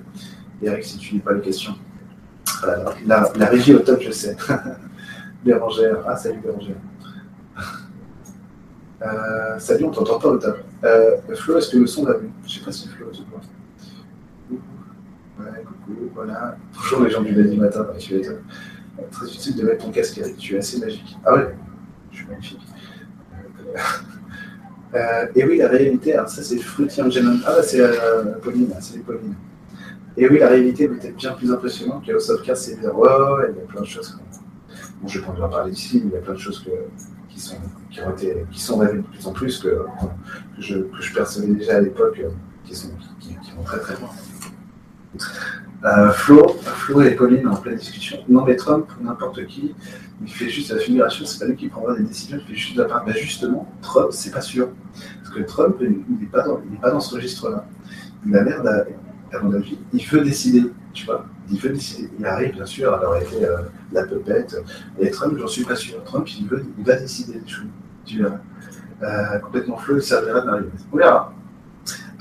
Eric, 0.62 0.84
si 0.84 0.98
tu 0.98 1.15
lis 1.15 1.19
pas 1.19 1.34
les 1.34 1.41
questions. 1.41 1.74
la, 3.06 3.32
la, 3.36 3.45
régie 3.45 3.76
au 3.76 3.80
top, 3.80 4.02
je 4.02 4.12
sais. 4.12 4.36
Bérangère. 5.45 5.98
Ah, 6.08 6.15
salut 6.17 6.39
Bérangère. 6.43 6.76
Euh, 9.02 9.58
salut, 9.60 9.86
on 9.86 9.91
t'entend 9.91 10.19
pas 10.19 10.30
au 10.30 10.38
top. 10.38 10.58
Euh, 10.84 11.17
Flo, 11.36 11.58
est-ce 11.58 11.69
que 11.69 11.78
le 11.78 11.88
son 11.88 12.04
va 12.04 12.17
mieux? 12.17 12.30
Je 12.45 12.60
sais 12.60 12.65
pas 12.65 12.72
si 12.72 12.89
Flo, 12.89 13.08
tu 13.13 13.22
vois. 13.30 13.39
Ouais, 15.39 15.63
coucou, 15.63 16.12
voilà. 16.13 16.58
Bonjour 16.76 17.04
les 17.04 17.10
gens 17.10 17.22
du 17.22 17.34
lundi 17.34 17.56
matin, 17.56 17.88
tu 17.98 18.15
es 18.15 18.24
très 19.12 19.28
utile 19.28 19.56
de 19.56 19.64
mettre 19.64 19.86
ton 19.86 19.92
casque, 19.92 20.18
Eric. 20.18 20.38
Tu 20.38 20.56
es 20.56 20.60
assez 20.60 20.80
magique. 20.80 21.18
Ah 21.26 21.36
ouais, 21.36 21.56
je 22.12 22.18
suis 22.18 22.28
magnifique. 22.28 22.62
Euh, 24.96 25.28
et 25.36 25.46
oui, 25.46 25.58
la 25.58 25.68
réalité, 25.68 26.14
alors 26.16 26.30
ça 26.30 26.42
c'est 26.42 26.58
Fruity 26.58 27.02
Angenon. 27.02 27.40
Ah, 27.46 27.62
c'est 27.62 27.80
euh, 27.80 28.34
Pauline, 28.42 28.74
c'est 28.82 29.00
Pauline. 29.00 29.36
Et 30.18 30.28
oui, 30.28 30.40
la 30.40 30.48
réalité 30.48 30.86
est 30.86 30.90
peut-être 30.90 31.16
bien 31.16 31.34
plus 31.34 31.52
impressionnante 31.52 32.06
que 32.06 32.20
c'est 32.56 32.80
dire, 32.80 32.98
ouais, 32.98 33.08
ouais, 33.08 33.52
il 33.52 33.58
y 33.58 33.62
a 33.62 33.68
plein 33.68 33.82
de 33.82 33.86
choses. 33.86 34.20
Bon, 35.02 35.08
je 35.08 35.20
ne 35.20 35.26
vais 35.26 35.32
pas 35.32 35.46
en 35.46 35.50
parler 35.50 35.72
ici, 35.74 36.02
mais 36.04 36.12
il 36.12 36.16
y 36.16 36.18
a 36.18 36.22
plein 36.22 36.34
de 36.34 36.40
choses 36.40 36.64
que, 36.64 36.72
qui, 37.30 37.40
sont, 37.40 37.56
qui, 37.92 38.02
ont 38.02 38.12
été, 38.12 38.46
qui 38.52 38.60
sont 38.60 38.80
de 38.80 39.02
plus 39.02 39.28
en 39.28 39.32
plus, 39.32 39.60
que, 39.60 39.70
que, 39.70 40.62
je, 40.62 40.80
que 40.80 41.02
je 41.02 41.14
percevais 41.14 41.54
déjà 41.54 41.78
à 41.78 41.82
l'époque, 41.82 42.20
sont, 42.72 42.90
qui, 43.20 43.30
qui 43.30 43.52
vont 43.52 43.64
très 43.64 43.80
très 43.80 43.94
loin. 43.94 44.10
Euh, 45.86 46.12
Flo, 46.12 46.46
Flo 46.62 47.02
et 47.02 47.12
Pauline 47.12 47.48
en 47.48 47.56
pleine 47.56 47.78
discussion. 47.78 48.18
Non 48.28 48.44
mais 48.44 48.56
Trump, 48.58 48.89
n'importe 49.02 49.46
qui, 49.48 49.74
il 50.22 50.30
fait 50.30 50.50
juste 50.50 50.72
la 50.72 50.80
figuration, 50.80 51.26
c'est 51.26 51.39
pas 51.39 51.46
lui 51.46 51.56
qui 51.56 51.70
prendra 51.70 51.96
des 51.96 52.04
décisions, 52.04 52.38
il 52.42 52.48
fait 52.48 52.60
juste 52.60 52.76
de 52.76 52.82
la 52.82 52.89
part. 52.89 53.06
Ben 53.06 53.15
justement, 53.15 53.72
Trump, 53.82 54.10
c'est 54.12 54.32
pas 54.32 54.42
sûr. 54.42 54.70
Parce 55.22 55.36
que 55.36 55.42
Trump, 55.44 55.78
il 55.80 56.04
n'est 56.20 56.26
pas, 56.26 56.44
dans, 56.44 57.00
ce 57.00 57.15
registre-là. 57.15 57.65
Il 58.26 58.36
a 58.36 58.44
l'air, 58.44 58.62
à 59.32 59.39
mon 59.39 59.54
avis, 59.54 59.78
il 59.94 60.06
veut 60.06 60.22
décider, 60.22 60.70
tu 60.94 61.06
vois. 61.06 61.26
Il 61.50 61.60
veut 61.60 61.70
décider. 61.70 62.10
Il 62.20 62.26
arrive, 62.26 62.56
bien 62.56 62.65
sûr, 62.65 62.94
à 62.94 63.00
leur 63.00 63.15
effet 63.15 63.48
la 63.94 64.04
pepette. 64.04 64.62
Et 65.00 65.10
Trump, 65.12 65.38
j'en 65.39 65.48
suis 65.48 65.63
pas 65.63 65.76
sûr. 65.76 66.04
Trump, 66.04 66.28
il, 66.38 66.48
veut, 66.48 66.65
il 66.78 66.84
va 66.84 66.96
décider 66.96 67.39
des 67.39 67.48
choses. 67.48 67.68
Tu 68.06 68.22
verras. 68.22 68.39
Euh, 69.02 69.39
complètement 69.39 69.78
flou, 69.78 69.96
il 69.96 70.02
servira 70.02 70.42
d'arriver. 70.42 70.70
On 70.92 70.98
verra. 70.98 71.34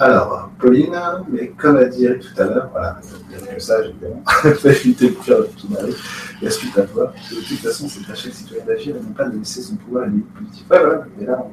Alors, 0.00 0.50
Pauline, 0.60 0.96
mais 1.28 1.48
comme 1.48 1.76
a 1.76 1.86
dit 1.86 2.06
tout 2.20 2.40
à 2.40 2.44
l'heure, 2.44 2.68
voilà, 2.70 3.00
a 3.00 3.54
que 3.54 3.60
ça, 3.60 3.84
évidemment, 3.84 4.22
faut 4.26 4.68
éviter 4.68 5.10
de 5.10 5.14
faire 5.16 5.38
tout 5.56 5.68
mari, 5.68 5.92
et 6.40 6.50
suite 6.50 6.78
à 6.78 6.82
toi. 6.82 7.12
De 7.30 7.36
toute 7.36 7.58
façon, 7.58 7.88
c'est 7.88 8.08
à 8.08 8.14
chaque 8.14 8.32
citoyen 8.32 8.64
d'agir 8.64 8.94
et 8.94 9.00
non 9.00 9.10
pas 9.10 9.28
de 9.28 9.36
laisser 9.36 9.60
son 9.60 9.74
pouvoir 9.74 10.04
à 10.04 10.06
l'élite 10.06 10.32
politique. 10.34 10.66
Ouais, 10.70 10.78
voilà, 10.78 11.04
mais 11.18 11.26
là, 11.26 11.44
on 11.44 11.48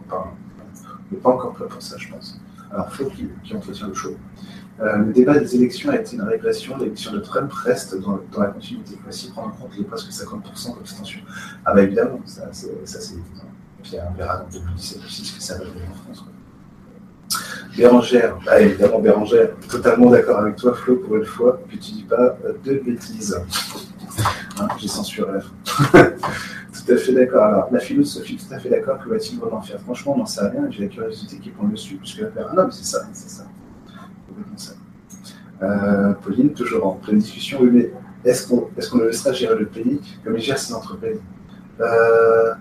n'est 1.12 1.22
pas 1.22 1.30
encore 1.32 1.54
prêt 1.54 1.66
pour 1.68 1.82
ça, 1.82 1.98
je 1.98 2.08
pense. 2.08 2.40
Alors, 2.72 2.94
faut 2.94 3.06
qu'il 3.06 3.30
qu 3.44 3.56
entretient 3.56 3.88
le 3.88 3.96
show. 3.96 4.16
Euh, 4.82 4.98
le 4.98 5.14
débat 5.14 5.40
des 5.40 5.56
élections 5.56 5.90
a 5.90 5.96
été 5.96 6.16
une 6.16 6.22
régression. 6.22 6.78
L'élection 6.78 7.14
de 7.14 7.20
Trump 7.22 7.52
reste 7.52 8.00
dans, 8.00 8.20
la 8.38 8.48
continuité. 8.48 9.00
Aussi 9.08 9.32
prendre 9.32 9.48
en 9.48 9.52
compte 9.52 9.76
les 9.76 9.86
presque 9.86 10.10
50% 10.10 10.78
d'abstention. 10.78 11.22
Ah, 11.66 11.74
bah 11.74 11.82
évidemment, 11.82 12.20
ça 12.26 12.50
c'est 12.52 12.68
évident. 12.68 13.50
Puis 13.82 13.94
on 14.08 14.14
verra 14.14 14.38
dans 14.38 14.50
2017 14.50 15.04
aussi 15.04 15.26
ce 15.26 15.36
que 15.36 15.42
ça 15.42 15.58
va 15.58 15.66
donner 15.66 15.82
en 15.90 15.96
France. 15.96 16.22
Quoi. 16.22 16.35
Bérangère, 17.78 18.38
bah, 18.46 18.62
évidemment 18.62 19.00
Bérangère, 19.00 19.50
totalement 19.70 20.10
d'accord 20.10 20.40
avec 20.40 20.56
toi 20.56 20.74
Flo 20.74 20.96
pour 20.98 21.18
une 21.18 21.26
fois 21.26 21.60
que 21.70 21.72
tu 21.76 21.92
dis 21.92 22.06
pas 22.10 22.38
de 22.64 22.74
bêtises. 22.76 23.38
Hein, 24.60 24.68
J'ai 24.80 24.88
censuré 24.88 25.34
la 25.34 26.02
tout 26.86 26.94
à 26.94 26.98
fait 26.98 27.14
d'accord. 27.14 27.44
Alors, 27.44 27.68
la 27.72 27.80
philosophie, 27.80 28.38
tout 28.38 28.54
à 28.54 28.60
fait 28.60 28.70
d'accord. 28.70 29.00
Que 29.04 29.10
va-t-il 29.10 29.40
vraiment 29.40 29.62
faire? 29.62 29.80
Franchement, 29.82 30.14
on 30.16 30.20
n'en 30.20 30.26
sait 30.26 30.48
rien. 30.48 30.68
J'ai 30.70 30.84
la 30.84 30.88
curiosité 30.88 31.38
qui 31.38 31.50
prend 31.50 31.66
le 31.66 31.74
dessus. 31.74 31.96
Puisque 31.96 32.22
ah 32.22 32.54
non, 32.56 32.66
mais 32.66 32.72
c'est 32.72 32.86
ça, 32.86 33.00
c'est 33.12 33.30
ça. 33.30 33.46
Euh, 35.62 36.14
Pauline, 36.14 36.54
toujours 36.54 36.86
en 36.86 36.92
pleine 36.94 37.20
discussion. 37.20 37.60
Oui, 37.62 37.70
mais 37.72 37.92
est-ce 38.30 38.48
qu'on 38.48 38.70
est 38.78 38.94
le 39.00 39.08
laissera 39.08 39.32
gérer 39.32 39.58
le 39.58 39.66
pays 39.66 40.02
comme 40.24 40.36
il 40.36 40.42
gère 40.42 40.60
ses 40.60 40.74
entreprises? 40.74 41.20
Euh, 41.80 42.54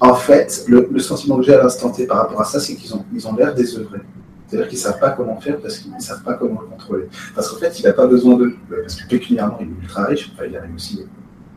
en 0.00 0.14
fait, 0.14 0.64
le, 0.68 0.98
sentiment 0.98 1.36
que 1.38 1.42
j'ai 1.42 1.54
à 1.54 1.62
l'instant 1.62 1.90
T 1.90 2.06
par 2.06 2.18
rapport 2.18 2.40
à 2.40 2.44
ça, 2.44 2.60
c'est 2.60 2.74
qu'ils 2.74 2.94
ont 2.94 3.04
ils 3.12 3.26
ont 3.26 3.34
l'air 3.34 3.54
désœuvrés. 3.54 4.00
C'est-à-dire 4.46 4.68
qu'ils 4.68 4.78
ne 4.78 4.82
savent 4.82 5.00
pas 5.00 5.10
comment 5.10 5.40
faire 5.40 5.58
parce 5.58 5.78
qu'ils 5.78 5.92
ne 5.92 6.00
savent 6.00 6.22
pas 6.22 6.34
comment 6.34 6.60
le 6.60 6.68
contrôler. 6.68 7.06
Parce 7.34 7.50
qu'en 7.50 7.56
fait, 7.56 7.80
il 7.80 7.84
n'a 7.84 7.92
pas 7.92 8.06
besoin 8.06 8.36
de. 8.36 8.54
Parce 8.70 8.94
que 8.94 9.08
pécuniairement, 9.08 9.58
il 9.60 9.68
est 9.68 9.82
ultra 9.82 10.04
riche, 10.04 10.30
enfin, 10.32 10.44
il 10.48 10.56
arrive 10.56 10.74
aussi, 10.74 11.04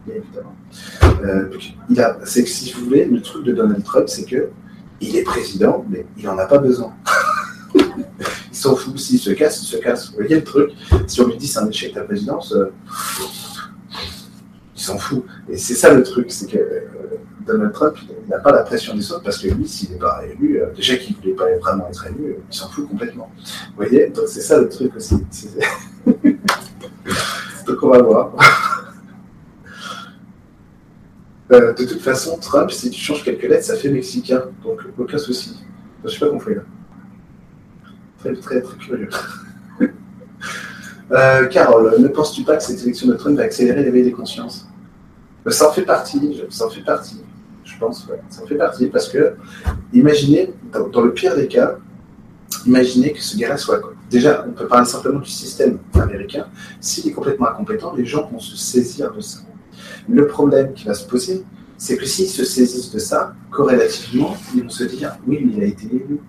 évidemment. 0.07 0.55
Euh, 1.23 1.49
a, 1.99 2.17
c'est 2.25 2.43
que 2.43 2.49
si 2.49 2.73
vous 2.73 2.85
voulez, 2.85 3.05
le 3.05 3.21
truc 3.21 3.45
de 3.45 3.53
Donald 3.53 3.83
Trump, 3.83 4.09
c'est 4.09 4.25
que 4.25 4.49
il 5.01 5.15
est 5.15 5.23
président, 5.23 5.85
mais 5.89 6.05
il 6.17 6.25
n'en 6.25 6.37
a 6.37 6.45
pas 6.45 6.57
besoin. 6.57 6.93
il 7.75 7.83
s'en 8.51 8.75
fout. 8.75 8.97
S'il 8.97 9.19
se 9.19 9.31
casse, 9.31 9.61
il 9.61 9.65
se 9.65 9.77
casse. 9.77 10.09
Vous 10.09 10.15
voyez 10.15 10.35
le 10.35 10.43
truc? 10.43 10.71
Si 11.07 11.21
on 11.21 11.27
lui 11.27 11.37
dit 11.37 11.47
c'est 11.47 11.59
un 11.59 11.69
échec 11.69 11.93
ta 11.93 12.01
présidence, 12.01 12.53
euh, 12.53 12.71
il 14.75 14.81
s'en 14.81 14.97
fout. 14.97 15.23
Et 15.47 15.57
c'est 15.57 15.75
ça 15.75 15.93
le 15.93 16.01
truc, 16.01 16.31
c'est 16.31 16.47
que 16.49 16.57
euh, 16.57 16.81
Donald 17.49 17.73
Trump, 17.73 17.97
il 17.99 18.29
n'a 18.29 18.39
pas 18.39 18.51
la 18.51 18.63
pression 18.63 18.95
des 18.95 19.11
autres 19.11 19.23
parce 19.23 19.39
que 19.39 19.47
lui, 19.47 19.67
s'il 19.67 19.91
n'est 19.91 19.97
pas 19.97 20.21
élu, 20.25 20.61
euh, 20.61 20.71
déjà 20.75 20.95
qu'il 20.97 21.15
ne 21.15 21.21
voulait 21.21 21.33
pas 21.33 21.45
vraiment 21.59 21.87
être 21.87 22.05
élu, 22.07 22.31
euh, 22.31 22.43
il 22.49 22.55
s'en 22.55 22.69
fout 22.69 22.87
complètement. 22.87 23.31
Vous 23.35 23.75
voyez 23.75 24.09
Donc 24.09 24.27
c'est 24.27 24.41
ça 24.41 24.59
le 24.59 24.69
truc 24.69 24.95
aussi. 24.95 25.15
Donc 26.05 27.77
on 27.81 27.89
va 27.89 28.01
voir. 28.01 28.35
Euh, 31.51 31.73
de 31.73 31.83
toute 31.83 32.01
façon, 32.01 32.37
Trump, 32.37 32.69
si 32.69 32.91
tu 32.91 33.01
changes 33.01 33.23
quelques 33.23 33.41
lettres, 33.41 33.65
ça 33.65 33.75
fait 33.75 33.89
mexicain. 33.89 34.43
Donc 34.63 34.81
aucun 34.99 35.17
souci. 35.17 35.59
Je 36.01 36.05
ne 36.05 36.09
suis 36.11 36.19
pas 36.19 36.29
compris 36.29 36.53
là. 36.53 36.61
Très, 38.19 38.35
très, 38.35 38.61
très 38.61 38.77
curieux. 38.77 39.09
Carole, 41.49 41.95
ne 41.99 42.07
penses-tu 42.07 42.43
pas 42.43 42.57
que 42.57 42.61
cette 42.61 42.83
élection 42.83 43.07
de 43.07 43.13
Trump 43.15 43.35
va 43.35 43.45
accélérer 43.45 43.83
l'éveil 43.83 44.03
des 44.03 44.11
consciences? 44.11 44.67
Ça 45.47 45.69
en 45.69 45.71
fait 45.71 45.81
partie, 45.81 46.39
ça 46.51 46.67
en 46.67 46.69
fait 46.69 46.83
partie 46.83 47.23
pense, 47.79 48.07
ouais. 48.07 48.19
ça 48.29 48.45
fait 48.45 48.55
partie. 48.55 48.87
Parce 48.87 49.09
que, 49.09 49.35
imaginez, 49.93 50.53
dans, 50.71 51.01
le 51.01 51.13
pire 51.13 51.35
des 51.35 51.47
cas, 51.47 51.77
imaginez 52.65 53.13
que 53.13 53.21
ce 53.21 53.37
gars-là 53.37 53.57
soit. 53.57 53.81
Déjà, 54.09 54.45
on 54.47 54.51
peut 54.51 54.67
parler 54.67 54.87
simplement 54.87 55.19
du 55.19 55.29
système 55.29 55.79
américain. 55.93 56.47
S'il 56.79 57.07
est 57.07 57.11
complètement 57.11 57.49
incompétent, 57.49 57.93
les 57.95 58.05
gens 58.05 58.27
vont 58.31 58.39
se 58.39 58.57
saisir 58.57 59.13
de 59.13 59.21
ça. 59.21 59.39
Le 60.07 60.27
problème 60.27 60.73
qui 60.73 60.85
va 60.85 60.93
se 60.93 61.07
poser, 61.07 61.43
c'est 61.77 61.95
que 61.95 62.05
s'ils 62.05 62.27
se 62.27 62.43
saisissent 62.43 62.91
de 62.91 62.99
ça, 62.99 63.35
corrélativement, 63.51 64.35
ils 64.55 64.63
vont 64.63 64.69
se 64.69 64.83
dire 64.83 65.17
oui, 65.27 65.39
mais 65.45 65.53
il 65.57 65.63
a 65.63 65.67
été 65.67 65.85
élu. 65.85 66.19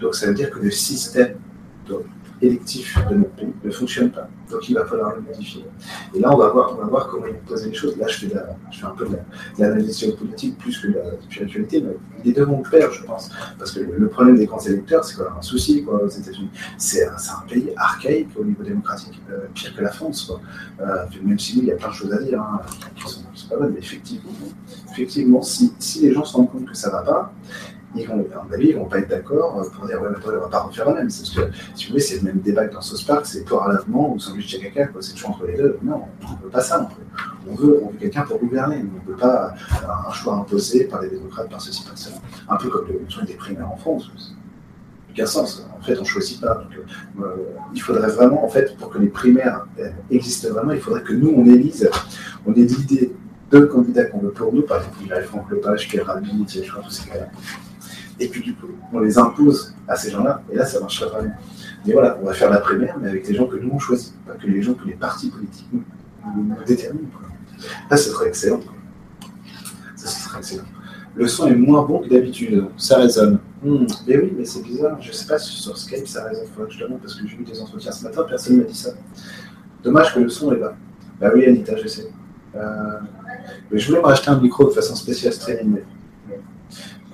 Donc 0.00 0.14
ça 0.14 0.26
veut 0.26 0.34
dire 0.34 0.50
que 0.50 0.58
le 0.58 0.70
système 0.70 1.36
électif 2.42 2.96
de 3.10 3.16
notre 3.16 3.30
pays 3.30 3.52
ne 3.64 3.70
fonctionne 3.70 4.10
pas. 4.10 4.28
Donc 4.50 4.68
il 4.68 4.74
va 4.74 4.84
falloir 4.84 5.14
le 5.14 5.22
modifier. 5.22 5.64
Et 6.14 6.20
là, 6.20 6.32
on 6.32 6.36
va 6.36 6.48
voir, 6.48 6.72
on 6.72 6.82
va 6.82 6.86
voir 6.86 7.08
comment 7.08 7.26
il 7.26 7.34
poser 7.46 7.70
les 7.70 7.74
choses. 7.74 7.96
Là, 7.96 8.06
je 8.08 8.26
fais, 8.26 8.34
je 8.70 8.78
fais 8.78 8.86
un 8.86 8.90
peu 8.90 9.06
de 9.06 9.16
l'analyse 9.58 10.14
politique 10.18 10.58
plus 10.58 10.78
que 10.78 10.88
de 10.88 10.94
la 10.94 11.20
spiritualité, 11.22 11.84
les 12.24 12.32
deux 12.32 12.44
vont 12.44 12.62
faire, 12.64 12.92
je 12.92 13.02
pense. 13.04 13.30
Parce 13.58 13.72
que 13.72 13.80
le 13.80 14.08
problème 14.08 14.36
des 14.36 14.46
grands 14.46 14.60
électeurs, 14.60 15.04
c'est 15.04 15.16
quoi 15.16 15.34
un 15.38 15.42
souci 15.42 15.84
quoi, 15.84 16.02
aux 16.02 16.08
États-Unis. 16.08 16.50
C'est 16.78 17.06
un, 17.06 17.16
pays 17.48 17.72
archaïque 17.76 18.28
au 18.38 18.44
niveau 18.44 18.62
démocratique, 18.62 19.20
euh, 19.30 19.46
pire 19.54 19.74
que 19.74 19.82
la 19.82 19.90
France. 19.90 20.24
Quoi. 20.24 20.40
Euh, 20.80 21.06
même 21.22 21.38
si 21.38 21.56
nous, 21.56 21.62
il 21.62 21.68
y 21.68 21.72
a 21.72 21.76
plein 21.76 21.88
de 21.88 21.94
choses 21.94 22.12
à 22.12 22.22
dire 22.22 22.40
hein, 22.40 22.60
qui, 22.96 23.48
pas 23.48 23.56
bonnes, 23.56 23.72
mais 23.72 23.78
effectivement, 23.78 24.30
effectivement 24.92 25.42
si, 25.42 25.72
si 25.78 26.02
les 26.02 26.12
gens 26.12 26.24
se 26.24 26.36
rendent 26.36 26.50
compte 26.50 26.66
que 26.66 26.76
ça 26.76 26.88
ne 26.88 26.92
va 26.92 27.02
pas, 27.02 27.32
ils 27.96 28.06
vont, 28.06 28.24
à 28.34 28.44
mon 28.44 28.52
avis, 28.52 28.72
vont 28.72 28.84
pas 28.84 28.98
être 28.98 29.08
d'accord 29.08 29.60
pour 29.74 29.86
dire, 29.86 30.00
ouais, 30.00 30.08
mais 30.10 30.16
on 30.24 30.40
va 30.40 30.48
pas 30.48 30.60
refaire 30.60 30.86
la 30.86 30.94
même. 30.94 31.10
Si 31.10 31.34
vous 31.34 31.42
voulez, 31.88 32.00
c'est 32.00 32.16
le 32.16 32.22
même 32.22 32.40
débat 32.40 32.66
que 32.66 32.74
dans 32.74 32.80
South 32.80 33.04
Park, 33.04 33.26
c'est 33.26 33.44
pour 33.44 33.62
à 33.62 33.72
l'avement 33.72 34.14
ou 34.14 34.18
sandwich 34.18 34.56
de 34.56 34.62
caca, 34.62 34.86
quoi. 34.86 35.02
C'est 35.02 35.14
toujours 35.14 35.30
entre 35.30 35.46
les 35.46 35.56
deux. 35.56 35.78
Non, 35.82 36.04
on 36.22 36.36
ne 36.36 36.42
veut 36.44 36.50
pas 36.50 36.60
ça 36.60 36.88
On 37.48 37.54
veut, 37.54 37.82
quelqu'un 37.98 38.22
pour 38.22 38.38
gouverner. 38.38 38.76
On 38.76 39.10
ne 39.10 39.12
veut 39.12 39.20
pas 39.20 39.54
un 40.08 40.12
choix 40.12 40.34
imposé 40.34 40.84
par 40.84 41.02
les 41.02 41.10
démocrates, 41.10 41.50
par 41.50 41.60
ceci, 41.60 41.84
par 41.84 41.98
cela. 41.98 42.16
Un 42.48 42.56
peu 42.56 42.68
comme 42.68 42.86
le 42.86 43.00
choix 43.08 43.24
des 43.24 43.34
primaires 43.34 43.70
en 43.70 43.76
France. 43.76 44.10
Aucun 45.10 45.26
sens. 45.26 45.66
En 45.76 45.82
fait, 45.82 45.96
on 45.98 46.02
ne 46.02 46.06
choisit 46.06 46.40
pas. 46.40 46.54
Donc, 46.54 47.24
euh, 47.24 47.36
il 47.74 47.82
faudrait 47.82 48.10
vraiment, 48.10 48.44
en 48.44 48.48
fait, 48.48 48.76
pour 48.76 48.90
que 48.90 48.98
les 48.98 49.08
primaires 49.08 49.66
euh, 49.80 49.90
existent 50.10 50.50
vraiment, 50.50 50.70
il 50.72 50.80
faudrait 50.80 51.02
que 51.02 51.12
nous, 51.12 51.34
on 51.36 51.44
élise, 51.46 51.90
on 52.46 52.52
ait 52.52 52.62
l'idée 52.62 53.12
de 53.50 53.60
candidats 53.60 54.04
qu'on 54.04 54.18
veut 54.18 54.30
pour 54.30 54.52
nous, 54.52 54.62
par 54.62 54.78
exemple, 54.78 54.98
il 55.02 55.08
y 55.08 55.12
a 55.12 55.20
Franck 55.22 55.50
Lepage, 55.50 55.88
Rabhi, 56.04 56.44
Thierry 56.44 56.68
tous 56.84 56.90
ces 56.90 57.08
gars-là 57.08 57.26
et 58.20 58.28
puis 58.28 58.42
du 58.42 58.54
coup, 58.54 58.66
on 58.92 59.00
les 59.00 59.18
impose 59.18 59.74
à 59.88 59.96
ces 59.96 60.10
gens-là, 60.10 60.42
et 60.52 60.56
là, 60.56 60.66
ça 60.66 60.78
marche 60.78 61.00
pas 61.00 61.22
bien. 61.22 61.32
Mais 61.86 61.94
voilà, 61.94 62.18
on 62.22 62.26
va 62.26 62.34
faire 62.34 62.50
la 62.50 62.58
première, 62.58 62.98
mais 62.98 63.08
avec 63.08 63.26
des 63.26 63.34
gens 63.34 63.46
que 63.46 63.56
nous 63.56 63.70
on 63.72 63.78
choisit, 63.78 64.14
pas 64.26 64.34
que 64.34 64.46
les 64.46 64.62
gens 64.62 64.74
que 64.74 64.86
les 64.86 64.94
partis 64.94 65.30
politiques 65.30 65.68
nous, 65.72 66.54
déterminent. 66.66 67.08
Là, 67.90 67.96
ce 67.96 68.10
serait 68.10 68.28
excellent. 68.28 68.60
Ça, 69.96 70.08
ce 70.08 70.28
serait 70.28 70.38
excellent. 70.38 70.64
Le 71.16 71.26
son 71.26 71.48
est 71.48 71.56
moins 71.56 71.82
bon 71.82 72.00
que 72.00 72.08
d'habitude, 72.08 72.66
ça 72.76 72.98
résonne. 72.98 73.40
Hmm. 73.62 73.86
Mais 74.06 74.18
oui, 74.18 74.32
mais 74.36 74.44
c'est 74.44 74.62
bizarre, 74.62 75.00
je 75.00 75.12
sais 75.12 75.26
pas 75.26 75.38
si 75.38 75.52
sur 75.52 75.76
Skype 75.76 76.06
ça 76.06 76.24
résonne, 76.24 76.44
il 76.46 76.54
faudrait 76.54 76.68
que 76.68 76.74
je 76.74 76.84
demande, 76.84 77.00
parce 77.00 77.14
que 77.14 77.26
j'ai 77.26 77.36
eu 77.36 77.44
des 77.44 77.60
entretiens 77.60 77.92
ce 77.92 78.04
matin, 78.04 78.24
personne 78.28 78.56
ne 78.56 78.62
m'a 78.62 78.68
dit 78.68 78.76
ça. 78.76 78.90
Dommage 79.82 80.14
que 80.14 80.20
le 80.20 80.28
son 80.28 80.52
est 80.52 80.56
bas. 80.56 80.76
Bah 81.18 81.30
oui, 81.34 81.46
Anita, 81.46 81.74
je 81.76 81.88
sais. 81.88 82.08
Euh, 82.54 82.98
mais 83.70 83.78
je 83.78 83.88
voulais 83.88 84.00
me 84.00 84.06
racheter 84.06 84.28
un 84.28 84.40
micro 84.40 84.64
de 84.64 84.70
façon 84.70 84.94
spéciale 84.94 85.32
streaming. 85.32 85.80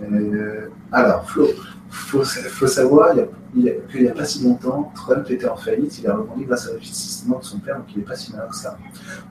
Euh, 0.02 0.68
alors, 0.92 1.28
Flo, 1.28 1.48
il 1.48 1.54
faut, 1.90 2.66
savoir 2.66 3.14
qu'il 3.14 3.62
n'y 4.02 4.09
a, 4.09 4.12
pas 4.12 4.24
si 4.24 4.44
longtemps, 4.44 4.92
Trump 4.94 5.30
était 5.30 5.48
en 5.48 5.56
faillite, 5.56 5.98
il 5.98 6.06
a 6.06 6.14
rebondi 6.16 6.44
grâce 6.44 6.68
à 6.68 6.72
l'investissement 6.72 7.38
de 7.38 7.44
son 7.44 7.59
père, 7.59 7.78
donc 7.78 7.87
il 7.94 7.98
n'est 7.98 8.04
pas 8.04 8.16
si 8.16 8.32
malin 8.32 8.48
que 8.48 8.56
ça. 8.56 8.76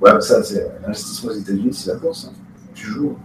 Ouais, 0.02 0.20
ça, 0.22 0.44
c'est 0.44 0.68
l'investissement 0.82 1.32
aux 1.32 1.36
États-Unis, 1.36 1.74
c'est 1.74 1.92
la 1.92 2.00
bourse. 2.00 2.30
Hein. 2.30 2.34
Tu 2.74 2.88
joues. 2.88 3.18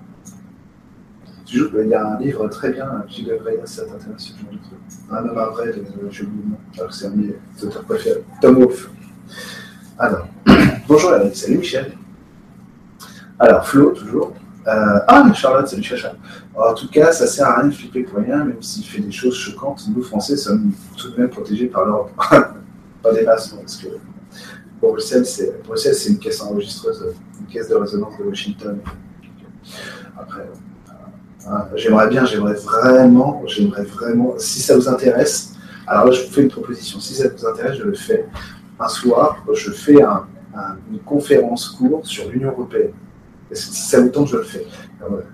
Il 1.53 1.89
y 1.89 1.95
a 1.95 2.07
un 2.07 2.21
livre 2.21 2.47
très 2.49 2.71
bien 2.71 3.05
qui 3.09 3.25
devrait 3.25 3.59
ça 3.65 3.85
t'intéresser, 3.85 4.35
ce 4.35 4.41
genre. 4.41 5.19
Un 5.19 5.29
homme 5.29 5.39
à 5.39 5.47
vrai, 5.47 5.73
je 6.09 6.25
vous 6.25 6.31
alors 6.77 6.91
que 6.91 6.95
c'est 6.95 7.07
un 7.07 7.11
de 7.11 7.17
mes 7.17 7.65
auteurs 7.65 7.83
préférés. 7.83 8.23
Tom 8.41 8.55
Wolfe. 8.55 8.89
Alors, 9.99 10.29
bonjour 10.89 11.13
Eric, 11.15 11.35
salut 11.35 11.59
Michel. 11.59 11.93
Alors, 13.41 13.67
Flo, 13.67 13.91
toujours. 13.91 14.33
Euh, 14.67 14.99
ah, 15.09 15.33
Charlotte, 15.33 15.67
salut 15.69 15.83
Chacha. 15.83 16.13
En 16.55 16.75
tout 16.75 16.89
cas, 16.89 17.13
ça 17.13 17.27
sert 17.27 17.47
à 17.47 17.61
rien 17.61 17.69
de 17.69 17.75
flipper 17.75 18.03
pour 18.03 18.19
rien, 18.19 18.45
même 18.45 18.63
s'il 18.63 18.85
fait 18.85 19.01
des 19.01 19.11
choses 19.11 19.35
choquantes. 19.35 19.83
Nous, 19.95 20.03
Français, 20.03 20.37
sommes 20.37 20.73
tout 20.97 21.11
de 21.11 21.17
même 21.17 21.31
protégés 21.31 21.67
par 21.67 21.87
l'Europe. 21.87 22.11
pas 23.03 23.13
des 23.15 23.25
masses, 23.25 23.49
parce 23.49 23.77
que 23.77 23.89
Bruxelles, 24.81 25.25
c'est 25.25 26.09
une 26.09 26.19
caisse 26.19 26.43
enregistreuse, 26.43 27.15
une 27.41 27.47
caisse 27.47 27.69
de 27.69 27.75
résonance 27.75 28.19
de 28.19 28.25
Washington. 28.25 28.79
Après, 30.19 30.43
euh, 31.47 31.51
j'aimerais 31.77 32.09
bien, 32.09 32.27
j'aimerais 32.27 32.55
vraiment, 32.55 33.43
j'aimerais 33.47 33.85
vraiment, 33.85 34.35
si 34.37 34.61
ça 34.61 34.77
vous 34.77 34.89
intéresse, 34.89 35.55
alors 35.87 36.07
là, 36.07 36.13
je 36.13 36.23
vous 36.23 36.33
fais 36.33 36.43
une 36.43 36.51
proposition. 36.51 37.01
Si 37.01 37.15
ça 37.15 37.29
vous 37.29 37.47
intéresse, 37.47 37.79
je 37.79 37.85
le 37.85 37.95
fais. 37.95 38.27
un 38.79 38.89
soir, 38.89 39.45
je 39.53 39.71
fais 39.71 40.01
une 40.91 41.01
conférence 41.01 41.71
courte 41.71 42.07
sur 42.07 42.29
l'Union 42.31 42.51
européenne. 42.51 42.93
Si 43.53 43.83
ça 43.83 44.01
vous 44.01 44.11
tente, 44.11 44.29
je 44.29 44.37
le 44.37 44.43
fais. 44.45 44.67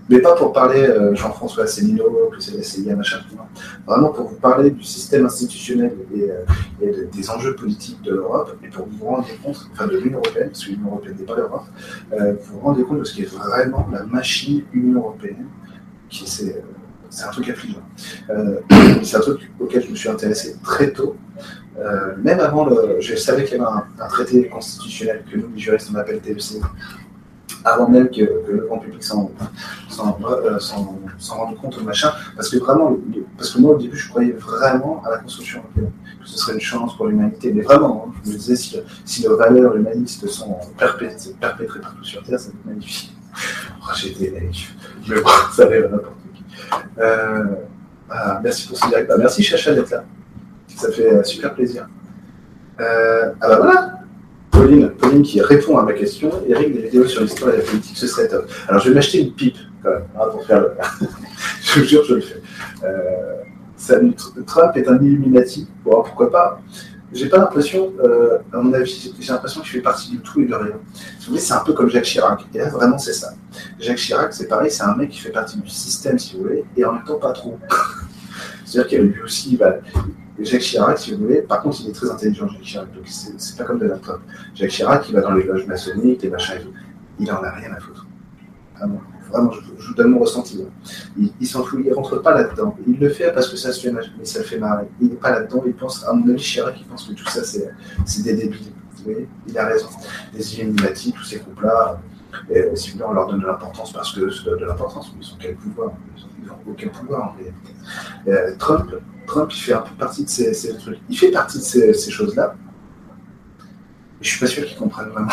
Mais 0.09 0.21
pas 0.21 0.35
pour 0.37 0.53
parler 0.53 0.83
euh, 0.83 1.15
Jean-François 1.15 1.65
Asselineau, 1.65 2.31
que 2.33 2.41
c'est 2.41 2.57
la 2.57 2.63
CIA, 2.63 2.95
machin, 2.95 3.19
Vraiment 3.87 4.11
pour 4.11 4.29
vous 4.29 4.37
parler 4.37 4.71
du 4.71 4.83
système 4.83 5.27
institutionnel 5.27 5.93
et, 6.15 6.31
euh, 6.31 7.07
des 7.13 7.31
enjeux 7.31 7.57
politiques 7.57 8.01
de 8.03 8.13
l'Europe 8.13 8.57
et 8.63 8.69
pour 8.69 8.87
vous 8.87 9.05
rendre 9.05 9.27
compte, 9.43 9.69
enfin 9.73 9.87
de 9.87 9.99
l'Union 9.99 10.19
européenne, 10.19 10.49
parce 10.49 10.65
que 10.65 10.71
l'Union 10.71 10.89
européenne 10.89 11.17
n'est 11.19 11.27
pas 11.27 11.37
l'Europe, 11.37 11.65
euh, 12.13 12.35
vous 12.41 12.61
rendez 12.61 12.85
compte 12.85 13.01
de 13.01 13.05
ce 13.05 13.15
qui 13.15 13.23
est 13.23 13.33
vraiment 13.33 13.89
la 13.93 14.05
machine 14.05 14.63
Union 14.73 15.01
européenne, 15.01 15.47
qui 16.09 16.29
c'est 16.29 17.25
un 17.25 17.31
truc 17.31 17.49
affligeant. 17.49 17.83
c'est 19.03 19.17
un 19.17 19.21
truc 19.21 19.51
auquel 19.59 19.85
je 19.85 19.91
me 19.91 19.97
suis 19.97 20.09
intéressé 20.09 20.57
très 20.63 20.93
tôt. 20.93 21.17
même 22.23 22.41
avant, 22.41 22.67
le, 22.67 23.01
je 23.01 23.17
savais 23.17 23.45
qu'il 23.45 23.59
y 23.59 23.61
avait 23.61 23.71
un, 23.71 23.85
un, 24.01 24.09
traité 24.09 24.49
constitutionnel 24.49 25.25
que 25.31 25.39
nous, 25.39 25.49
les 25.55 25.59
juristes, 25.59 25.89
on 25.93 25.97
appelle 25.97 26.21
TEC, 26.21 26.41
avant 27.67 27.89
même 27.89 28.09
que, 28.09 28.21
le 28.21 28.65
grand 28.67 28.79
public 28.79 29.03
s'en 29.03 29.33
euh, 29.41 30.59
rende 31.29 31.57
compte, 31.61 31.83
machin, 31.83 32.13
parce 32.37 32.49
que 32.49 32.59
vraiment, 32.59 32.97
parce 33.37 33.53
que 33.53 33.59
moi 33.59 33.75
au 33.75 33.79
début 33.79 33.97
je 33.97 34.09
croyais 34.09 34.33
vraiment 34.33 35.03
à 35.05 35.11
la 35.11 35.19
construction 35.19 35.61
européenne, 35.61 35.91
que 36.23 36.29
ce 36.29 36.39
serait 36.39 36.55
une 36.55 36.61
chance 36.61 36.97
pour 36.97 37.07
l'humanité, 37.09 37.53
mais 37.53 37.63
vraiment, 37.63 38.07
hein, 38.09 38.13
je 38.25 38.31
me 38.31 38.37
disais 38.37 38.57
si, 38.57 38.81
si 39.05 39.25
nos 39.25 39.37
valeurs 39.37 39.75
humanistes 39.77 40.27
sont 40.29 40.57
perpétrées, 40.79 41.81
partout 41.81 42.05
sur 42.05 42.23
Terre, 42.23 42.39
ça 42.39 42.51
va 42.51 42.71
magnifique. 42.71 43.13
Oh, 43.89 43.93
naïf, 44.33 44.75
mais 45.09 45.21
bon, 45.21 45.29
ça 45.53 45.65
arrive 45.65 45.85
à 45.85 45.89
n'importe 45.89 46.17
qui. 46.35 46.45
Euh, 46.99 47.45
ah, 48.11 48.41
merci 48.43 48.67
pour 48.67 48.77
ce 48.77 48.89
direct. 48.89 49.09
Bah, 49.09 49.15
merci 49.17 49.45
Chacha 49.45 49.75
d'être 49.75 49.91
là, 49.91 50.05
ça 50.75 50.91
fait 50.91 51.13
euh, 51.13 51.23
super 51.23 51.55
plaisir. 51.55 51.87
ah 52.81 52.85
bah 53.41 53.57
voilà, 53.59 53.96
Pauline, 54.57 54.89
Pauline 54.91 55.23
qui 55.23 55.41
répond 55.43 55.77
à 55.77 55.83
ma 55.83 55.93
question. 55.93 56.31
Eric, 56.49 56.73
des 56.73 56.83
vidéos 56.83 57.07
sur 57.07 57.23
l'histoire 57.23 57.53
et 57.53 57.59
la 57.59 57.63
politique, 57.63 57.97
ce 57.97 58.07
serait 58.07 58.27
top. 58.27 58.51
Alors, 58.69 58.81
je 58.81 58.89
vais 58.89 58.95
m'acheter 58.95 59.21
une 59.21 59.33
pipe, 59.33 59.57
quand 59.83 59.91
même, 59.91 60.05
hein, 60.15 60.29
pour 60.31 60.47
faire 60.47 60.61
le. 60.61 60.73
je 61.63 61.81
vous 61.81 61.87
jure, 61.87 62.05
je 62.05 62.15
le 62.15 62.21
fais. 62.23 62.41
Euh, 62.83 64.13
Trump 64.47 64.77
est 64.77 64.89
un 64.89 64.97
Illuminati. 64.97 65.69
Bon, 65.85 66.03
pourquoi 66.03 66.31
pas? 66.31 66.61
J'ai 67.13 67.29
pas 67.29 67.37
l'impression, 67.37 67.93
euh, 68.03 68.39
à 68.53 68.57
mon 68.59 68.73
avis, 68.73 69.13
j'ai 69.21 69.33
l'impression 69.33 69.61
qu'il 69.61 69.71
fait 69.71 69.81
partie 69.81 70.11
du 70.11 70.19
tout 70.19 70.41
et 70.41 70.47
de 70.47 70.55
rien. 70.55 70.73
Vous 70.73 71.27
voyez, 71.27 71.41
c'est 71.41 71.55
un 71.55 71.63
peu 71.63 71.75
comme 71.75 71.91
Jacques 71.91 72.05
Chirac. 72.05 72.47
Et 72.55 72.59
là, 72.59 72.71
vraiment, 72.71 72.99
c'est 72.99 73.13
ça. 73.13 73.35
Jacques 73.79 73.99
Chirac, 73.99 74.33
c'est 74.33 74.49
pareil, 74.49 74.71
c'est 74.71 74.83
un 74.83 74.97
mec 74.97 75.11
qui 75.11 75.21
fait 75.21 75.31
partie 75.31 75.59
du 75.59 75.69
système, 75.69 76.19
si 76.19 76.37
vous 76.37 76.45
voulez, 76.45 76.65
et 76.77 76.85
en 76.85 76.95
même 76.95 77.05
temps 77.05 77.19
pas 77.19 77.33
trop. 77.33 77.59
C'est-à-dire 78.65 78.89
qu'il 78.89 79.01
lui 79.03 79.23
aussi, 79.23 79.57
bah, 79.57 79.77
Jacques 80.39 80.61
Chirac, 80.61 80.99
si 80.99 81.13
vous 81.13 81.23
voulez, 81.23 81.43
par 81.43 81.63
contre, 81.63 81.79
il 81.83 81.89
est 81.89 81.93
très 81.93 82.11
intelligent, 82.11 82.49
Jacques 82.49 82.63
Chirac, 82.63 82.93
donc 82.95 83.05
c'est 83.07 83.57
pas 83.57 83.65
comme 83.65 83.83
la 83.83 83.97
pop. 83.97 84.21
Jacques 84.55 84.71
Chirac, 84.71 85.09
il 85.09 85.15
va 85.15 85.23
dans 85.23 85.33
les 85.33 85.45
loges 85.45 85.67
maçonniques, 85.67 86.25
et 86.25 86.31
tout. 86.31 86.73
Il 87.19 87.33
en 87.33 87.43
a 87.43 87.51
rien 87.51 87.73
à 87.73 87.81
foutre. 87.81 88.07
Vraiment, 88.77 89.01
vraiment 89.31 89.53
je, 89.53 89.89
vous 89.89 89.95
donne 89.95 90.11
mon 90.11 90.19
ressenti. 90.19 90.63
Il, 91.17 91.33
il 91.41 91.47
s'en 91.47 91.65
fout, 91.65 91.81
il 91.85 91.93
rentre 91.93 92.19
pas 92.19 92.35
là-dedans. 92.35 92.77
Il 92.87 92.99
le 92.99 93.09
fait 93.09 93.33
parce 93.33 93.49
que 93.49 93.57
ça 93.57 93.73
se 93.73 93.81
fait, 93.81 93.91
mais 93.91 94.03
le 94.19 94.25
fait 94.25 94.59
marrer. 94.59 94.87
Il 95.01 95.09
n'est 95.09 95.17
pas 95.17 95.31
là-dedans, 95.31 95.63
il 95.67 95.75
pense, 95.75 96.05
à 96.05 96.13
mon 96.13 96.37
Chirac, 96.37 96.75
il 96.79 96.87
pense 96.87 97.09
que 97.09 97.15
tout 97.15 97.29
ça, 97.29 97.43
c'est 97.43 98.23
des 98.23 98.35
débiles. 98.35 98.73
Voyez, 99.05 99.29
il 99.47 99.57
a 99.57 99.67
raison. 99.67 99.89
Les 100.35 100.55
Illuminati, 100.55 101.13
tous 101.13 101.25
ces 101.25 101.39
groupes-là, 101.39 102.01
et, 102.51 102.75
si 102.75 102.91
vous 102.91 102.99
voulez, 102.99 103.09
on 103.09 103.13
leur 103.15 103.29
donne 103.29 103.41
de 103.41 103.47
l'importance 103.47 103.93
parce 103.93 104.13
que 104.13 104.21
de, 104.21 104.57
de 104.57 104.65
l'importance, 104.65 105.13
mais 105.15 105.25
ils 105.25 105.33
ont 105.33 105.37
quel 105.41 105.57
pouvoir? 105.57 105.93
Ils 106.39 106.47
n'ont 106.47 106.59
aucun 106.69 106.89
pouvoir 106.89 107.31
en 107.31 107.33
réalité. 107.33 107.75
Euh, 108.29 108.57
Trump, 108.59 108.95
Trump, 109.37 109.53
il 109.53 109.61
fait 109.61 109.75
un 109.75 109.83
peu 109.83 109.95
partie 109.99 110.25
de 110.25 110.31
ces, 110.31 110.77
trucs. 110.79 110.99
Il 111.11 111.19
fait 111.19 111.31
partie 111.31 111.59
de 111.59 111.63
ces, 111.63 112.11
choses-là. 112.11 112.57
Mais 113.59 114.23
je 114.23 114.31
suis 114.31 114.41
pas 114.41 114.47
sûr 114.47 114.65
qu'il 114.65 114.79
comprenne 114.79 115.11
vraiment. 115.11 115.29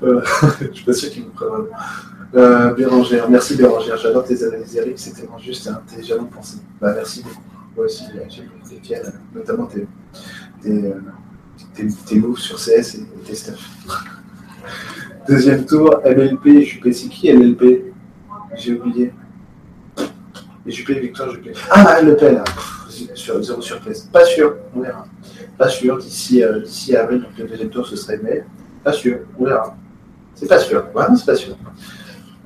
voilà. 0.00 0.22
je 0.60 0.72
suis 0.72 0.84
pas 0.84 0.92
sûr 0.92 1.10
qu'il 1.10 1.24
comprenne 1.24 1.48
vraiment. 1.48 1.76
Euh, 2.34 2.74
Bérangère, 2.74 3.28
merci 3.28 3.56
Bérangère. 3.56 3.96
J'adore 3.96 4.24
tes 4.24 4.44
analyses, 4.44 4.76
Eric. 4.76 4.98
C'est 5.00 5.14
tellement 5.14 5.38
juste 5.38 5.66
et 5.66 5.70
intelligemment 5.70 6.26
pensé. 6.26 6.58
Bah, 6.80 6.92
merci 6.94 7.24
beaucoup. 7.24 7.42
Moi 7.74 7.86
aussi, 7.86 8.04
j'ai 8.28 8.44
compris 8.44 8.78
fier, 8.82 9.02
notamment 9.34 9.66
tes, 9.66 9.88
tes, 10.62 10.94
tes, 11.74 11.88
tes, 11.88 12.18
moves 12.20 12.38
sur 12.38 12.56
CS 12.56 12.94
et 12.94 13.06
tes 13.24 13.34
stuff. 13.34 13.68
Deuxième 15.28 15.66
tour, 15.66 16.00
MLP, 16.04 16.60
JP. 16.62 16.92
C'est 16.92 17.08
qui 17.08 17.32
MLP 17.32 17.92
J'ai 18.54 18.78
oublié. 18.78 19.12
Et 20.66 20.70
Juppé, 20.70 20.98
Victoire 21.00 21.30
Juppé. 21.30 21.52
Ah, 21.70 22.00
Le 22.02 22.16
Pen, 22.16 22.42
sur, 23.14 23.42
zéro 23.42 23.60
surprise. 23.60 24.08
Pas 24.12 24.24
sûr, 24.24 24.56
on 24.74 24.80
verra. 24.80 25.06
Pas 25.58 25.68
sûr, 25.68 25.98
d'ici 25.98 26.42
euh, 26.42 26.62
avril, 26.96 27.22
donc 27.22 27.30
le 27.38 27.46
deuxième 27.46 27.70
tour, 27.70 27.86
ce 27.86 27.96
serait 27.96 28.18
mai. 28.18 28.44
Pas 28.84 28.92
sûr, 28.92 29.18
on 29.38 29.44
verra. 29.44 29.76
C'est 30.34 30.48
pas 30.48 30.58
sûr, 30.58 30.84
vraiment, 30.92 31.16
c'est 31.16 31.26
pas 31.26 31.36
sûr. 31.36 31.56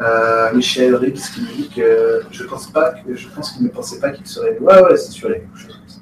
Euh, 0.00 0.52
Michel 0.52 0.94
Riggs 0.94 1.14
qui 1.14 1.40
dit 1.40 1.70
que 1.74 2.20
je 2.30 2.44
pense 2.44 2.70
pas 2.70 2.92
je 3.08 3.28
pense 3.28 3.52
qu'il 3.52 3.64
ne 3.64 3.70
pensait 3.70 3.98
pas 3.98 4.10
qu'il 4.10 4.26
serait. 4.26 4.58
Ouais, 4.58 4.82
ouais, 4.82 4.96
c'est 4.96 5.12
sûr, 5.12 5.30
il 5.30 5.32
y 5.32 5.36
a 5.36 5.38
quelque 5.38 5.58
chose 5.58 5.72
comme 5.72 5.88
ça. 5.88 5.98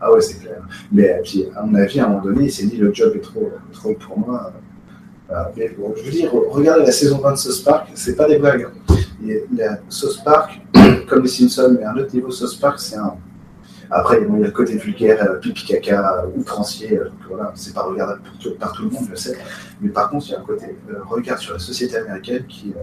Ah 0.00 0.12
ouais, 0.12 0.20
c'est 0.20 0.40
clair. 0.40 0.62
Mais 0.92 1.20
puis, 1.24 1.46
à 1.56 1.62
mon 1.62 1.74
avis, 1.74 1.98
à 2.00 2.04
un 2.04 2.08
moment 2.08 2.22
donné, 2.22 2.44
il 2.44 2.52
s'est 2.52 2.66
dit 2.66 2.76
le 2.76 2.92
job 2.94 3.14
est 3.16 3.20
trop, 3.20 3.50
trop 3.72 3.94
pour 3.94 4.18
moi. 4.18 4.52
Euh, 5.30 5.34
mais 5.56 5.68
bon, 5.70 5.92
je 5.96 6.02
veux 6.02 6.10
dire, 6.10 6.30
regardez 6.32 6.84
la 6.86 6.92
saison 6.92 7.18
20 7.18 7.32
de 7.32 7.36
ce 7.36 7.52
Spark, 7.52 7.88
c'est 7.94 8.14
pas 8.14 8.28
des 8.28 8.38
blagues. 8.38 8.68
Il 8.90 9.05
y 9.28 9.62
a 9.62 9.78
Sauce 9.88 10.18
Park, 10.18 10.60
comme 11.08 11.22
les 11.22 11.28
Simpsons, 11.28 11.76
mais 11.78 11.84
un 11.84 11.96
autre 11.96 12.14
niveau 12.14 12.30
Sauce 12.30 12.56
Park, 12.56 12.78
c'est 12.78 12.96
un. 12.96 13.14
Après, 13.88 14.20
il 14.20 14.40
y 14.40 14.42
a 14.42 14.46
le 14.46 14.50
côté 14.50 14.76
vulgaire, 14.76 15.22
euh, 15.22 15.38
pipi 15.38 15.64
caca, 15.64 16.24
outrancier, 16.34 16.98
euh, 16.98 17.08
voilà, 17.28 17.52
c'est 17.54 17.72
pas 17.72 17.84
regardable 17.84 18.20
par 18.58 18.72
tout, 18.72 18.82
le 18.82 18.90
monde, 18.90 19.06
je 19.10 19.14
sais. 19.14 19.38
Mais 19.80 19.90
par 19.90 20.10
contre, 20.10 20.26
il 20.26 20.32
y 20.32 20.34
a 20.34 20.40
un 20.40 20.42
côté 20.42 20.76
euh, 20.90 21.04
regard 21.04 21.38
sur 21.38 21.52
la 21.52 21.60
société 21.60 21.96
américaine 21.96 22.44
qui, 22.48 22.74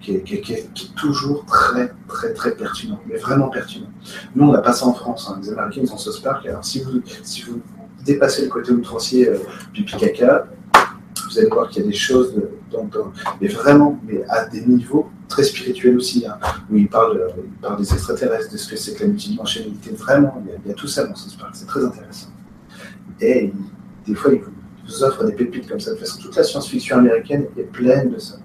qui, 0.00 0.16
est, 0.16 0.22
qui, 0.22 0.54
est, 0.54 0.94
toujours 0.96 1.44
très, 1.44 1.92
très, 2.06 2.32
très 2.32 2.52
pertinent, 2.52 2.98
mais 3.06 3.18
vraiment 3.18 3.48
pertinent. 3.48 3.88
Nous, 4.34 4.48
on 4.48 4.52
n'a 4.52 4.62
pas 4.62 4.72
ça 4.72 4.86
en 4.86 4.94
France. 4.94 5.30
Hein. 5.30 5.38
Les 5.42 5.50
Américains, 5.50 5.82
ils 5.84 5.92
ont 5.92 5.98
Sauce 5.98 6.20
Park. 6.20 6.46
Alors, 6.46 6.64
si 6.64 6.82
vous, 6.82 7.02
si 7.22 7.42
vous 7.42 7.60
dépassez 8.02 8.42
le 8.42 8.48
côté 8.48 8.72
outrancier, 8.72 9.30
pipi 9.74 9.98
caca, 9.98 10.46
vous 11.28 11.38
allez 11.38 11.48
voir 11.48 11.68
qu'il 11.68 11.82
y 11.82 11.86
a 11.86 11.88
des 11.88 11.96
choses, 11.96 12.34
mais 13.40 13.48
vraiment, 13.48 13.98
mais 14.06 14.22
à 14.28 14.46
des 14.46 14.64
niveaux 14.64 15.10
très 15.28 15.42
spirituels 15.42 15.96
aussi, 15.96 16.26
hein, 16.26 16.38
où 16.70 16.76
il 16.76 16.88
parle, 16.88 17.32
il 17.36 17.60
parle 17.60 17.78
des 17.78 17.92
extraterrestres, 17.92 18.52
de 18.52 18.56
ce 18.56 18.68
que 18.68 18.76
c'est 18.76 18.94
que 18.94 19.02
la 19.02 19.08
multidimensionnalité. 19.08 19.90
Vraiment, 19.90 20.42
il 20.64 20.68
y, 20.68 20.72
a, 20.72 20.74
tout 20.74 20.86
ça 20.86 21.06
dans 21.06 21.14
ce 21.14 21.36
parc, 21.36 21.54
c'est 21.54 21.66
très 21.66 21.84
intéressant. 21.84 22.28
Et 23.20 23.52
des 24.06 24.14
fois, 24.14 24.32
il 24.32 24.40
vous, 24.40 25.04
offre 25.04 25.24
des 25.24 25.32
pépites 25.32 25.68
comme 25.68 25.80
ça. 25.80 25.90
De 25.90 25.96
toute 25.96 26.06
façon, 26.06 26.22
toute 26.22 26.36
la 26.36 26.42
science-fiction 26.42 26.96
américaine 26.98 27.46
est 27.58 27.64
pleine 27.64 28.10
de 28.10 28.18
ça. 28.18 28.36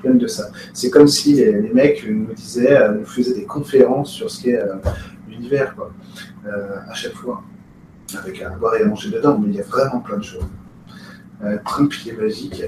Pleine 0.00 0.18
de 0.18 0.26
ça. 0.26 0.50
C'est 0.74 0.90
comme 0.90 1.08
si 1.08 1.34
les, 1.34 1.70
mecs 1.72 2.06
nous 2.06 2.34
disaient, 2.34 2.76
euh, 2.76 2.98
nous 2.98 3.06
faisaient 3.06 3.34
des 3.34 3.46
conférences 3.46 4.10
sur 4.10 4.30
ce 4.30 4.42
qu'est 4.42 4.60
euh, 4.60 4.74
l'univers, 5.26 5.74
quoi, 5.74 5.90
euh, 6.46 6.76
à 6.86 6.92
chaque 6.92 7.14
fois, 7.14 7.42
avec 8.18 8.42
un 8.42 8.56
boire 8.58 8.74
et 8.76 8.82
à 8.82 8.86
manger 8.86 9.10
dedans, 9.10 9.38
mais 9.38 9.48
il 9.48 9.54
y 9.56 9.60
a 9.60 9.64
vraiment 9.64 10.00
plein 10.00 10.18
de 10.18 10.24
choses. 10.24 10.44
Euh, 11.44 11.58
Trump, 11.64 11.92
il 12.04 12.12
est 12.12 12.16
magique. 12.16 12.64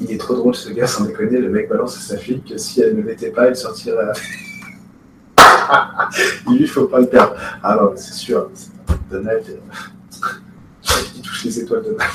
Il 0.00 0.12
est 0.12 0.18
trop 0.18 0.34
drôle 0.34 0.54
ce 0.54 0.70
gars, 0.70 0.86
sans 0.86 1.04
déconner. 1.04 1.38
Le 1.38 1.48
mec 1.48 1.68
balance 1.68 1.98
sa 1.98 2.16
fille 2.16 2.42
que 2.42 2.56
si 2.56 2.80
elle 2.80 2.96
ne 2.96 3.02
l'était 3.02 3.30
pas, 3.30 3.46
elle 3.46 3.56
sortirait. 3.56 4.12
lui, 6.48 6.58
il 6.60 6.68
faut 6.68 6.86
pas 6.86 7.00
le 7.00 7.06
perdre. 7.06 7.34
Alors, 7.62 7.92
c'est 7.96 8.14
sûr, 8.14 8.50
Donald, 9.10 9.44
euh, 9.48 9.56
il 11.16 11.22
touche 11.22 11.44
les 11.44 11.60
étoiles 11.60 11.82
de 11.82 11.90
Donald. 11.90 12.10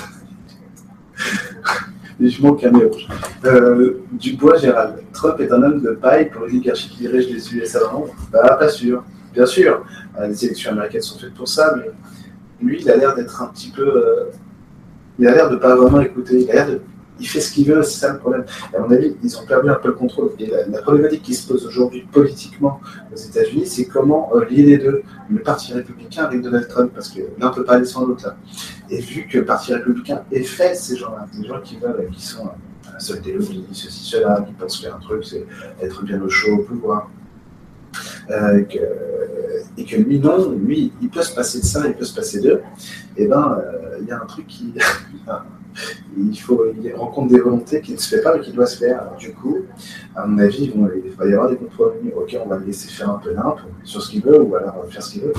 Et 2.22 2.30
je 2.30 2.42
manque 2.42 2.64
un 2.64 2.72
euh, 3.46 4.02
Dubois 4.14 4.58
Gérald. 4.58 4.96
Trump 5.12 5.40
est 5.42 5.52
un 5.52 5.62
homme 5.62 5.82
de 5.82 5.92
paille 5.92 6.30
pour 6.30 6.42
l'oligarchie 6.42 6.90
qui 6.90 7.00
dirige 7.00 7.28
les 7.28 7.56
USA. 7.56 7.80
Bah, 8.32 8.56
pas 8.58 8.70
sûr. 8.70 9.04
Bien 9.34 9.46
sûr, 9.46 9.84
les 10.22 10.46
élections 10.46 10.72
américaines 10.72 11.02
sont 11.02 11.18
faites 11.18 11.34
pour 11.34 11.48
ça, 11.48 11.76
mais 11.76 11.90
lui, 12.62 12.80
il 12.82 12.90
a 12.90 12.96
l'air 12.96 13.16
d'être 13.16 13.42
un 13.42 13.48
petit 13.48 13.72
peu 13.72 14.30
il 15.20 15.28
a 15.28 15.34
l'air 15.34 15.50
de 15.50 15.58
pas 15.58 15.76
vraiment 15.76 16.02
écouter. 16.02 16.48
Il, 17.20 17.28
fait 17.28 17.40
ce 17.40 17.54
qu'il 17.54 17.68
veut, 17.68 17.82
c'est 17.84 18.00
ça 18.00 18.14
le 18.14 18.20
problème. 18.20 18.44
à 18.76 18.80
mon 18.80 18.92
avis, 18.92 19.16
ils 19.24 19.38
ont 19.38 19.46
perdu 19.46 19.70
un 19.70 19.76
peu 19.76 19.90
le 19.90 19.94
contrôle. 19.94 20.32
Et 20.40 20.52
la, 20.68 20.82
problématique 20.82 21.22
qui 21.22 21.36
se 21.36 21.48
pose 21.48 21.66
aujourd'hui 21.66 22.08
politiquement 22.12 22.82
aux 23.14 23.16
États-Unis, 23.16 23.68
c'est 23.68 23.86
comment 23.86 24.32
euh, 24.36 24.46
lier 24.46 24.64
les 24.64 24.78
deux. 24.80 25.04
Le 25.30 25.40
Parti 25.40 25.74
républicain 25.74 26.24
avec 26.26 26.42
Donald 26.42 26.68
Trump, 26.68 26.92
parce 26.94 27.10
que 27.10 27.22
l'un 27.38 27.50
ne 27.50 27.56
peut 27.56 27.64
pas 27.64 27.74
aller 27.74 27.86
sans 27.86 28.06
l'autre. 28.06 28.36
Et 28.90 29.00
vu 29.00 29.28
que 29.28 29.38
le 29.38 29.46
Parti 29.46 29.74
républicain 29.74 30.24
est 30.32 30.44
fait 30.44 30.76
ces 30.76 30.98
gens-là, 30.98 31.28
des 31.40 31.48
gens 31.48 31.62
qui 31.62 31.78
veulent, 31.78 32.10
qui 32.12 32.26
sont 32.26 32.48
à 32.48 32.56
la 32.92 33.18
télé, 33.18 33.40
ceci, 33.72 34.04
cela, 34.04 34.44
qui 34.46 34.54
pensent 34.54 34.82
faire 34.82 34.96
un 34.96 35.00
truc, 35.00 35.24
c'est 35.24 35.46
être 35.82 36.04
bien 36.04 36.22
au 36.22 36.30
chaud 36.30 36.56
au 36.56 36.64
pouvoir. 36.64 37.10
Euh, 38.30 38.64
et 39.78 39.86
que 39.86 39.96
lui, 39.98 40.20
non, 40.20 40.52
lui, 40.52 40.92
il 41.02 41.10
peut 41.10 41.22
se 41.22 41.34
passer 41.34 41.60
de 41.60 41.66
ça, 41.66 41.88
il 41.88 41.94
peut 41.94 42.06
se 42.06 42.16
passer 42.16 42.40
d'eux, 42.40 42.62
et 43.18 43.24
eh 43.24 43.28
ben, 43.28 43.58
euh, 43.60 43.98
il 44.02 44.08
y 44.08 44.12
a 44.12 44.22
un 44.22 44.26
truc 44.26 44.48
qui. 44.48 44.74
il 46.18 46.40
faut 46.40 46.66
il 46.84 46.94
rencontre 46.94 47.34
des 47.34 47.40
volontés 47.40 47.82
qui 47.82 47.94
ne 47.94 47.98
se 47.98 48.16
fait 48.16 48.22
pas 48.22 48.36
mais 48.36 48.42
qui 48.42 48.52
doit 48.52 48.68
se 48.68 48.78
faire. 48.78 49.12
du 49.18 49.34
coup, 49.34 49.58
à 50.16 50.28
mon 50.28 50.38
avis, 50.38 50.72
il 50.72 51.12
va 51.12 51.26
y 51.26 51.34
avoir 51.34 51.50
des 51.50 51.56
compromis. 51.56 52.12
Ok, 52.16 52.38
on 52.44 52.48
va 52.48 52.58
le 52.58 52.66
laisser 52.66 52.90
faire 52.90 53.10
un 53.10 53.18
peu 53.18 53.34
n'importe 53.34 53.66
sur 53.84 54.02
ce 54.02 54.12
qu'il 54.12 54.22
veut 54.22 54.40
ou 54.40 54.56
alors 54.56 54.86
faire 54.90 55.02
ce 55.02 55.14
qu'il 55.14 55.24
veut. 55.24 55.34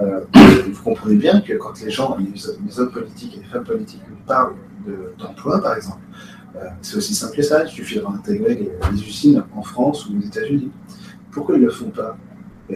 Euh, 0.00 0.20
vous 0.72 0.82
comprenez 0.82 1.16
bien 1.16 1.40
que 1.40 1.54
quand 1.54 1.80
les 1.84 1.90
gens, 1.90 2.16
les, 2.16 2.78
hommes 2.80 2.92
politiques 2.92 3.36
et 3.36 3.40
les 3.40 3.46
femmes 3.46 3.64
politiques 3.64 4.02
parlent 4.26 4.54
d'emploi, 5.18 5.60
par 5.60 5.76
exemple, 5.76 6.00
euh, 6.56 6.68
c'est 6.80 6.96
aussi 6.96 7.14
simple 7.14 7.36
que 7.36 7.42
ça. 7.42 7.64
Il 7.64 7.70
suffit 7.70 7.98
d'intégrer 7.98 8.54
les, 8.54 8.70
les 8.92 9.02
usines 9.02 9.42
en 9.54 9.62
France 9.62 10.06
ou 10.06 10.16
aux 10.16 10.22
États-Unis. 10.22 10.70
Pourquoi 11.32 11.56
ils 11.56 11.60
ne 11.60 11.66
le 11.66 11.72
font 11.72 11.90
pas? 11.90 12.16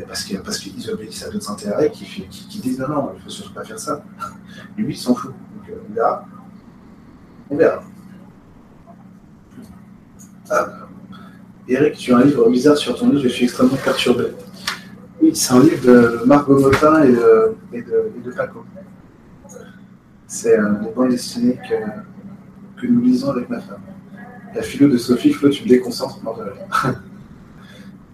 Parce 0.03 0.25
qu'ils 0.25 0.41
parce 0.41 0.61
obéissent 0.93 1.25
à 1.25 1.31
d'autres 1.31 1.51
intérêts 1.51 1.91
qui, 1.91 2.27
disent 2.61 2.81
non, 2.81 2.89
non, 2.89 3.11
il 3.13 3.19
ne 3.19 3.23
faut 3.23 3.31
surtout 3.31 3.53
pas 3.53 3.65
faire 3.65 3.79
ça. 3.79 4.03
Lui, 4.77 4.95
il 4.95 4.97
s'en 4.97 5.15
fout. 5.15 5.31
Donc, 5.31 5.71
euh, 5.71 5.81
on 5.89 5.95
verra. 5.95 6.25
On 7.51 7.57
verra. 7.57 7.83
Ah. 10.51 10.69
Eric, 11.69 11.97
tu 11.97 12.13
as 12.13 12.19
un 12.19 12.25
livre 12.25 12.51
bizarre 12.51 12.77
sur 12.77 12.99
ton 12.99 13.09
livre, 13.09 13.23
je 13.23 13.29
suis 13.29 13.45
extrêmement 13.45 13.77
perturbé. 13.77 14.25
Oui, 15.23 15.35
c'est 15.35 15.55
un 15.55 15.61
livre 15.61 15.87
de 15.87 16.25
Margot 16.27 16.59
Motin 16.59 17.03
et 17.05 17.13
de, 17.13 18.31
Paco. 18.37 18.65
C'est 20.27 20.59
euh, 20.59 20.73
des 20.83 20.91
bandes 20.91 21.11
dessinées 21.11 21.59
que, 21.69 22.81
que, 22.81 22.87
nous 22.87 23.01
lisons 23.01 23.31
avec 23.31 23.49
ma 23.49 23.61
femme. 23.61 23.81
La 24.55 24.63
philo 24.63 24.89
de 24.89 24.99
Sophie, 24.99 25.33
Flo, 25.33 25.49
tu 25.49 25.65
me 25.65 25.69
déconcentres, 25.69 26.23
mort 26.23 26.39
de. 26.39 26.53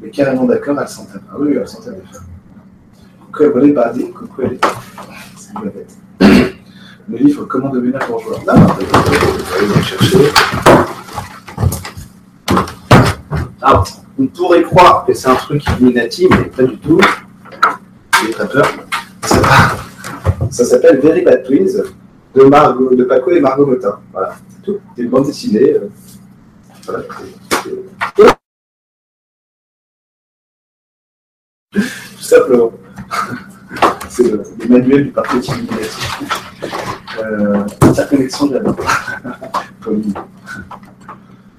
Mais 0.01 0.11
carrément 0.11 0.44
d'accord, 0.44 0.78
elle 0.80 0.88
s'entend. 0.88 1.18
Ah 1.30 1.36
oui, 1.38 1.57
elle 1.61 1.68
s'entend 1.68 1.90
des 1.90 2.03
femmes. 2.12 2.24
Coucou 3.32 3.59
elle 3.59 3.74
pas 3.74 3.90
dit, 3.90 4.11
coucou 4.11 4.42
elle 4.42 4.55
est. 4.55 4.61
C'est 5.36 5.53
une 5.55 5.70
bête. 5.70 5.96
Le 7.09 7.16
livre 7.16 7.44
Comment 7.44 7.70
devenir 7.70 7.98
bourgeois? 8.09 8.38
On 8.46 9.66
va 9.66 9.82
chercher. 9.82 10.18
Ah, 13.62 13.84
on 14.18 14.26
pourrait 14.26 14.62
croire 14.62 15.05
que 15.05 15.12
c'est 15.12 15.28
un 15.28 15.34
truc 15.34 15.62
illuminati, 15.66 16.28
mais 16.30 16.44
pas 16.44 16.62
du 16.62 16.78
tout. 16.78 17.01
J'ai 18.24 18.30
très 18.32 18.48
peur. 18.48 18.66
Ça, 20.51 20.64
s'appelle 20.64 21.01
Very 21.01 21.22
Bad 21.22 21.44
Twins 21.44 21.82
de, 22.34 23.05
Paco 23.05 23.30
et 23.30 23.40
Margot 23.40 23.66
Motin. 23.66 23.98
Voilà, 24.12 24.34
c'est 24.48 24.62
tout. 24.62 24.78
C'est 24.96 25.03
une 25.03 25.11
bande 25.11 25.26
dessinée. 25.26 25.74
Euh, 25.74 25.88
voilà. 26.86 27.05
Simplement. 32.30 32.72
C'est 34.08 34.30
le, 34.30 34.42
manuel 34.68 35.04
du 35.04 35.10
parti 35.10 35.36
négatif. 35.36 36.18
Euh, 37.22 37.64
interconnexion 37.82 38.46
de 38.46 38.58
la 38.58 38.62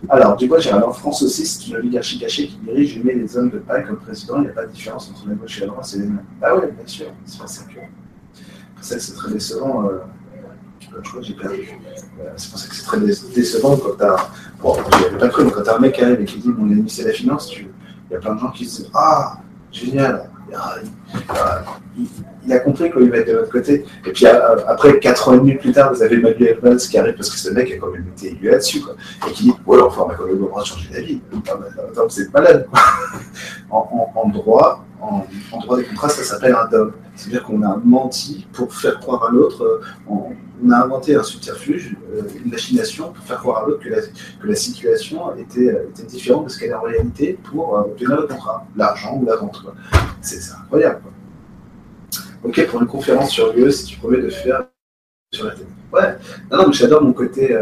Alors, 0.09 0.35
du 0.35 0.49
coup, 0.49 0.55
j'ai 0.59 0.73
en 0.73 0.91
France 0.91 1.23
aussi, 1.23 1.45
c'est 1.45 1.67
une 1.67 1.77
oligarchie 1.77 2.19
cachée 2.19 2.47
qui 2.47 2.57
dirige 2.57 2.97
et 2.97 3.03
met 3.03 3.13
les 3.13 3.37
hommes 3.37 3.49
de 3.49 3.59
paille 3.59 3.85
comme 3.85 3.97
président. 3.97 4.37
Il 4.37 4.41
n'y 4.41 4.49
a 4.49 4.51
pas 4.51 4.65
de 4.65 4.71
différence 4.71 5.09
entre 5.09 5.29
la 5.29 5.35
gauche 5.35 5.57
et 5.57 5.61
la 5.61 5.67
droite, 5.67 5.85
c'est 5.85 5.99
les 5.99 6.05
mêmes. 6.05 6.23
Ah 6.41 6.55
ouais, 6.55 6.69
bien 6.71 6.85
sûr, 6.85 7.05
c'est 7.25 7.39
pas 7.39 7.47
ça 7.47 7.63
que. 7.63 7.79
C'est 8.81 8.99
c'est 8.99 9.13
très 9.13 9.31
décevant. 9.31 9.89
Je 10.81 11.09
crois 11.09 11.21
que 11.21 11.27
j'ai 11.27 11.33
perdu. 11.35 11.69
Euh, 12.19 12.31
c'est 12.35 12.49
pour 12.49 12.59
ça 12.59 12.67
que 12.67 12.75
c'est 12.75 12.83
très 12.83 12.99
décevant 12.99 13.77
quand 13.77 13.95
t'as. 13.97 14.29
Bon, 14.61 14.75
j'avais 14.99 15.17
pas 15.17 15.29
cru, 15.29 15.45
mais 15.45 15.51
quand 15.51 15.63
t'as 15.63 15.77
un 15.77 15.79
mec 15.79 15.93
qui 15.95 16.01
arrive 16.01 16.19
et 16.19 16.25
qui 16.25 16.39
dit 16.39 16.49
mon 16.49 16.69
ennemi 16.69 16.89
c'est 16.89 17.03
la 17.03 17.13
finance, 17.13 17.53
il 17.55 17.67
y 18.11 18.15
a 18.15 18.19
plein 18.19 18.35
de 18.35 18.39
gens 18.39 18.51
qui 18.51 18.65
se 18.65 18.81
disent 18.81 18.91
Ah, 18.93 19.37
génial. 19.71 20.30
Il 22.45 22.53
a 22.53 22.59
compris 22.59 22.91
qu'il 22.91 23.09
va 23.09 23.17
être 23.17 23.27
de 23.27 23.33
l'autre 23.33 23.51
côté. 23.51 23.85
Et 24.05 24.11
puis 24.11 24.25
après, 24.25 24.99
4 24.99 25.29
ans 25.29 25.33
et 25.33 25.37
demi 25.37 25.55
plus 25.55 25.71
tard, 25.71 25.93
vous 25.93 26.01
avez 26.01 26.17
Manuel 26.17 26.59
Valls 26.61 26.77
qui 26.77 26.97
arrive 26.97 27.15
parce 27.15 27.29
que 27.29 27.37
ce 27.37 27.49
mec 27.51 27.71
a 27.71 27.77
quand 27.77 27.91
même 27.91 28.05
été 28.15 28.31
élu 28.31 28.49
là-dessus. 28.49 28.81
Et 29.27 29.31
qui 29.31 29.43
dit 29.45 29.53
Ouais, 29.65 29.79
enfin, 29.81 30.03
on 30.07 30.09
a 30.09 30.15
quand 30.15 30.25
même 30.25 30.39
droit 30.39 30.61
de 30.61 30.67
changer 30.67 30.89
d'avis. 30.91 31.21
Vous 31.31 32.21
êtes 32.21 32.33
malade. 32.33 32.67
en, 33.69 34.29
droit, 34.29 34.85
en, 35.01 35.25
droit 35.59 35.77
des 35.77 35.85
contrats, 35.85 36.09
ça 36.09 36.23
s'appelle 36.23 36.55
un 36.55 36.67
DOM. 36.67 36.93
C'est-à-dire 37.15 37.43
qu'on 37.43 37.61
a 37.63 37.79
menti 37.83 38.47
pour 38.53 38.73
faire 38.73 38.99
croire 38.99 39.25
à 39.25 39.31
l'autre. 39.31 39.63
Euh, 39.63 39.81
on, 40.07 40.33
a 40.71 40.83
inventé 40.83 41.15
un 41.15 41.23
subterfuge, 41.23 41.97
euh, 42.13 42.21
une 42.43 42.51
machination 42.51 43.11
pour 43.11 43.25
faire 43.25 43.39
croire 43.39 43.63
à 43.63 43.67
l'autre 43.67 43.83
que 43.83 44.47
la, 44.47 44.55
situation 44.55 45.35
était, 45.35 45.69
euh, 45.69 45.89
était 45.89 46.03
différente 46.03 46.45
de 46.45 46.49
ce 46.49 46.59
qu'elle 46.59 46.69
est 46.69 46.75
en 46.75 46.83
réalité 46.83 47.37
pour 47.49 47.73
obtenir 47.73 48.21
le 48.21 48.27
contrat, 48.27 48.65
l'argent 48.75 49.17
ou 49.19 49.25
la 49.25 49.37
vente. 49.37 49.59
C'est 50.21 50.39
incroyable. 50.53 51.01
Ok, 52.43 52.67
pour 52.67 52.81
une 52.81 52.87
conférence 52.87 53.31
sur 53.31 53.53
l'UE, 53.53 53.71
si 53.71 53.85
tu 53.85 53.97
promets 53.97 54.21
de 54.21 54.29
faire 54.29 54.65
sur 55.33 55.45
la 55.45 55.55
tête. 55.55 55.67
Ouais, 55.91 56.15
non, 56.51 56.57
non, 56.59 56.67
mais 56.67 56.73
j'adore 56.73 57.01
mon 57.01 57.13
côté, 57.13 57.57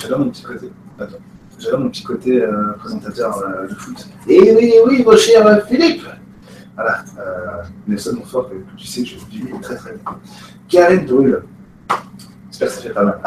j'adore 0.00 0.20
mon 0.20 0.30
petit 0.30 0.42
côté. 0.42 0.70
J'adore 1.58 1.80
mon 1.80 1.90
petit 1.90 2.02
côté 2.02 2.42
présentateur 2.78 3.42
de 3.68 3.74
foot. 3.74 4.08
Et 4.26 4.52
oui, 4.54 4.72
oui, 4.86 5.02
mon 5.04 5.16
cher 5.16 5.66
Philippe 5.66 6.02
voilà, 6.82 7.04
euh, 7.18 7.62
Nelson 7.86 8.16
que, 8.16 8.76
tu 8.76 8.86
sais 8.86 9.02
que 9.02 9.08
je 9.08 9.16
dis 9.30 9.44
très 9.60 9.76
très 9.76 9.92
bien. 9.92 10.02
Karen 10.68 11.06
Drull, 11.06 11.44
j'espère 12.50 12.68
que 12.68 12.74
ça 12.74 12.80
fait 12.80 12.90
pas 12.90 13.04
mal. 13.04 13.20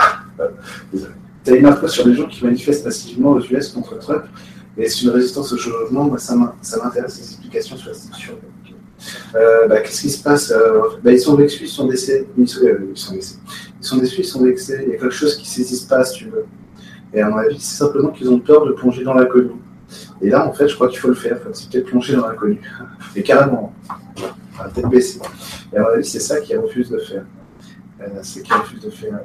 Désolé. 0.91 1.14
Tu 1.43 1.51
as 1.51 1.56
une 1.56 1.66
info 1.68 1.88
sur 1.88 2.08
les 2.08 2.16
gens 2.16 2.28
qui 2.28 2.43
manifestent 2.43 2.86
massivement 2.86 3.32
aux 3.32 3.41
US 3.41 3.70
contre 3.70 3.97
Trump 3.99 4.24
et 4.78 4.89
c'est 4.89 5.03
une 5.03 5.12
résistance 5.12 5.53
au 5.53 5.58
changement. 5.58 6.06
Moi, 6.06 6.18
ça 6.18 6.36
m'intéresse 6.36 7.18
les 7.18 7.24
explications 7.24 7.78
sur 7.78 7.89
la 7.89 7.95
situation. 7.95 8.34
Euh, 9.36 9.68
bah, 9.68 9.82
Qu'est-ce 9.82 10.01
qui 10.01 10.10
se 10.10 10.24
passe 10.24 10.51
euh, 10.51 10.82
bah, 11.03 11.12
Ils 11.12 11.20
sont 11.20 11.36
vexés, 11.36 11.60
ils 11.62 11.68
sont 11.68 11.88
décès. 11.88 12.28
Ils 12.38 12.47
sont, 12.47 12.62
euh, 12.64 12.88
ils 12.91 12.97
sont 12.97 13.14
décès. 13.14 13.36
Ils 13.80 13.86
sont 13.86 13.97
déçus, 13.97 14.22
ils 14.22 14.26
sont 14.26 14.43
vexés. 14.43 14.84
Il 14.88 14.93
y 14.93 14.95
a 14.95 14.97
quelque 14.97 15.12
chose 15.12 15.36
qui 15.36 15.43
ne 15.43 15.47
saisissent 15.47 15.86
pas, 15.86 16.03
si 16.03 16.18
tu 16.18 16.30
veux. 16.30 16.45
Et 17.14 17.22
à 17.22 17.30
mon 17.30 17.38
avis, 17.38 17.60
c'est 17.60 17.78
simplement 17.78 18.10
qu'ils 18.10 18.30
ont 18.30 18.39
peur 18.39 18.66
de 18.66 18.74
plonger 18.74 19.03
dans 19.03 19.14
l'inconnu. 19.14 19.51
Et 20.22 20.30
là, 20.30 20.47
en 20.47 20.53
fait, 20.53 20.68
je 20.68 20.76
crois 20.76 20.88
qu'il 20.88 20.99
faut 20.99 21.09
le 21.09 21.16
faire. 21.16 21.38
C'est 21.53 21.70
peut-être 21.70 21.88
plonger 21.88 22.16
dans 22.16 22.28
l'inconnu. 22.28 22.61
Et 23.16 23.24
carrément, 23.24 23.74
à 24.59 24.70
tête 24.70 24.88
baissée. 24.88 25.20
Et 25.74 25.78
à 25.78 25.82
mon 25.82 25.89
avis, 25.89 26.05
c'est 26.05 26.20
ça 26.20 26.39
qu'ils 26.39 26.57
refusent 26.57 26.89
de 26.89 26.99
faire. 26.99 27.26
Euh, 28.01 28.07
c'est 28.24 28.41
qu'ils 28.43 28.53
refusent 28.53 28.84
de 28.84 28.89
faire. 28.89 29.20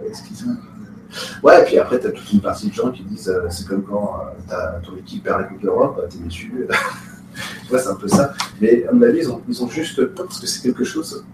Ouais, 1.43 1.63
et 1.63 1.65
puis 1.65 1.79
après, 1.79 1.99
tu 1.99 2.07
as 2.07 2.11
toute 2.11 2.33
une 2.33 2.41
partie 2.41 2.69
de 2.69 2.75
gens 2.75 2.91
qui 2.91 3.03
disent 3.03 3.29
euh, 3.29 3.47
c'est 3.51 3.67
comme 3.67 3.83
quand 3.83 4.21
euh, 4.53 4.55
ton 4.85 4.97
équipe 4.97 5.25
perd 5.25 5.41
la 5.41 5.47
Coupe 5.47 5.61
d'Europe, 5.61 6.07
t'es 6.09 6.19
déçu. 6.19 6.53
tu 7.35 7.69
c'est 7.69 7.89
un 7.89 7.95
peu 7.95 8.09
ça. 8.09 8.33
Mais 8.61 8.87
à 8.87 8.93
mon 8.93 9.03
avis, 9.03 9.21
ils 9.49 9.63
ont, 9.63 9.69
juste 9.69 10.05
parce 10.15 10.39
que 10.41 10.47
c'est 10.47 10.63
quelque 10.63 10.85
chose. 10.85 11.25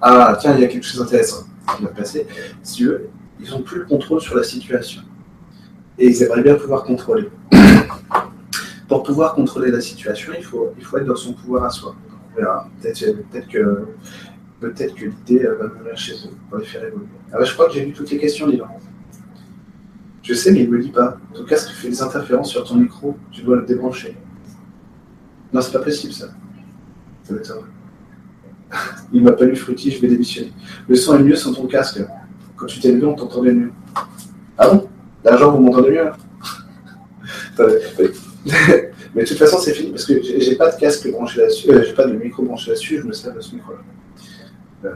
Ah, 0.00 0.36
tiens, 0.40 0.54
il 0.54 0.60
y 0.60 0.64
a 0.64 0.68
quelque 0.68 0.84
chose 0.84 1.00
d'intéressant 1.00 1.44
qui 1.76 1.82
va 1.82 1.90
passer. 1.90 2.26
Si 2.62 2.74
tu 2.76 2.86
veux, 2.86 3.08
ils 3.40 3.50
n'ont 3.50 3.62
plus 3.62 3.80
le 3.80 3.86
contrôle 3.86 4.20
sur 4.20 4.36
la 4.36 4.42
situation. 4.42 5.02
Et 5.98 6.08
ils 6.08 6.22
aimeraient 6.22 6.42
bien 6.42 6.54
pouvoir 6.54 6.84
contrôler. 6.84 7.28
Pour 8.88 9.02
pouvoir 9.02 9.34
contrôler 9.34 9.70
la 9.70 9.80
situation, 9.80 10.32
il 10.36 10.44
faut, 10.44 10.72
il 10.78 10.84
faut 10.84 10.98
être 10.98 11.06
dans 11.06 11.16
son 11.16 11.32
pouvoir 11.32 11.64
à 11.64 11.70
soi. 11.70 11.94
On 12.32 12.40
verra. 12.40 12.68
Peut-être 12.80 13.48
que, 13.48 13.86
peut 14.60 14.70
que 14.70 15.04
l'idée 15.04 15.44
va 15.44 15.66
venir 15.66 15.96
chez 15.96 16.14
eux 16.14 16.34
pour 16.48 16.58
les 16.58 16.66
faire 16.66 16.84
évoluer. 16.84 17.06
Ah 17.32 17.38
bah, 17.38 17.44
je 17.44 17.52
crois 17.52 17.66
que 17.66 17.74
j'ai 17.74 17.84
vu 17.84 17.92
toutes 17.92 18.10
les 18.10 18.18
questions, 18.18 18.48
Dylan. 18.48 18.68
Je 20.22 20.34
sais, 20.34 20.52
mais 20.52 20.60
il 20.60 20.70
ne 20.70 20.76
me 20.76 20.82
dit 20.82 20.90
pas. 20.90 21.18
En 21.30 21.34
tout 21.34 21.44
cas, 21.44 21.56
si 21.56 21.68
tu 21.68 21.74
fais 21.74 21.88
des 21.88 22.02
interférences 22.02 22.50
sur 22.50 22.64
ton 22.64 22.76
micro, 22.76 23.16
tu 23.30 23.42
dois 23.42 23.56
le 23.56 23.64
débrancher. 23.64 24.16
Non, 25.52 25.60
c'est 25.60 25.72
pas 25.72 25.80
possible, 25.84 26.12
ça. 26.12 26.28
Ça 27.22 27.34
va 27.34 27.40
être 27.40 27.58
Il 29.12 29.22
m'a 29.22 29.32
pas 29.32 29.44
lu 29.44 29.56
fruity, 29.56 29.90
je 29.90 30.00
vais 30.00 30.08
démissionner. 30.08 30.52
Le 30.88 30.96
son 30.96 31.18
est 31.18 31.22
mieux 31.22 31.36
sans 31.36 31.52
ton 31.54 31.66
casque. 31.66 32.02
Quand 32.56 32.66
tu 32.66 32.80
t'es 32.80 32.92
levé, 32.92 33.06
on 33.06 33.14
t'entendait 33.14 33.52
mieux. 33.52 33.72
Ah 34.58 34.68
bon? 34.70 34.88
L'argent, 35.24 35.52
vous 35.52 35.62
m'entendez 35.62 35.90
mieux 37.58 38.12
Mais 39.14 39.22
de 39.22 39.28
toute 39.28 39.38
façon, 39.38 39.58
c'est 39.58 39.72
fini 39.72 39.90
parce 39.90 40.04
que 40.04 40.14
j'ai 40.22 40.56
pas 40.56 40.70
de 40.70 40.78
casque 40.78 41.10
branché 41.10 41.40
là-dessus, 41.40 41.70
euh, 41.70 41.82
j'ai 41.84 41.94
pas 41.94 42.06
de 42.06 42.12
micro 42.12 42.42
branché 42.42 42.70
là-dessus, 42.70 42.98
je 43.00 43.06
me 43.06 43.12
sers 43.12 43.32
de 43.32 43.40
ce 43.40 43.54
micro-là. 43.54 43.78
Euh, 44.84 44.90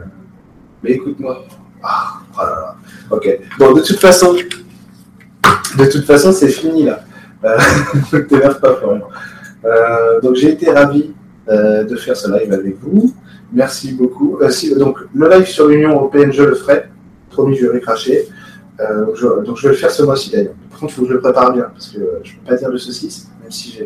mais 0.82 0.92
écoute-moi. 0.92 1.44
Ah, 1.82 2.20
oh 2.34 2.40
là 2.40 2.46
là. 2.46 2.76
Ok. 3.10 3.40
Bon, 3.58 3.72
de 3.72 3.80
toute 3.80 3.98
façon, 3.98 4.34
de 4.34 5.84
toute 5.86 6.04
façon, 6.04 6.32
c'est 6.32 6.48
fini 6.48 6.84
là. 6.84 7.00
Euh, 7.44 7.56
ne 8.12 8.18
t'énerve 8.20 8.60
pas, 8.60 8.76
Florian. 8.76 9.08
Euh, 9.64 10.20
donc, 10.20 10.36
j'ai 10.36 10.50
été 10.50 10.70
ravi 10.70 11.12
de 11.48 11.96
faire 11.96 12.16
ce 12.16 12.30
live 12.30 12.52
avec 12.52 12.76
vous. 12.80 13.12
Merci 13.52 13.94
beaucoup. 13.94 14.38
donc, 14.76 14.98
le 15.12 15.28
live 15.30 15.46
sur 15.46 15.66
l'Union 15.66 15.94
européenne, 15.94 16.32
je 16.32 16.44
le 16.44 16.54
ferai. 16.54 16.84
Promis, 17.30 17.56
je 17.56 17.66
vais 17.66 17.80
cracher. 17.80 18.28
donc, 18.78 19.56
je 19.56 19.62
vais 19.62 19.70
le 19.70 19.78
faire 19.78 19.90
ce 19.90 20.04
mois-ci 20.04 20.30
d'ailleurs. 20.30 20.54
Par 20.70 20.78
contre, 20.78 20.92
il 20.92 20.96
faut 20.96 21.02
que 21.02 21.08
je 21.08 21.14
le 21.14 21.20
prépare 21.20 21.52
bien 21.52 21.64
parce 21.72 21.88
que 21.88 21.98
je 22.22 22.32
ne 22.32 22.38
peux 22.38 22.50
pas 22.50 22.56
dire 22.56 22.70
de 22.70 22.76
saucisse 22.76 23.30
si 23.50 23.80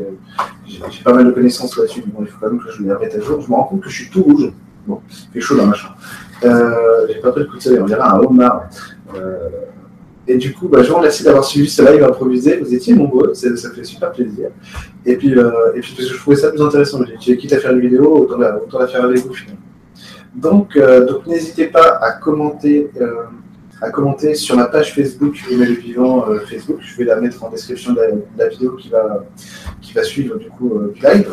j'ai 0.67 1.05
pas 1.05 1.13
mal 1.13 1.27
de 1.27 1.31
connaissances 1.31 1.77
là-dessus, 1.77 2.03
bon, 2.07 2.23
il 2.23 2.29
faut 2.29 2.39
quand 2.41 2.51
même 2.51 2.61
que 2.61 2.71
je 2.71 2.83
les 2.83 2.93
remette 2.93 3.15
à 3.15 3.21
jour. 3.21 3.41
Je 3.41 3.49
me 3.49 3.55
rends 3.55 3.65
compte 3.65 3.81
que 3.83 3.89
je 3.89 4.03
suis 4.03 4.11
tout 4.11 4.23
rouge. 4.23 4.53
Bon, 4.87 5.01
il 5.09 5.33
fait 5.33 5.41
chaud 5.41 5.57
dans 5.57 5.67
ma 5.67 5.75
chambre. 5.75 5.97
Euh, 6.45 7.07
j'ai 7.09 7.21
pas 7.21 7.33
pris 7.33 7.43
de 7.43 7.47
coup 7.47 7.57
de 7.57 7.63
soleil, 7.63 7.81
on 7.81 7.87
dirait 7.87 8.03
un 8.03 8.19
homard. 8.19 8.69
Euh, 9.15 9.49
et 10.27 10.37
du 10.37 10.55
coup, 10.55 10.69
bah, 10.69 10.83
je 10.83 10.89
vous 10.89 10.97
remercie 10.97 11.23
d'avoir 11.23 11.45
suivi 11.45 11.69
ce 11.69 11.83
live 11.83 12.03
improvisé. 12.03 12.59
Vous 12.59 12.73
étiez 12.75 12.95
nombreux, 12.95 13.35
ça, 13.35 13.49
fait 13.71 13.85
super 13.85 14.13
plaisir. 14.13 14.49
Et 15.05 15.17
puis, 15.17 15.37
euh, 15.37 15.51
et 15.75 15.81
puis 15.81 15.95
parce 15.95 16.09
que 16.09 16.15
je 16.15 16.19
trouvais 16.19 16.37
ça 16.37 16.51
plus 16.51 16.63
intéressant. 16.63 17.01
J'ai 17.21 17.37
quitte 17.37 17.53
à 17.53 17.59
faire 17.59 17.73
une 17.73 17.81
vidéo, 17.81 18.17
autant 18.17 18.39
la, 18.39 18.57
autant 18.57 18.79
la 18.79 18.87
faire 18.87 19.05
avec 19.05 19.19
vous 19.19 19.35
finalement. 19.35 19.61
Donc, 20.35 20.77
euh, 20.77 21.07
donc 21.07 21.27
n'hésitez 21.27 21.67
pas 21.67 21.99
à 22.01 22.13
commenter, 22.13 22.91
à 23.85 23.91
commenter 23.91 24.35
sur 24.35 24.57
ma 24.57 24.67
page 24.67 24.95
Facebook 24.95 25.37
Email 25.51 25.75
Vivant 25.75 26.29
euh, 26.29 26.39
Facebook. 26.41 26.79
Je 26.81 26.97
vais 26.97 27.05
la 27.05 27.17
mettre 27.21 27.45
en 27.45 27.51
description 27.51 27.93
de 27.93 28.01
la, 28.39 28.49
vidéo 28.49 28.77
qui 28.77 28.89
va, 28.89 29.25
qui 29.83 29.93
va 29.93 30.03
suivre 30.03 30.39
du 30.39 30.49
coup 30.49 30.75
euh, 30.75 30.95
live. 31.03 31.31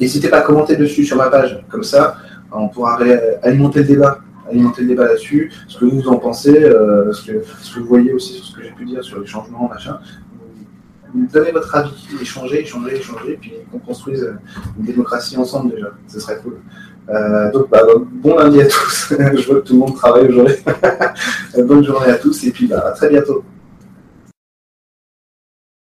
N'hésitez 0.00 0.28
pas 0.28 0.38
à 0.38 0.42
commenter 0.42 0.76
dessus 0.76 1.04
sur 1.04 1.16
ma 1.16 1.28
page, 1.28 1.64
comme 1.68 1.82
ça 1.82 2.16
on 2.52 2.68
pourra 2.68 2.98
alimenter 3.42 3.80
le 3.80 3.84
débat, 3.86 4.20
alimenter 4.48 4.82
le 4.82 4.88
débat 4.88 5.04
là-dessus, 5.04 5.52
ce 5.66 5.78
que 5.78 5.84
vous 5.84 6.08
en 6.08 6.16
pensez, 6.16 6.54
ce, 6.54 7.26
que, 7.26 7.42
ce, 7.62 7.74
que, 7.74 7.80
vous 7.80 7.86
voyez 7.86 8.12
aussi 8.14 8.34
sur 8.34 8.44
ce 8.46 8.56
que 8.56 8.62
j'ai 8.62 8.70
pu 8.70 8.86
dire 8.86 9.04
sur 9.04 9.20
les 9.20 9.26
changements, 9.26 9.68
machin 9.68 9.98
donnez 11.14 11.52
votre 11.52 11.74
avis, 11.74 11.90
échangez, 12.20 12.60
échangez, 12.62 12.96
échangez, 12.96 13.38
puis 13.40 13.52
qu'on 13.70 13.78
construise 13.78 14.34
une 14.78 14.84
démocratie 14.84 15.36
ensemble 15.36 15.74
déjà. 15.74 15.90
Ce 16.06 16.20
serait 16.20 16.38
cool. 16.38 16.58
Euh, 17.10 17.50
donc, 17.52 17.70
bah, 17.70 17.82
bon 17.96 18.36
lundi 18.36 18.60
à 18.60 18.66
tous. 18.66 19.14
Je 19.36 19.46
vois 19.46 19.60
que 19.60 19.66
tout 19.66 19.72
le 19.74 19.78
monde 19.78 19.94
travaille 19.94 20.28
aujourd'hui. 20.28 20.56
Bonne 21.64 21.84
journée 21.84 22.10
à 22.10 22.16
tous 22.16 22.44
et 22.44 22.50
puis 22.50 22.66
bah, 22.66 22.88
à 22.88 22.90
très 22.92 23.08
bientôt. 23.08 23.42